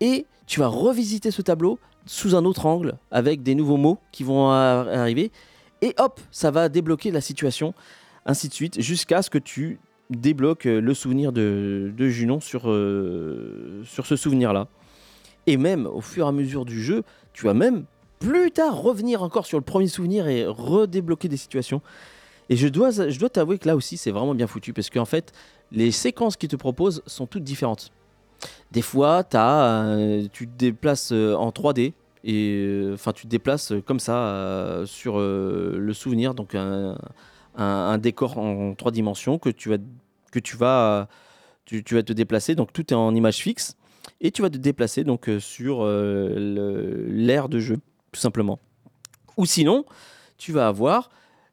et 0.00 0.26
tu 0.46 0.60
vas 0.60 0.66
revisiter 0.66 1.30
ce 1.30 1.42
tableau 1.42 1.78
sous 2.06 2.34
un 2.34 2.44
autre 2.44 2.66
angle 2.66 2.96
avec 3.12 3.42
des 3.42 3.54
nouveaux 3.54 3.76
mots 3.76 3.98
qui 4.10 4.24
vont 4.24 4.50
arriver 4.50 5.30
et 5.82 5.94
hop, 5.98 6.20
ça 6.30 6.52
va 6.52 6.68
débloquer 6.68 7.10
la 7.10 7.20
situation, 7.20 7.74
ainsi 8.24 8.48
de 8.48 8.54
suite, 8.54 8.80
jusqu'à 8.80 9.20
ce 9.20 9.30
que 9.30 9.38
tu 9.38 9.80
débloques 10.10 10.66
euh, 10.66 10.80
le 10.80 10.94
souvenir 10.94 11.32
de, 11.32 11.92
Junon 11.98 12.38
sur, 12.38 12.70
euh, 12.70 13.82
sur 13.84 14.06
ce 14.06 14.14
souvenir-là. 14.14 14.68
Et 15.48 15.56
même 15.56 15.86
au 15.86 16.00
fur 16.00 16.26
et 16.26 16.28
à 16.28 16.32
mesure 16.32 16.64
du 16.64 16.80
jeu, 16.80 17.02
tu 17.32 17.46
vas 17.46 17.54
même 17.54 17.84
plus 18.20 18.52
tard 18.52 18.80
revenir 18.80 19.24
encore 19.24 19.44
sur 19.44 19.58
le 19.58 19.64
premier 19.64 19.88
souvenir 19.88 20.28
et 20.28 20.46
redébloquer 20.46 21.28
des 21.28 21.36
situations. 21.36 21.82
Et 22.52 22.56
je 22.56 22.68
dois, 22.68 22.90
je 22.90 23.18
dois 23.18 23.30
t'avouer 23.30 23.56
que 23.56 23.66
là 23.66 23.74
aussi, 23.74 23.96
c'est 23.96 24.10
vraiment 24.10 24.34
bien 24.34 24.46
foutu 24.46 24.74
parce 24.74 24.90
qu'en 24.90 25.06
fait, 25.06 25.32
les 25.70 25.90
séquences 25.90 26.36
qu'ils 26.36 26.50
te 26.50 26.56
proposent 26.56 27.02
sont 27.06 27.26
toutes 27.26 27.44
différentes. 27.44 27.90
Des 28.72 28.82
fois, 28.82 29.24
t'as, 29.24 29.86
euh, 29.86 30.26
tu 30.30 30.46
te 30.46 30.58
déplaces 30.58 31.12
euh, 31.12 31.34
en 31.34 31.48
3D 31.48 31.94
et 32.24 32.62
euh, 32.62 32.92
enfin, 32.92 33.14
tu 33.14 33.22
te 33.22 33.28
déplaces 33.28 33.72
comme 33.86 33.98
ça 33.98 34.82
sur 34.84 35.18
le 35.18 35.92
souvenir, 35.94 36.34
donc 36.34 36.54
un, 36.54 37.98
décor 37.98 38.36
en 38.36 38.74
trois 38.74 38.92
dimensions 38.92 39.38
que 39.38 39.48
tu 39.48 39.70
vas, 39.70 39.78
que 40.30 40.38
tu 40.38 40.58
vas, 40.58 41.08
tu, 41.64 41.82
vas 41.90 42.02
te 42.02 42.12
déplacer. 42.12 42.54
Donc 42.54 42.74
tout 42.74 42.92
est 42.92 42.96
en 42.96 43.14
image 43.14 43.38
fixe 43.38 43.78
et 44.20 44.30
tu 44.30 44.42
vas 44.42 44.50
te 44.50 44.58
déplacer 44.58 45.04
donc 45.04 45.30
sur 45.38 45.86
l'aire 45.86 47.48
de 47.48 47.60
jeu, 47.60 47.78
tout 48.12 48.20
simplement. 48.20 48.58
Ou 49.38 49.46
sinon, 49.46 49.86
tu 50.36 50.52
vas 50.52 50.68
avoir 50.68 51.08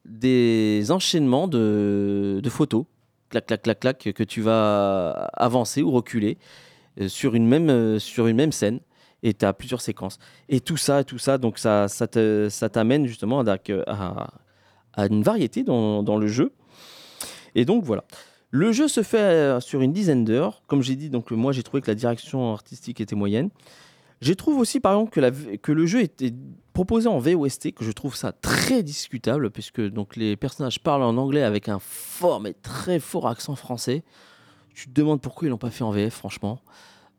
des 0.06 0.92
enchaînements 0.92 1.48
de, 1.48 2.42
photos, 2.50 2.86
clac, 3.30 3.46
clac, 3.46 3.62
clac, 3.62 3.80
clac, 3.80 3.98
que 4.14 4.24
tu 4.24 4.42
vas 4.42 5.12
avancer 5.34 5.82
ou 5.82 5.92
reculer 5.92 6.38
euh, 7.00 7.08
sur, 7.08 7.36
une 7.36 7.48
même, 7.48 7.70
euh, 7.70 8.00
sur 8.00 8.28
une 8.28 8.38
même 8.38 8.52
scène. 8.52 8.80
Et 9.22 9.34
tu 9.34 9.46
as 9.46 9.52
plusieurs 9.54 9.82
séquences. 9.82 10.18
Et 10.48 10.62
tout 10.62 10.78
ça, 10.78 11.04
tout 11.04 11.18
ça, 11.18 11.38
donc 11.38 11.60
ça, 11.60 11.90
ça 11.90 12.08
te- 12.08 12.48
ça 12.50 12.70
t'amène 12.70 13.06
justement 13.06 13.42
à 13.42 15.06
une 15.08 15.24
variété 15.24 15.64
dans, 15.64 16.04
dans 16.04 16.16
le 16.18 16.28
jeu. 16.28 16.54
Et 17.54 17.66
donc 17.66 17.84
voilà. 17.84 18.06
Le 18.52 18.72
jeu 18.72 18.88
se 18.88 19.04
fait 19.04 19.18
euh, 19.20 19.60
sur 19.60 19.82
une 19.82 19.92
dizaine 19.94 20.24
d'heures. 20.24 20.64
Comme 20.68 20.82
j'ai 20.82 20.96
dit, 20.96 21.10
donc 21.10 21.32
moi 21.32 21.52
j'ai 21.52 21.64
trouvé 21.64 21.82
que 21.82 21.92
la 21.92 21.96
direction 21.96 22.54
artistique 22.54 23.02
était 23.02 23.16
moyenne. 23.16 23.50
Je 24.22 24.34
trouve 24.34 24.60
aussi 24.60 24.80
par 24.80 24.94
exemple 24.94 25.58
que, 25.58 25.72
le 25.72 25.86
jeu 25.86 26.02
était 26.02 26.34
proposé 26.74 27.08
en 27.08 27.20
VOST, 27.20 27.72
que 27.74 27.86
je 27.86 27.92
trouve 27.92 28.16
ça 28.16 28.32
très 28.32 28.84
discutable, 28.84 29.50
puisque 29.50 29.82
donc 29.82 30.16
les 30.16 30.36
personnages 30.36 30.80
parlent 30.80 31.04
en 31.04 31.18
anglais 31.18 31.44
avec 31.44 31.70
un 31.70 31.80
fort 31.80 32.40
mais 32.42 32.54
très 32.54 33.00
fort 33.00 33.28
accent 33.28 33.56
français. 33.56 34.04
Tu 34.74 34.88
te 34.88 34.94
demandes 34.94 35.22
pourquoi 35.22 35.48
ils 35.48 35.52
l'ont 35.52 35.58
pas 35.58 35.72
fait 35.72 35.84
en 35.84 35.92
VF, 35.92 36.14
franchement. 36.14 36.62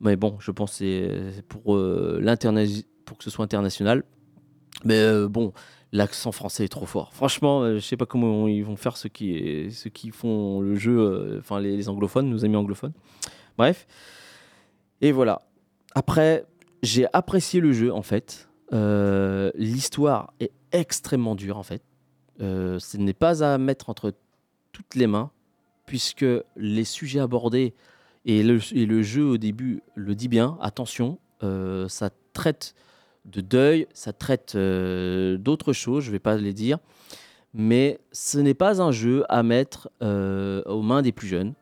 Mais 0.01 0.16
bon, 0.16 0.36
je 0.40 0.51
pense 0.51 0.78
que 0.78 1.32
c'est 1.34 1.42
pour, 1.42 1.76
euh, 1.76 2.36
pour 3.05 3.18
que 3.18 3.24
ce 3.24 3.30
soit 3.30 3.44
international. 3.44 4.03
Mais 4.84 4.98
euh, 4.98 5.28
bon, 5.28 5.53
l'accent 5.92 6.32
français 6.32 6.64
est 6.64 6.68
trop 6.68 6.86
fort. 6.86 7.12
Franchement, 7.12 7.62
euh, 7.62 7.74
je 7.76 7.80
sais 7.80 7.96
pas 7.96 8.07
comment 8.07 8.48
ils 8.48 8.64
vont 8.64 8.76
faire 8.76 8.96
ceux 8.96 9.09
qui, 9.09 9.70
ceux 9.70 9.90
qui 9.90 10.11
font 10.11 10.61
le 10.61 10.76
jeu, 10.76 10.98
euh, 10.98 11.38
enfin 11.40 11.61
les, 11.61 11.76
les 11.76 11.88
anglophones, 11.88 12.28
nos 12.28 12.44
amis 12.44 12.57
anglophones. 12.57 12.92
Bref. 13.59 13.86
Et 15.01 15.12
voilà. 15.12 15.42
Après, 15.94 16.44
j'ai 16.83 17.07
apprécié 17.12 17.61
le 17.61 17.72
jeu 17.72 17.93
en 17.93 18.03
fait. 18.03 18.49
Euh, 18.72 19.51
L'histoire 19.55 20.33
est 20.41 20.53
extrêmement 20.72 21.35
dure 21.35 21.59
en 21.59 21.62
fait. 21.62 21.83
Euh, 22.41 22.78
ce 22.78 22.97
n'est 22.97 23.12
pas 23.12 23.45
à 23.45 23.59
mettre 23.59 23.91
entre 23.91 24.14
toutes 24.72 24.95
les 24.95 25.07
mains, 25.07 25.31
puisque 25.87 26.24
les 26.57 26.85
sujets 26.85 27.20
abordés 27.20 27.74
et 28.24 28.43
le, 28.43 28.59
jeu 29.03 29.24
au 29.24 29.37
début 29.37 29.83
le 29.95 30.14
dit 30.14 30.28
bien. 30.28 30.59
Attention, 30.61 31.18
euh, 31.43 31.89
ça 31.89 32.11
traite 32.33 32.74
de 33.24 33.41
deuil, 33.41 33.87
ça 33.93 34.12
traite 34.12 34.57
d'autres 34.57 35.72
choses, 35.72 36.05
je 36.05 36.09
ne 36.09 36.12
vais 36.12 36.20
pas 36.20 36.37
les 36.37 36.55
dire. 36.55 36.78
Mais 37.53 37.99
ce 38.12 38.39
n'est 38.39 38.55
pas 38.55 38.81
un 38.81 38.93
jeu 38.93 39.24
à 39.28 39.43
mettre 39.43 39.91
aux 40.01 40.83
mains 40.83 41.03
des 41.03 41.12
plus 41.12 41.28
jeunes. 41.28 41.55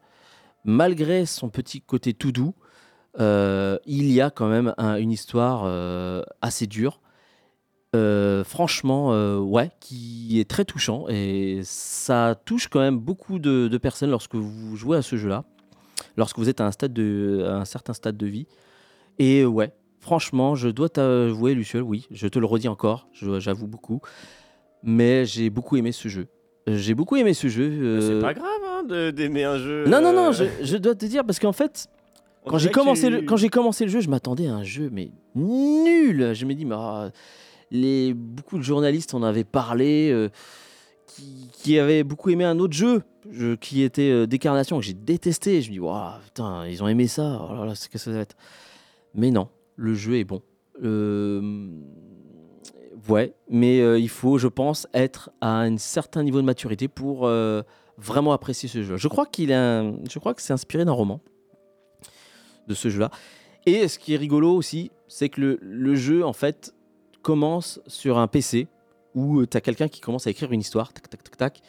Malgré 0.64 1.24
son 1.24 1.48
petit 1.48 1.80
côté 1.80 2.12
tout 2.12 2.30
doux, 2.30 2.54
il 3.18 4.10
y 4.12 4.20
a 4.20 4.30
quand 4.30 4.48
même 4.48 4.74
un- 4.78 4.96
une 4.96 5.10
histoire 5.10 5.62
euh, 5.66 6.22
assez 6.40 6.66
dure. 6.66 7.00
Euh, 7.96 8.44
franchement, 8.44 9.12
euh, 9.14 9.38
ouais, 9.38 9.70
qui 9.80 10.38
est 10.38 10.48
très 10.48 10.66
touchant 10.66 11.06
et 11.08 11.60
ça 11.64 12.34
touche 12.44 12.68
quand 12.68 12.80
même 12.80 12.98
beaucoup 12.98 13.38
de, 13.38 13.66
de 13.68 13.78
personnes 13.78 14.10
lorsque 14.10 14.34
vous 14.34 14.76
jouez 14.76 14.98
à 14.98 15.02
ce 15.02 15.16
jeu-là, 15.16 15.44
lorsque 16.18 16.38
vous 16.38 16.50
êtes 16.50 16.60
à 16.60 16.66
un, 16.66 16.70
stade 16.70 16.92
de, 16.92 17.46
à 17.48 17.54
un 17.56 17.64
certain 17.64 17.94
stade 17.94 18.18
de 18.18 18.26
vie. 18.26 18.46
Et 19.18 19.46
ouais, 19.46 19.72
franchement, 20.00 20.54
je 20.54 20.68
dois 20.68 20.90
t'avouer, 20.90 21.54
Luciole, 21.54 21.82
oui, 21.82 22.06
je 22.10 22.28
te 22.28 22.38
le 22.38 22.44
redis 22.44 22.68
encore, 22.68 23.08
j'avoue 23.12 23.66
beaucoup, 23.66 24.02
mais 24.82 25.24
j'ai 25.24 25.48
beaucoup 25.48 25.78
aimé 25.78 25.92
ce 25.92 26.08
jeu. 26.08 26.26
J'ai 26.66 26.94
beaucoup 26.94 27.16
aimé 27.16 27.32
ce 27.32 27.48
jeu. 27.48 27.70
C'est 28.02 28.12
euh, 28.12 28.20
pas 28.20 28.34
grave 28.34 28.60
hein, 28.68 29.12
d'aimer 29.12 29.44
un 29.44 29.56
jeu. 29.56 29.86
Non, 29.88 30.02
non, 30.02 30.12
non, 30.12 30.28
euh, 30.28 30.32
je, 30.32 30.44
je 30.62 30.76
dois 30.76 30.94
te 30.94 31.06
dire 31.06 31.24
parce 31.24 31.38
qu'en 31.38 31.52
fait, 31.54 31.88
on 32.44 32.50
quand 32.50 32.58
j'ai 32.58 32.70
commencé, 32.70 33.10
le, 33.10 33.22
quand 33.22 33.36
j'ai 33.36 33.48
commencé 33.48 33.84
le 33.84 33.90
jeu, 33.90 34.00
je 34.00 34.08
m'attendais 34.08 34.46
à 34.48 34.54
un 34.54 34.62
jeu 34.64 34.88
mais 34.92 35.10
nul. 35.34 36.32
Je 36.34 36.44
me 36.46 36.54
dis, 36.54 36.64
mais 36.64 36.74
ah, 36.78 37.10
les, 37.70 38.14
beaucoup 38.14 38.56
de 38.58 38.62
journalistes 38.62 39.14
en 39.14 39.22
avaient 39.22 39.44
parlé, 39.44 40.10
euh, 40.12 40.28
qui, 41.06 41.48
qui 41.52 41.78
avait 41.78 42.04
beaucoup 42.04 42.30
aimé 42.30 42.44
un 42.44 42.58
autre 42.58 42.74
jeu 42.74 43.02
je- 43.30 43.54
qui 43.56 43.82
était 43.82 44.10
euh, 44.10 44.26
Décarnation, 44.26 44.78
que 44.78 44.84
j'ai 44.84 44.94
détesté. 44.94 45.60
Je 45.62 45.68
me 45.68 45.72
dis, 45.74 45.80
waouh, 45.80 46.12
putain, 46.24 46.66
ils 46.66 46.82
ont 46.82 46.88
aimé 46.88 47.06
ça. 47.08 47.46
Oh 47.50 47.54
là 47.54 47.64
là, 47.66 47.74
c'est- 47.74 47.88
qu'est-ce 47.90 48.04
que 48.06 48.10
ça 48.10 48.16
va 48.16 48.22
être 48.22 48.36
Mais 49.14 49.30
non, 49.30 49.48
le 49.76 49.94
jeu 49.94 50.16
est 50.18 50.24
bon. 50.24 50.42
Euh, 50.82 51.68
Ouais, 53.08 53.32
mais 53.48 53.80
euh, 53.80 53.98
il 53.98 54.08
faut, 54.08 54.36
je 54.38 54.48
pense, 54.48 54.86
être 54.92 55.30
à 55.40 55.60
un 55.60 55.78
certain 55.78 56.22
niveau 56.22 56.40
de 56.40 56.46
maturité 56.46 56.88
pour 56.88 57.26
vraiment 57.96 58.32
apprécier 58.32 58.68
ce 58.68 58.82
jeu. 58.82 58.96
Je 58.96 59.08
crois 59.08 59.24
qu'il 59.24 59.48
je 59.48 60.18
crois 60.18 60.34
que 60.34 60.42
c'est 60.42 60.52
inspiré 60.52 60.84
d'un 60.84 60.92
roman 60.92 61.20
de 62.68 62.74
ce 62.74 62.88
jeu-là. 62.88 63.10
Et 63.66 63.88
ce 63.88 63.98
qui 63.98 64.14
est 64.14 64.16
rigolo 64.16 64.54
aussi, 64.54 64.90
c'est 65.08 65.28
que 65.28 65.40
le, 65.40 65.58
le 65.60 65.94
jeu, 65.94 66.24
en 66.24 66.32
fait, 66.32 66.74
commence 67.22 67.80
sur 67.86 68.18
un 68.18 68.28
PC 68.28 68.68
où 69.14 69.44
tu 69.46 69.56
as 69.56 69.60
quelqu'un 69.60 69.88
qui 69.88 70.00
commence 70.00 70.26
à 70.26 70.30
écrire 70.30 70.52
une 70.52 70.60
histoire, 70.60 70.92
tac, 70.92 71.08
tac, 71.08 71.22
tac, 71.22 71.36
tac, 71.36 71.60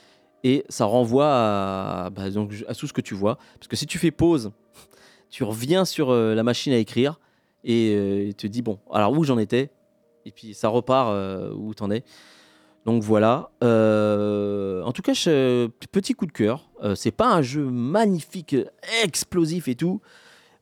et 0.44 0.64
ça 0.70 0.86
renvoie 0.86 1.28
à, 1.28 2.10
bah, 2.12 2.30
donc, 2.30 2.54
à 2.68 2.76
tout 2.76 2.88
ce 2.88 2.94
que 2.94 3.02
tu 3.02 3.16
vois. 3.16 3.38
Parce 3.56 3.68
que 3.68 3.76
si 3.76 3.88
tu 3.88 3.98
fais 3.98 4.12
pause, 4.12 4.52
tu 5.30 5.44
reviens 5.44 5.86
sur 5.86 6.12
euh, 6.12 6.36
la 6.36 6.44
machine 6.44 6.74
à 6.74 6.78
écrire 6.78 7.20
et 7.64 7.94
euh, 7.96 8.32
te 8.34 8.48
dis, 8.48 8.62
bon, 8.62 8.80
alors 8.92 9.12
où 9.18 9.24
j'en 9.24 9.38
étais? 9.38 9.72
Et 10.26 10.32
puis 10.32 10.54
ça 10.54 10.68
repart 10.68 11.10
euh, 11.12 11.52
où 11.54 11.74
t'en 11.74 11.90
es. 11.92 12.04
Donc 12.86 13.04
voilà. 13.04 13.52
Euh, 13.64 14.84
en 14.84 14.92
tout 14.92 15.02
cas, 15.02 15.14
petit 15.14 16.14
coup 16.14 16.26
de 16.26 16.32
cœur. 16.32 16.70
Euh, 16.84 16.96
c'est 16.96 17.12
pas 17.12 17.34
un 17.34 17.42
jeu 17.42 17.64
magnifique, 17.66 18.56
explosif 19.04 19.68
et 19.68 19.76
tout. 19.76 20.02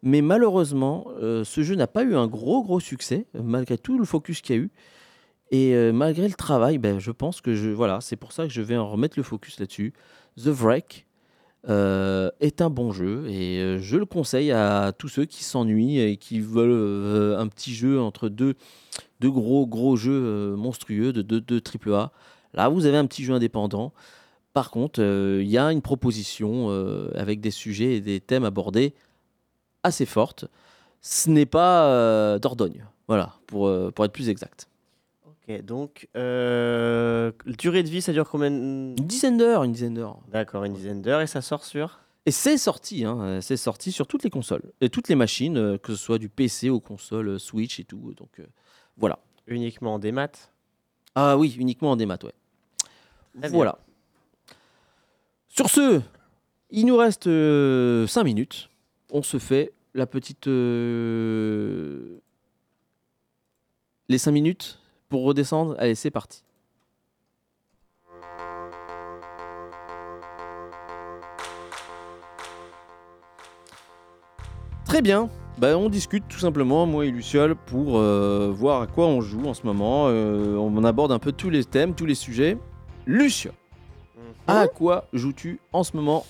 Mais 0.08 0.22
malheureusement, 0.22 1.08
euh, 1.22 1.44
ce 1.44 1.64
jeu 1.64 1.76
n'a 1.76 1.86
pas 1.86 2.02
eu 2.04 2.16
un 2.16 2.28
gros 2.28 2.64
gros 2.64 2.80
succès, 2.80 3.26
euh, 3.36 3.42
malgré 3.44 3.78
tout 3.78 4.00
le 4.00 4.06
focus 4.06 4.40
qu'il 4.40 4.56
y 4.56 4.60
a 4.60 4.62
eu. 4.62 4.72
Et 5.52 5.76
euh, 5.76 5.92
malgré 5.92 6.30
le 6.30 6.34
travail, 6.34 6.78
ben, 6.78 6.98
je 6.98 7.12
pense 7.12 7.42
que 7.42 7.56
je, 7.56 7.72
voilà, 7.72 8.00
c'est 8.00 8.16
pour 8.16 8.32
ça 8.32 8.44
que 8.44 8.54
je 8.54 8.62
vais 8.62 8.78
en 8.78 8.90
remettre 8.90 9.20
le 9.20 9.24
focus 9.24 9.60
là-dessus. 9.60 9.92
The 10.38 10.48
Wreck 10.48 11.06
est 11.68 12.62
un 12.62 12.70
bon 12.70 12.94
jeu 12.94 13.28
et 13.28 13.78
je 13.82 13.98
le 13.98 14.06
conseille 14.06 14.54
à 14.54 14.94
tous 14.98 15.10
ceux 15.10 15.26
qui 15.26 15.44
s'ennuient 15.44 16.00
et 16.00 16.16
qui 16.16 16.40
veulent 16.40 17.36
un 17.38 17.48
petit 17.50 17.74
jeu 17.74 18.00
entre 18.00 18.30
deux, 18.30 18.54
deux 19.20 19.32
gros 19.32 19.68
gros 19.68 19.98
jeux 19.98 20.56
monstrueux 20.56 21.12
de, 21.12 21.22
de, 21.22 21.40
de 21.40 21.60
AAA. 21.60 22.14
Là, 22.54 22.70
vous 22.70 22.86
avez 22.86 22.96
un 22.96 23.06
petit 23.06 23.26
jeu 23.26 23.34
indépendant. 23.34 23.92
Par 24.54 24.72
contre, 24.72 25.02
il 25.02 25.50
y 25.50 25.58
a 25.58 25.66
une 25.74 25.82
proposition 25.82 26.70
avec 27.16 27.42
des 27.42 27.52
sujets 27.52 27.96
et 27.96 28.02
des 28.02 28.22
thèmes 28.22 28.46
abordés 28.46 28.94
assez 29.84 30.06
fortes. 30.06 30.46
Ce 31.02 31.30
n'est 31.30 31.46
pas 31.46 31.88
euh, 31.88 32.40
Dordogne, 32.40 32.86
voilà, 33.08 33.34
pour, 33.48 33.68
euh, 33.68 33.92
pour 33.92 34.06
être 34.06 34.12
plus 34.12 34.30
exact. 34.30 34.68
Ok, 35.26 35.62
donc, 35.64 36.10
euh, 36.18 37.32
durée 37.46 37.84
de 37.84 37.90
vie, 37.90 38.02
ça 38.02 38.12
dure 38.12 38.30
combien 38.30 38.48
Une 38.48 38.96
dizaine 38.96 39.38
d'heures, 39.38 39.64
une 39.64 39.72
dizaine 39.72 39.94
d'heures. 39.94 40.20
D'accord, 40.30 40.64
une 40.64 40.74
dizaine 40.74 41.02
d'heures 41.02 41.22
et 41.22 41.28
ça 41.28 41.42
sort 41.42 41.64
sur? 41.64 42.00
Et 42.26 42.32
c'est 42.32 42.58
sorti, 42.58 43.06
hein, 43.06 43.40
c'est 43.42 43.56
sorti 43.56 43.94
sur 43.94 44.06
toutes 44.06 44.24
les 44.26 44.30
consoles 44.30 44.74
et 44.82 44.90
toutes 44.90 45.08
les 45.08 45.16
machines, 45.16 45.58
euh, 45.58 45.78
que 45.78 45.94
ce 45.94 45.98
soit 45.98 46.18
du 46.18 46.28
PC 46.28 46.70
aux 46.70 46.82
consoles 46.82 47.30
euh, 47.30 47.40
Switch 47.40 47.80
et 47.80 47.86
tout. 47.86 48.14
Donc 48.18 48.42
voilà. 48.98 49.18
uniquement 49.48 49.94
en 49.94 50.00
démat? 50.00 50.28
Ah 51.16 51.38
oui, 51.38 51.56
uniquement 51.58 51.92
en 51.92 51.96
démat, 51.96 52.20
ouais. 52.24 52.34
Voilà. 53.50 53.78
Sur 55.48 55.70
ce, 55.70 56.02
il 56.70 56.86
nous 56.86 56.98
reste 56.98 57.24
5 57.24 58.24
minutes. 58.26 58.70
On 59.12 59.22
se 59.22 59.38
fait 59.40 59.74
la 59.94 60.06
petite. 60.06 60.48
euh, 60.48 62.20
Les 64.10 64.18
5 64.18 64.32
minutes 64.32 64.80
pour 65.10 65.24
redescendre. 65.24 65.76
Allez, 65.80 65.96
c'est 65.96 66.12
parti. 66.12 66.44
Très 74.86 75.02
bien. 75.02 75.30
Bah, 75.58 75.76
on 75.78 75.90
discute 75.90 76.24
tout 76.28 76.38
simplement, 76.38 76.86
moi 76.86 77.06
et 77.06 77.12
Luciole, 77.12 77.56
pour 77.56 77.98
euh, 77.98 78.52
voir 78.56 78.82
à 78.82 78.88
quoi 78.88 79.08
on 79.08 79.22
joue 79.22 79.46
en 79.46 79.54
ce 79.54 79.66
moment. 79.66 80.06
Euh, 80.08 80.56
on 80.56 80.84
aborde 80.84 81.12
un 81.12 81.20
peu 81.20 81.32
tous 81.32 81.50
les 81.50 81.66
thèmes, 81.66 81.96
tous 81.96 82.06
les 82.06 82.16
sujets. 82.16 82.58
Luciole, 83.08 83.54
à 84.46 84.68
quoi 84.68 85.06
joues-tu 85.14 85.60
en 85.74 85.84
ce 85.84 85.96
moment? 85.98 86.26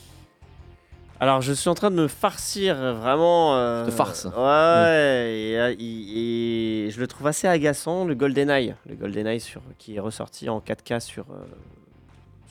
Alors, 1.20 1.41
je 1.41 1.51
suis 1.51 1.68
en 1.70 1.74
train 1.74 1.89
de 1.89 1.95
me 1.95 2.07
farcir 2.07 2.76
vraiment. 2.76 3.55
euh, 3.57 3.86
De 3.86 3.91
farce. 3.91 4.26
Ouais, 4.26 4.32
et, 4.32 5.57
euh, 5.59 5.76
et 5.80 6.89
je 6.91 6.99
le 6.99 7.07
trouve 7.07 7.26
assez 7.28 7.47
agaçant, 7.47 8.05
le 8.05 8.13
GoldenEye. 8.13 8.76
Le 8.88 8.95
GoldenEye 8.95 9.39
sur, 9.39 9.61
qui 9.80 9.95
est 9.95 9.99
ressorti 9.99 10.47
en 10.47 10.59
4K 10.59 10.99
sur, 10.99 11.26
euh, 11.32 11.43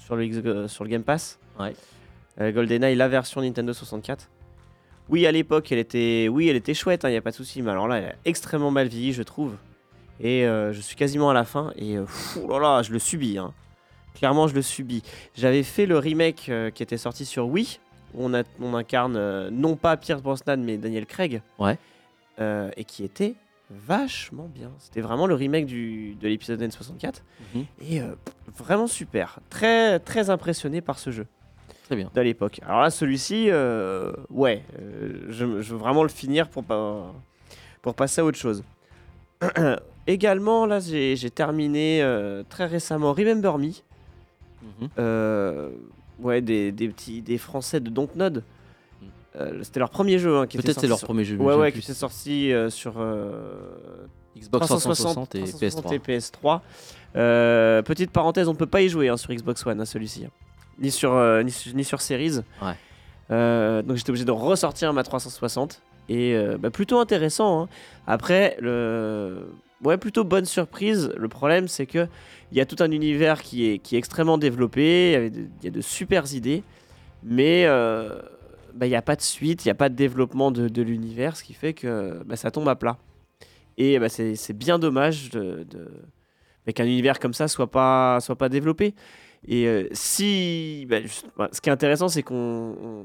sur, 0.04 0.16
le, 0.16 0.24
X- 0.24 0.38
euh, 0.44 0.66
sur 0.66 0.82
le 0.82 0.90
Game 0.90 1.04
Pass. 1.04 1.38
Ouais. 1.60 1.74
Euh, 2.40 2.50
GoldenEye, 2.50 2.96
la 2.96 3.06
version 3.06 3.40
Nintendo 3.40 3.72
64. 3.72 4.28
Oui, 5.08 5.24
à 5.26 5.30
l'époque, 5.32 5.70
elle 5.70 5.78
était, 5.78 6.26
oui, 6.28 6.48
elle 6.48 6.56
était 6.56 6.74
chouette, 6.74 7.02
il 7.04 7.10
n'y 7.10 7.16
a 7.16 7.22
pas 7.22 7.30
de 7.30 7.36
souci. 7.36 7.62
Mais 7.62 7.70
alors 7.70 7.86
là, 7.86 7.98
elle 7.98 8.04
a 8.06 8.14
extrêmement 8.24 8.72
mal 8.72 8.88
vieilli, 8.88 9.12
je 9.12 9.22
trouve. 9.22 9.54
Et 10.18 10.44
euh, 10.44 10.72
je 10.72 10.80
suis 10.80 10.96
quasiment 10.96 11.30
à 11.30 11.34
la 11.34 11.44
fin. 11.44 11.72
Et 11.76 11.96
euh, 11.96 12.04
fou, 12.06 12.48
là 12.48 12.58
là, 12.58 12.82
je 12.82 12.90
le 12.90 12.98
subis. 12.98 13.38
hein. 13.38 13.52
Clairement, 14.16 14.48
je 14.48 14.54
le 14.54 14.62
subis. 14.62 15.04
J'avais 15.36 15.62
fait 15.62 15.86
le 15.86 15.98
remake 15.98 16.46
euh, 16.48 16.70
qui 16.70 16.82
était 16.82 16.96
sorti 16.96 17.24
sur 17.24 17.46
Wii. 17.46 17.78
Où 18.14 18.24
on, 18.24 18.34
a, 18.34 18.42
on 18.61 18.74
incarne 18.74 19.16
euh, 19.16 19.50
non 19.50 19.76
pas 19.76 19.96
Pierce 19.96 20.22
Brosnan, 20.22 20.59
mais 20.62 20.76
Daniel 20.78 21.07
Craig. 21.07 21.42
Ouais. 21.59 21.78
Euh, 22.40 22.70
et 22.76 22.84
qui 22.84 23.02
était 23.04 23.34
vachement 23.70 24.48
bien. 24.54 24.70
C'était 24.78 25.00
vraiment 25.00 25.26
le 25.26 25.34
remake 25.34 25.66
du, 25.66 26.14
de 26.20 26.28
l'épisode 26.28 26.61
N64. 26.62 27.22
Mhm. 27.54 27.64
Et 27.80 28.00
euh, 28.00 28.14
vraiment 28.57 28.86
super. 28.86 29.40
Très, 29.50 29.98
très 29.98 30.30
impressionné 30.30 30.80
par 30.80 30.98
ce 30.98 31.11
jeu 31.11 31.26
Très 31.86 31.96
bien. 31.96 32.11
de 32.14 32.20
l'époque. 32.20 32.61
Alors 32.66 32.82
là, 32.82 32.90
celui-ci, 32.90 33.50
euh, 33.50 34.12
ouais, 34.30 34.62
euh, 34.80 35.26
je, 35.30 35.61
je 35.62 35.72
veux 35.72 35.78
vraiment 35.78 36.02
le 36.02 36.09
finir 36.09 36.48
pour, 36.48 36.62
pas, 36.64 37.12
pour 37.82 37.94
passer 37.94 38.20
à 38.20 38.24
autre 38.24 38.38
chose. 38.38 38.62
Également, 40.07 40.66
là, 40.66 40.78
j'ai 40.78 41.30
terminé 41.30 42.00
très 42.48 42.66
récemment 42.66 43.12
Remember 43.12 43.59
Me. 43.59 43.70
Mhm. 44.62 44.88
Ouais, 46.20 46.40
des, 46.40 46.72
des 46.72 46.88
petits 46.88 47.22
des 47.22 47.38
Français 47.38 47.80
de 47.80 47.90
Dontnod. 47.90 48.42
Euh, 49.38 49.60
C'était 49.62 49.80
leur 49.80 49.90
premier 49.90 50.18
jeu. 50.18 50.38
hein, 50.38 50.46
qui 50.46 50.56
Peut-être 50.58 50.80
c'est 50.80 50.86
leur 50.86 50.98
sur- 50.98 51.06
premier 51.08 51.24
jeu. 51.24 51.36
Ouais, 51.36 51.54
ouais, 51.54 51.72
qui 51.72 51.82
s'est 51.82 51.92
sorti 51.94 52.52
euh, 52.52 52.70
sur 52.70 52.94
euh, 52.98 53.76
Xbox 54.38 54.66
360 54.66 55.34
et 55.34 55.40
360 55.44 55.86
PS3. 55.86 55.94
et 55.94 55.98
PS3. 55.98 56.60
Euh, 57.16 57.82
petite 57.82 58.10
parenthèse, 58.10 58.48
on 58.48 58.54
peut 58.54 58.66
pas 58.66 58.82
y 58.82 58.88
jouer 58.88 59.08
hein, 59.08 59.16
sur 59.16 59.32
Xbox 59.34 59.64
One, 59.66 59.80
hein, 59.80 59.84
celui-ci. 59.84 60.24
hein. 60.26 60.30
Ni 60.78 60.90
sur, 60.90 61.14
ni, 61.44 61.50
su- 61.50 61.74
ni 61.74 61.84
sur 61.84 62.00
Series. 62.02 62.40
Ouais. 62.62 63.82
Donc 63.82 63.96
j'étais 63.96 64.10
obligé 64.10 64.24
de 64.26 64.30
ressortir 64.30 64.92
ma 64.92 65.02
360. 65.02 65.80
Et 66.08 66.36
bah, 66.60 66.70
plutôt 66.70 66.98
intéressant. 67.00 67.68
Après, 68.06 68.56
le... 68.60 69.48
ouais, 69.84 69.98
plutôt 69.98 70.24
bonne 70.24 70.44
surprise. 70.44 71.12
Le 71.16 71.28
problème, 71.28 71.68
c'est 71.68 71.86
que 71.86 72.06
il 72.52 72.58
y 72.58 72.60
a 72.60 72.66
tout 72.66 72.76
un 72.80 72.90
univers 72.90 73.42
qui 73.42 73.68
est, 73.68 73.78
qui 73.78 73.96
est 73.96 73.98
extrêmement 73.98 74.38
développé. 74.38 75.30
Il 75.32 75.64
y 75.64 75.68
a 75.68 75.70
de 75.70 75.80
super 75.80 76.32
idées. 76.32 76.62
Mais 77.22 77.64
euh, 77.66 78.20
bah, 78.74 78.86
il 78.86 78.90
n'y 78.90 78.96
a 78.96 79.02
pas 79.02 79.16
de 79.16 79.22
suite, 79.22 79.64
il 79.64 79.68
n'y 79.68 79.72
a 79.72 79.76
pas 79.76 79.88
de 79.88 79.94
développement 79.94 80.50
de, 80.50 80.82
l'univers, 80.82 81.36
ce 81.36 81.42
qui 81.42 81.54
fait 81.54 81.74
que 81.74 82.22
bah, 82.24 82.36
ça 82.36 82.50
tombe 82.50 82.68
à 82.68 82.76
plat. 82.76 82.98
Et 83.78 83.98
bah, 83.98 84.08
c'est 84.08 84.52
bien 84.52 84.78
dommage 84.78 85.30
de, 85.30 85.64
de- 85.64 85.90
bah, 86.66 86.72
qu'un 86.72 86.84
univers 86.84 87.18
comme 87.18 87.34
ça 87.34 87.48
soit 87.48 87.70
pas, 87.70 88.18
soit 88.20 88.36
pas 88.36 88.48
développé. 88.48 88.94
Et 89.48 89.66
euh, 89.66 89.88
si. 89.92 90.86
ce 91.52 91.60
qui 91.60 91.68
est 91.68 91.72
intéressant, 91.72 92.08
c'est 92.08 92.22
qu'on. 92.22 93.04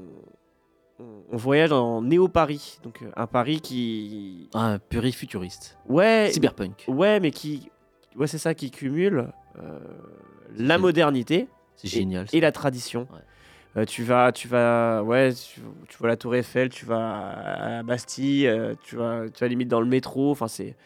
On- 1.00 1.36
voyage 1.36 1.72
en 1.72 2.02
Néo-Paris, 2.02 2.78
donc 2.82 3.02
euh, 3.02 3.10
un 3.16 3.26
Paris 3.26 3.60
qui. 3.60 4.48
Ah, 4.54 4.78
purée 4.88 5.12
futuriste. 5.12 5.76
Ouais, 5.88 6.30
Cyberpunk. 6.32 6.84
ouais, 6.88 7.20
mais 7.20 7.30
qui. 7.30 7.70
Ouais, 8.16 8.26
c'est 8.26 8.38
ça 8.38 8.54
qui 8.54 8.70
cumule 8.70 9.32
euh, 9.60 9.78
la 10.56 10.78
modernité 10.78 11.48
C'est 11.76 11.88
génial. 11.88 12.26
et 12.32 12.40
la 12.40 12.52
tradition. 12.52 13.08
Ouais. 13.12 13.20
Euh, 13.78 13.84
tu 13.86 14.02
vas, 14.04 14.32
tu 14.32 14.48
vas, 14.48 15.02
ouais, 15.02 15.32
tu, 15.32 15.60
tu 15.88 15.96
vois 15.98 16.08
la 16.08 16.16
Tour 16.18 16.34
Eiffel, 16.34 16.68
tu 16.68 16.84
vas 16.84 17.78
à 17.78 17.82
Bastille, 17.82 18.46
euh, 18.46 18.74
tu 18.82 18.96
vas, 18.96 19.22
tu 19.32 19.42
vas 19.42 19.48
limite 19.48 19.68
dans 19.68 19.80
le 19.80 19.86
métro. 19.86 20.30
Enfin, 20.30 20.46
c'est, 20.46 20.76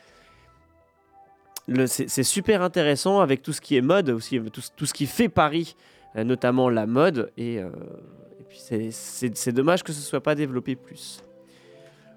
c'est, 1.88 2.22
super 2.22 2.62
intéressant 2.62 3.18
avec 3.20 3.42
tout 3.42 3.52
ce 3.52 3.60
qui 3.60 3.76
est 3.76 3.80
mode 3.80 4.10
aussi, 4.10 4.40
tout, 4.52 4.60
ce- 4.60 4.70
tout 4.76 4.86
ce 4.86 4.94
qui 4.94 5.06
fait 5.06 5.28
Paris, 5.28 5.74
notamment 6.14 6.70
la 6.70 6.86
mode. 6.86 7.32
Et, 7.36 7.54
et 7.56 8.35
puis 8.48 8.58
c'est, 8.90 9.52
dommage 9.52 9.82
que 9.82 9.92
ce 9.92 10.00
soit 10.00 10.20
pas 10.22 10.34
développé 10.34 10.76
plus. 10.76 11.22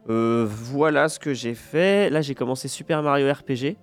Euh, 0.10 0.46
voilà 0.48 1.10
ce 1.10 1.20
que 1.20 1.34
j'ai 1.34 1.54
fait. 1.54 2.10
Là, 2.10 2.22
j'ai 2.22 2.36
commencé 2.36 2.68
Super 2.68 3.04
Mario 3.04 3.32
RPG. 3.32 3.76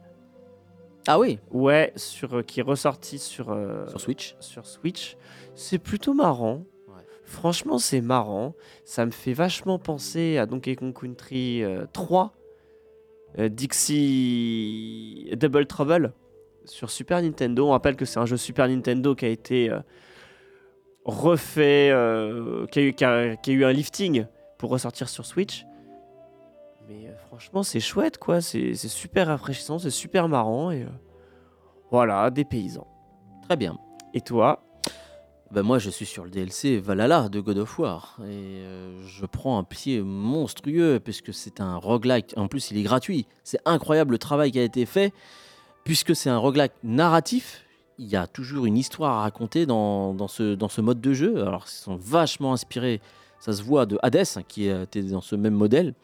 Ah 1.08 1.18
oui, 1.20 1.38
Ouais, 1.52 1.92
sur, 1.94 2.44
qui 2.44 2.60
est 2.60 2.64
ressorti 2.64 3.18
sur, 3.18 3.50
euh, 3.52 3.86
sur 3.86 4.00
Switch. 4.00 4.34
sur 4.40 4.66
Switch. 4.66 5.16
C'est 5.54 5.78
plutôt 5.78 6.14
marrant. 6.14 6.64
Ouais. 6.88 6.94
Franchement, 7.24 7.78
c'est 7.78 8.00
marrant. 8.00 8.54
Ça 8.84 9.06
me 9.06 9.12
fait 9.12 9.32
vachement 9.32 9.78
penser 9.78 10.36
à 10.38 10.46
Donkey 10.46 10.74
Kong 10.74 10.92
Country 10.92 11.62
euh, 11.62 11.86
3, 11.92 12.32
euh, 13.38 13.48
Dixie 13.48 15.30
Double 15.36 15.66
Trouble. 15.66 16.12
sur 16.64 16.90
Super 16.90 17.22
Nintendo. 17.22 17.68
On 17.68 17.70
rappelle 17.70 17.94
que 17.94 18.04
c'est 18.04 18.18
un 18.18 18.26
jeu 18.26 18.36
Super 18.36 18.66
Nintendo 18.68 19.14
qui 19.14 19.26
a 19.26 19.28
été 19.28 19.70
euh, 19.70 19.78
refait, 21.06 21.88
euh, 21.90 22.66
qui, 22.66 22.78
a 22.78 22.82
eu, 22.82 22.92
qui 22.92 23.04
a- 23.04 23.36
qui 23.36 23.50
a 23.52 23.54
eu 23.54 23.64
un 23.64 23.72
lifting 23.72 24.26
pour 24.58 24.70
ressortir 24.70 25.08
sur 25.08 25.24
Switch. 25.24 25.64
Mais 26.88 27.06
euh, 27.08 27.16
franchement, 27.28 27.62
c'est 27.62 27.80
chouette, 27.80 28.18
quoi. 28.18 28.40
C'est 28.40 28.74
super 28.74 29.28
rafraîchissant, 29.28 29.78
c'est 29.78 29.90
super 29.90 30.28
marrant. 30.28 30.70
Et 30.70 30.82
euh, 30.82 30.88
voilà, 31.90 32.30
des 32.30 32.44
paysans. 32.44 32.86
Très 33.42 33.56
bien. 33.56 33.78
Et 34.14 34.20
toi? 34.20 34.62
Ben 35.52 35.62
moi, 35.62 35.78
je 35.78 35.90
suis 35.90 36.06
sur 36.06 36.24
le 36.24 36.30
DLC 36.30 36.78
Valhalla 36.78 37.28
de 37.28 37.38
God 37.40 37.58
of 37.58 37.78
War. 37.78 38.18
Et 38.28 38.64
je 39.06 39.26
prends 39.26 39.58
un 39.58 39.64
pied 39.64 40.02
monstrueux 40.02 40.98
puisque 40.98 41.32
c'est 41.32 41.60
un 41.60 41.76
roguelike. 41.76 42.34
En 42.36 42.48
plus, 42.48 42.72
il 42.72 42.78
est 42.78 42.82
gratuit. 42.82 43.28
C'est 43.44 43.60
incroyable 43.64 44.12
le 44.12 44.18
travail 44.18 44.50
qui 44.50 44.58
a 44.58 44.64
été 44.64 44.86
fait. 44.86 45.12
Puisque 45.84 46.16
c'est 46.16 46.30
un 46.30 46.38
roguelike 46.38 46.72
narratif, 46.82 47.64
il 47.98 48.06
y 48.06 48.16
a 48.16 48.26
toujours 48.26 48.66
une 48.66 48.76
histoire 48.76 49.18
à 49.18 49.20
raconter 49.22 49.66
dans, 49.66 50.14
dans 50.14 50.28
ce, 50.28 50.54
dans 50.54 50.68
ce 50.68 50.80
mode 50.80 51.00
de 51.00 51.12
jeu. 51.12 51.42
Alors, 51.42 51.64
ils 51.66 51.70
sont 51.70 51.96
vachement 51.96 52.52
inspirés, 52.52 53.00
ça 53.40 53.52
se 53.52 53.62
voit, 53.62 53.86
de 53.86 53.98
Hades, 54.02 54.24
hein, 54.36 54.42
qui 54.46 54.68
était 54.68 55.02
dans 55.02 55.20
ce 55.20 55.36
même 55.36 55.54
modèle. 55.54 55.94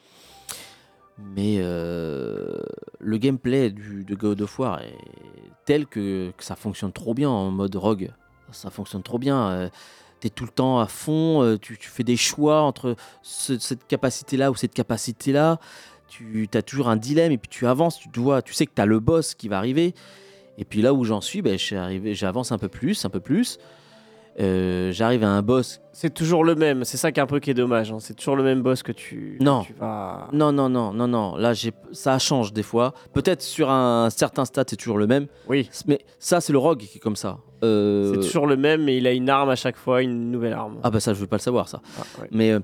Mais 1.18 1.56
euh, 1.58 2.58
le 2.98 3.18
gameplay 3.18 3.70
de 3.70 4.14
God 4.14 4.40
of 4.40 4.58
War 4.58 4.80
est 4.80 4.96
tel 5.66 5.86
que, 5.86 6.32
ça 6.38 6.56
fonctionne 6.56 6.92
trop 6.92 7.14
bien 7.14 7.28
en 7.28 7.50
mode 7.50 7.76
rogue 7.76 8.10
ça 8.52 8.70
fonctionne 8.70 9.02
trop 9.02 9.18
bien. 9.18 9.70
tu 10.20 10.26
es 10.28 10.30
tout 10.30 10.44
le 10.44 10.50
temps 10.50 10.78
à 10.80 10.86
fond, 10.86 11.42
euh, 11.42 11.58
tu, 11.58 11.76
fais 11.80 12.04
des 12.04 12.16
choix 12.16 12.62
entre 12.62 12.96
ce- 13.22 13.58
cette 13.58 13.86
capacité-là 13.86 14.50
ou 14.50 14.54
cette 14.54 14.74
capacité-là. 14.74 15.58
Tu 16.08 16.48
as 16.52 16.62
toujours 16.62 16.88
un 16.88 16.96
dilemme 16.96 17.32
et 17.32 17.38
puis 17.38 17.48
tu 17.48 17.66
avances, 17.66 17.98
tu 17.98 18.08
dois, 18.08 18.42
tu 18.42 18.52
sais 18.52 18.66
que 18.66 18.72
tu 18.74 18.82
as 18.82 18.86
le 18.86 19.00
boss 19.00 19.34
qui 19.34 19.48
va 19.48 19.58
arriver. 19.58 19.94
Et 20.58 20.64
puis 20.64 20.82
là 20.82 20.92
où 20.94 21.04
j'en 21.04 21.20
suis, 21.20 21.42
ben, 21.42 21.56
j'avance 21.58 22.52
un 22.52 22.58
peu 22.58 22.68
plus, 22.68 23.04
un 23.04 23.08
peu 23.10 23.20
plus. 23.20 23.58
Euh, 24.40 24.92
J'arrive 24.92 25.24
à 25.24 25.28
un 25.28 25.42
boss. 25.42 25.80
C'est 25.92 26.12
toujours 26.14 26.42
le 26.42 26.54
même, 26.54 26.84
c'est 26.84 26.96
ça 26.96 27.12
qui 27.12 27.20
est 27.20 27.22
un 27.22 27.26
peu 27.26 27.38
qui 27.38 27.50
est 27.50 27.54
dommage. 27.54 27.92
hein. 27.92 27.98
C'est 28.00 28.14
toujours 28.14 28.34
le 28.36 28.42
même 28.42 28.62
boss 28.62 28.82
que 28.82 28.92
tu, 28.92 29.36
Non. 29.40 29.62
tu 29.62 29.74
vas. 29.74 30.28
Non, 30.32 30.52
non, 30.52 30.70
non, 30.70 30.92
non, 30.94 31.06
non. 31.06 31.36
Là, 31.36 31.52
ça 31.92 32.18
change 32.18 32.52
des 32.54 32.62
fois. 32.62 32.94
Peut-être 33.12 33.42
sur 33.42 33.70
un 33.70 34.08
certain 34.08 34.46
stade, 34.46 34.70
c'est 34.70 34.76
toujours 34.76 34.96
le 34.96 35.06
même. 35.06 35.26
Oui, 35.48 35.68
Mais 35.86 36.00
ça, 36.18 36.40
c'est 36.40 36.52
le 36.54 36.58
rogue 36.58 36.78
qui 36.78 36.96
est 36.96 37.00
comme 37.00 37.16
ça. 37.16 37.38
Euh, 37.62 38.14
c'est 38.14 38.26
toujours 38.26 38.46
le 38.46 38.56
même, 38.56 38.84
mais 38.84 38.96
il 38.96 39.06
a 39.06 39.12
une 39.12 39.28
arme 39.28 39.50
à 39.50 39.56
chaque 39.56 39.76
fois, 39.76 40.00
une 40.02 40.30
nouvelle 40.30 40.54
arme. 40.54 40.78
Ah 40.82 40.90
bah 40.90 40.98
ça, 41.00 41.12
je 41.12 41.20
veux 41.20 41.26
pas 41.26 41.36
le 41.36 41.42
savoir, 41.42 41.68
ça. 41.68 41.82
Ah, 41.98 42.02
ouais. 42.22 42.28
Mais 42.32 42.50
euh, 42.52 42.60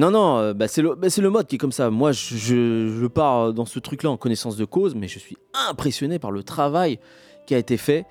non, 0.00 0.10
non, 0.10 0.38
euh, 0.38 0.54
bah, 0.54 0.66
c'est 0.66 0.80
le, 0.80 0.94
bah, 0.94 1.10
c'est 1.10 1.20
le 1.20 1.28
mode 1.28 1.46
qui 1.46 1.56
est 1.56 1.58
comme 1.58 1.72
ça. 1.72 1.90
Moi, 1.90 2.12
je, 2.12 3.06
pars 3.06 3.52
dans 3.52 3.66
ce 3.66 3.78
truc-là 3.78 4.10
en 4.10 4.16
connaissance 4.16 4.56
de 4.56 4.64
cause, 4.64 4.94
mais 4.94 5.08
je 5.08 5.18
suis 5.18 5.36
impressionné 5.68 6.18
par 6.18 6.30
le 6.30 6.42
travail 6.42 6.98
qui 7.46 7.54
a 7.54 7.58
été 7.58 7.76
fait. 7.76 8.06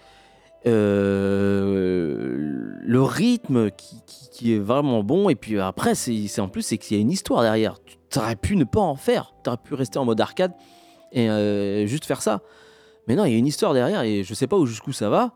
Euh, 0.67 2.35
le 2.81 3.01
rythme 3.01 3.71
qui, 3.71 4.53
est 4.53 4.59
vraiment 4.59 5.03
bon. 5.03 5.29
Et 5.29 5.35
puis 5.35 5.59
après, 5.59 5.95
c'est 5.95 6.39
en 6.39 6.47
plus, 6.47 6.61
c'est 6.61 6.77
qu'il 6.77 6.95
y 6.95 6.99
a 6.99 7.01
une 7.01 7.11
histoire 7.11 7.41
derrière. 7.41 7.77
Tu 8.09 8.19
aurais 8.19 8.35
pu 8.35 8.55
ne 8.55 8.65
pas 8.65 8.81
en 8.81 8.95
faire. 8.95 9.33
Tu 9.43 9.49
aurais 9.49 9.57
pu 9.57 9.73
rester 9.73 9.97
en 9.97 10.05
mode 10.05 10.21
arcade 10.21 10.53
et 11.11 11.29
euh, 11.29 11.87
juste 11.87 12.05
faire 12.05 12.21
ça. 12.21 12.41
Mais 13.07 13.15
non, 13.15 13.25
il 13.25 13.31
y 13.31 13.35
a 13.35 13.37
une 13.39 13.47
histoire 13.47 13.73
derrière 13.73 14.03
et 14.03 14.23
je 14.23 14.33
sais 14.35 14.45
pas 14.47 14.57
où 14.57 14.67
jusqu'où 14.67 14.93
ça 14.93 15.09
va. 15.09 15.33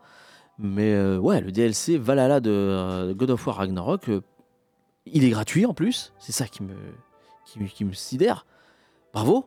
Mais 0.58 0.92
euh, 0.92 1.18
ouais, 1.18 1.40
le 1.40 1.50
DLC 1.50 1.98
Valhalla 1.98 2.40
de 2.40 2.50
euh, 2.50 3.14
God 3.14 3.30
of 3.30 3.46
War 3.46 3.56
Ragnarok, 3.56 4.08
euh, 4.08 4.20
il 5.06 5.24
est 5.24 5.30
gratuit 5.30 5.66
en 5.66 5.74
plus. 5.74 6.12
C'est 6.18 6.32
ça 6.32 6.46
qui 6.46 6.62
me, 6.62 6.74
qui, 7.46 7.58
me- 7.60 7.66
qui 7.68 7.84
me 7.84 7.92
sidère. 7.92 8.46
Bravo. 9.12 9.46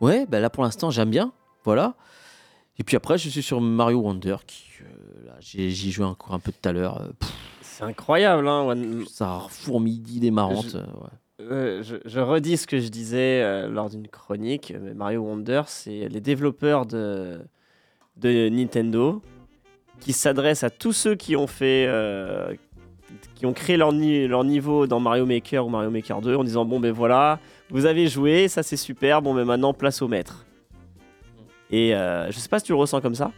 Ouais, 0.00 0.26
bah 0.26 0.40
là 0.40 0.50
pour 0.50 0.62
l'instant 0.64 0.90
j'aime 0.90 1.10
bien. 1.10 1.32
Voilà. 1.64 1.94
Et 2.78 2.84
puis 2.84 2.96
après, 2.96 3.18
je 3.18 3.28
suis 3.28 3.42
sur 3.42 3.60
Mario 3.60 3.98
Wonder 3.98 4.36
qui, 4.46 4.62
euh, 4.82 5.32
j'y 5.40 5.90
joué 5.90 6.04
encore 6.04 6.32
un 6.34 6.38
peu 6.38 6.52
tout 6.52 6.68
à 6.68 6.72
l'heure. 6.72 7.00
euh, 7.02 7.08
C'est 7.60 7.82
incroyable, 7.82 8.46
hein. 8.46 8.62
One- 8.62 9.04
ça 9.08 9.42
fourmille 9.50 9.98
d'idées 9.98 10.30
marrantes. 10.30 10.68
Je- 10.70 10.76
euh, 10.78 10.82
ouais. 10.82 11.10
Euh, 11.40 11.82
je, 11.82 11.96
je 12.04 12.20
redis 12.20 12.56
ce 12.56 12.66
que 12.68 12.78
je 12.78 12.88
disais 12.88 13.42
euh, 13.42 13.68
lors 13.68 13.90
d'une 13.90 14.06
chronique. 14.08 14.72
Mario 14.94 15.22
Wonder, 15.22 15.62
c'est 15.66 16.08
les 16.08 16.20
développeurs 16.20 16.86
de, 16.86 17.40
de 18.16 18.48
Nintendo 18.48 19.22
qui 20.00 20.12
s'adressent 20.12 20.62
à 20.64 20.70
tous 20.70 20.92
ceux 20.92 21.16
qui 21.16 21.34
ont 21.34 21.46
fait, 21.48 21.86
qui 23.34 23.46
ont 23.46 23.52
créé 23.52 23.76
leur, 23.76 23.92
ni- 23.92 24.26
leur 24.26 24.44
niveau 24.44 24.86
dans 24.86 25.00
Mario 25.00 25.26
Maker 25.26 25.66
ou 25.66 25.68
Mario 25.70 25.90
Maker 25.90 26.20
2 26.20 26.34
en 26.36 26.44
disant 26.44 26.64
bon 26.64 26.80
ben 26.80 26.92
voilà, 26.92 27.38
vous 27.70 27.86
avez 27.86 28.06
joué, 28.08 28.48
ça 28.48 28.62
c'est 28.62 28.76
super, 28.76 29.22
bon 29.22 29.34
mais 29.34 29.44
maintenant 29.44 29.72
place 29.74 30.02
au 30.02 30.08
maître. 30.08 30.44
Et 31.70 31.94
euh, 31.94 32.30
je 32.30 32.38
sais 32.38 32.48
pas 32.48 32.58
si 32.58 32.64
tu 32.66 32.72
le 32.72 32.78
ressens 32.78 33.00
comme 33.00 33.14
ça. 33.14 33.30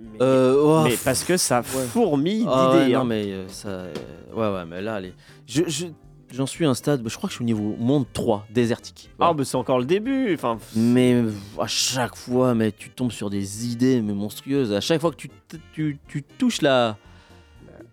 Mais, 0.00 0.18
Euh, 0.20 0.54
oh, 0.62 0.82
mais 0.84 0.94
parce 1.04 1.24
que 1.24 1.36
ça 1.36 1.62
fourmille 1.62 2.46
Ah 2.48 2.70
ouais, 2.70 2.80
d'idées. 2.84 2.92
non, 2.94 3.00
hein. 3.00 3.04
mais 3.04 3.24
euh, 3.32 3.48
ça. 3.48 3.68
euh, 3.68 3.92
ouais, 4.32 4.54
ouais, 4.58 4.64
mais 4.64 4.80
là, 4.80 4.94
allez. 4.96 5.12
Je, 5.48 5.62
je- 5.66 5.86
j'en 6.32 6.46
suis 6.46 6.64
à 6.66 6.68
un 6.70 6.74
stade, 6.74 7.02
je 7.04 7.16
crois 7.16 7.26
que 7.28 7.32
je 7.32 7.36
suis 7.38 7.42
au 7.42 7.46
niveau 7.46 7.74
monde 7.80 8.04
3, 8.12 8.46
désertique. 8.50 9.08
Ah 9.10 9.14
Voilà. 9.18 9.32
bah 9.34 9.44
c'est 9.44 9.56
encore 9.56 9.80
le 9.80 9.86
début. 9.86 10.32
Enfin, 10.34 10.58
Mais 10.76 11.24
à 11.58 11.66
chaque 11.66 12.14
fois, 12.14 12.54
mais 12.54 12.70
tu 12.70 12.90
tombes 12.90 13.10
sur 13.10 13.28
des 13.28 13.66
idées 13.72 14.00
mais 14.00 14.12
monstrueuses. 14.12 14.72
À 14.72 14.80
chaque 14.80 15.00
fois 15.00 15.10
que 15.10 15.16
tu, 15.16 15.30
tu, 15.72 15.98
tu 16.06 16.22
touches 16.22 16.62
la, 16.62 16.96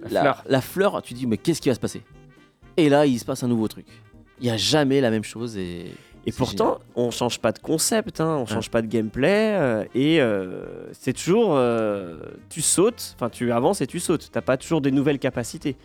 la 0.09 0.21
fleur. 0.21 0.43
la 0.47 0.61
fleur, 0.61 1.01
tu 1.01 1.13
dis 1.13 1.27
mais 1.27 1.37
qu'est-ce 1.37 1.61
qui 1.61 1.69
va 1.69 1.75
se 1.75 1.79
passer? 1.79 2.01
Et 2.77 2.89
là, 2.89 3.05
il 3.05 3.19
se 3.19 3.25
passe 3.25 3.43
un 3.43 3.47
nouveau 3.47 3.67
truc. 3.67 3.85
Il 4.39 4.47
y 4.47 4.49
a 4.49 4.57
jamais 4.57 5.01
la 5.01 5.09
même 5.09 5.23
chose 5.23 5.57
et. 5.57 5.91
Et 6.27 6.31
pourtant, 6.31 6.79
on 6.95 7.11
change 7.11 7.37
pas 7.39 7.51
de 7.51 7.59
concept, 7.59 8.19
hein, 8.19 8.37
on 8.39 8.47
change 8.47 8.71
pas 8.71 8.81
de 8.81 8.87
gameplay, 8.87 9.53
euh, 9.53 9.85
et 9.93 10.19
euh, 10.19 10.65
c'est 10.91 11.13
toujours, 11.13 11.55
euh, 11.55 12.17
tu 12.49 12.63
sautes, 12.63 13.13
enfin 13.15 13.29
tu 13.29 13.51
avances 13.51 13.81
et 13.81 13.87
tu 13.87 13.99
sautes. 13.99 14.29
T'as 14.31 14.41
pas 14.41 14.57
toujours 14.57 14.81
des 14.81 14.89
nouvelles 14.89 15.19
capacités. 15.19 15.75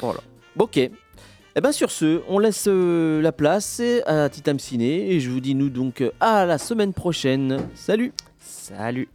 Voilà. 0.00 0.20
Ok. 0.58 0.76
Eh 0.76 1.60
ben 1.62 1.72
sur 1.72 1.90
ce, 1.90 2.20
on 2.28 2.38
laisse 2.38 2.66
la 2.66 3.32
place 3.32 3.80
à 4.04 4.28
Titam 4.28 4.58
Ciné 4.58 5.10
et 5.10 5.20
je 5.20 5.30
vous 5.30 5.40
dis 5.40 5.54
nous 5.54 5.70
donc 5.70 6.04
à 6.20 6.44
la 6.44 6.58
semaine 6.58 6.92
prochaine. 6.92 7.66
Salut 7.74 8.12
Salut. 8.38 9.08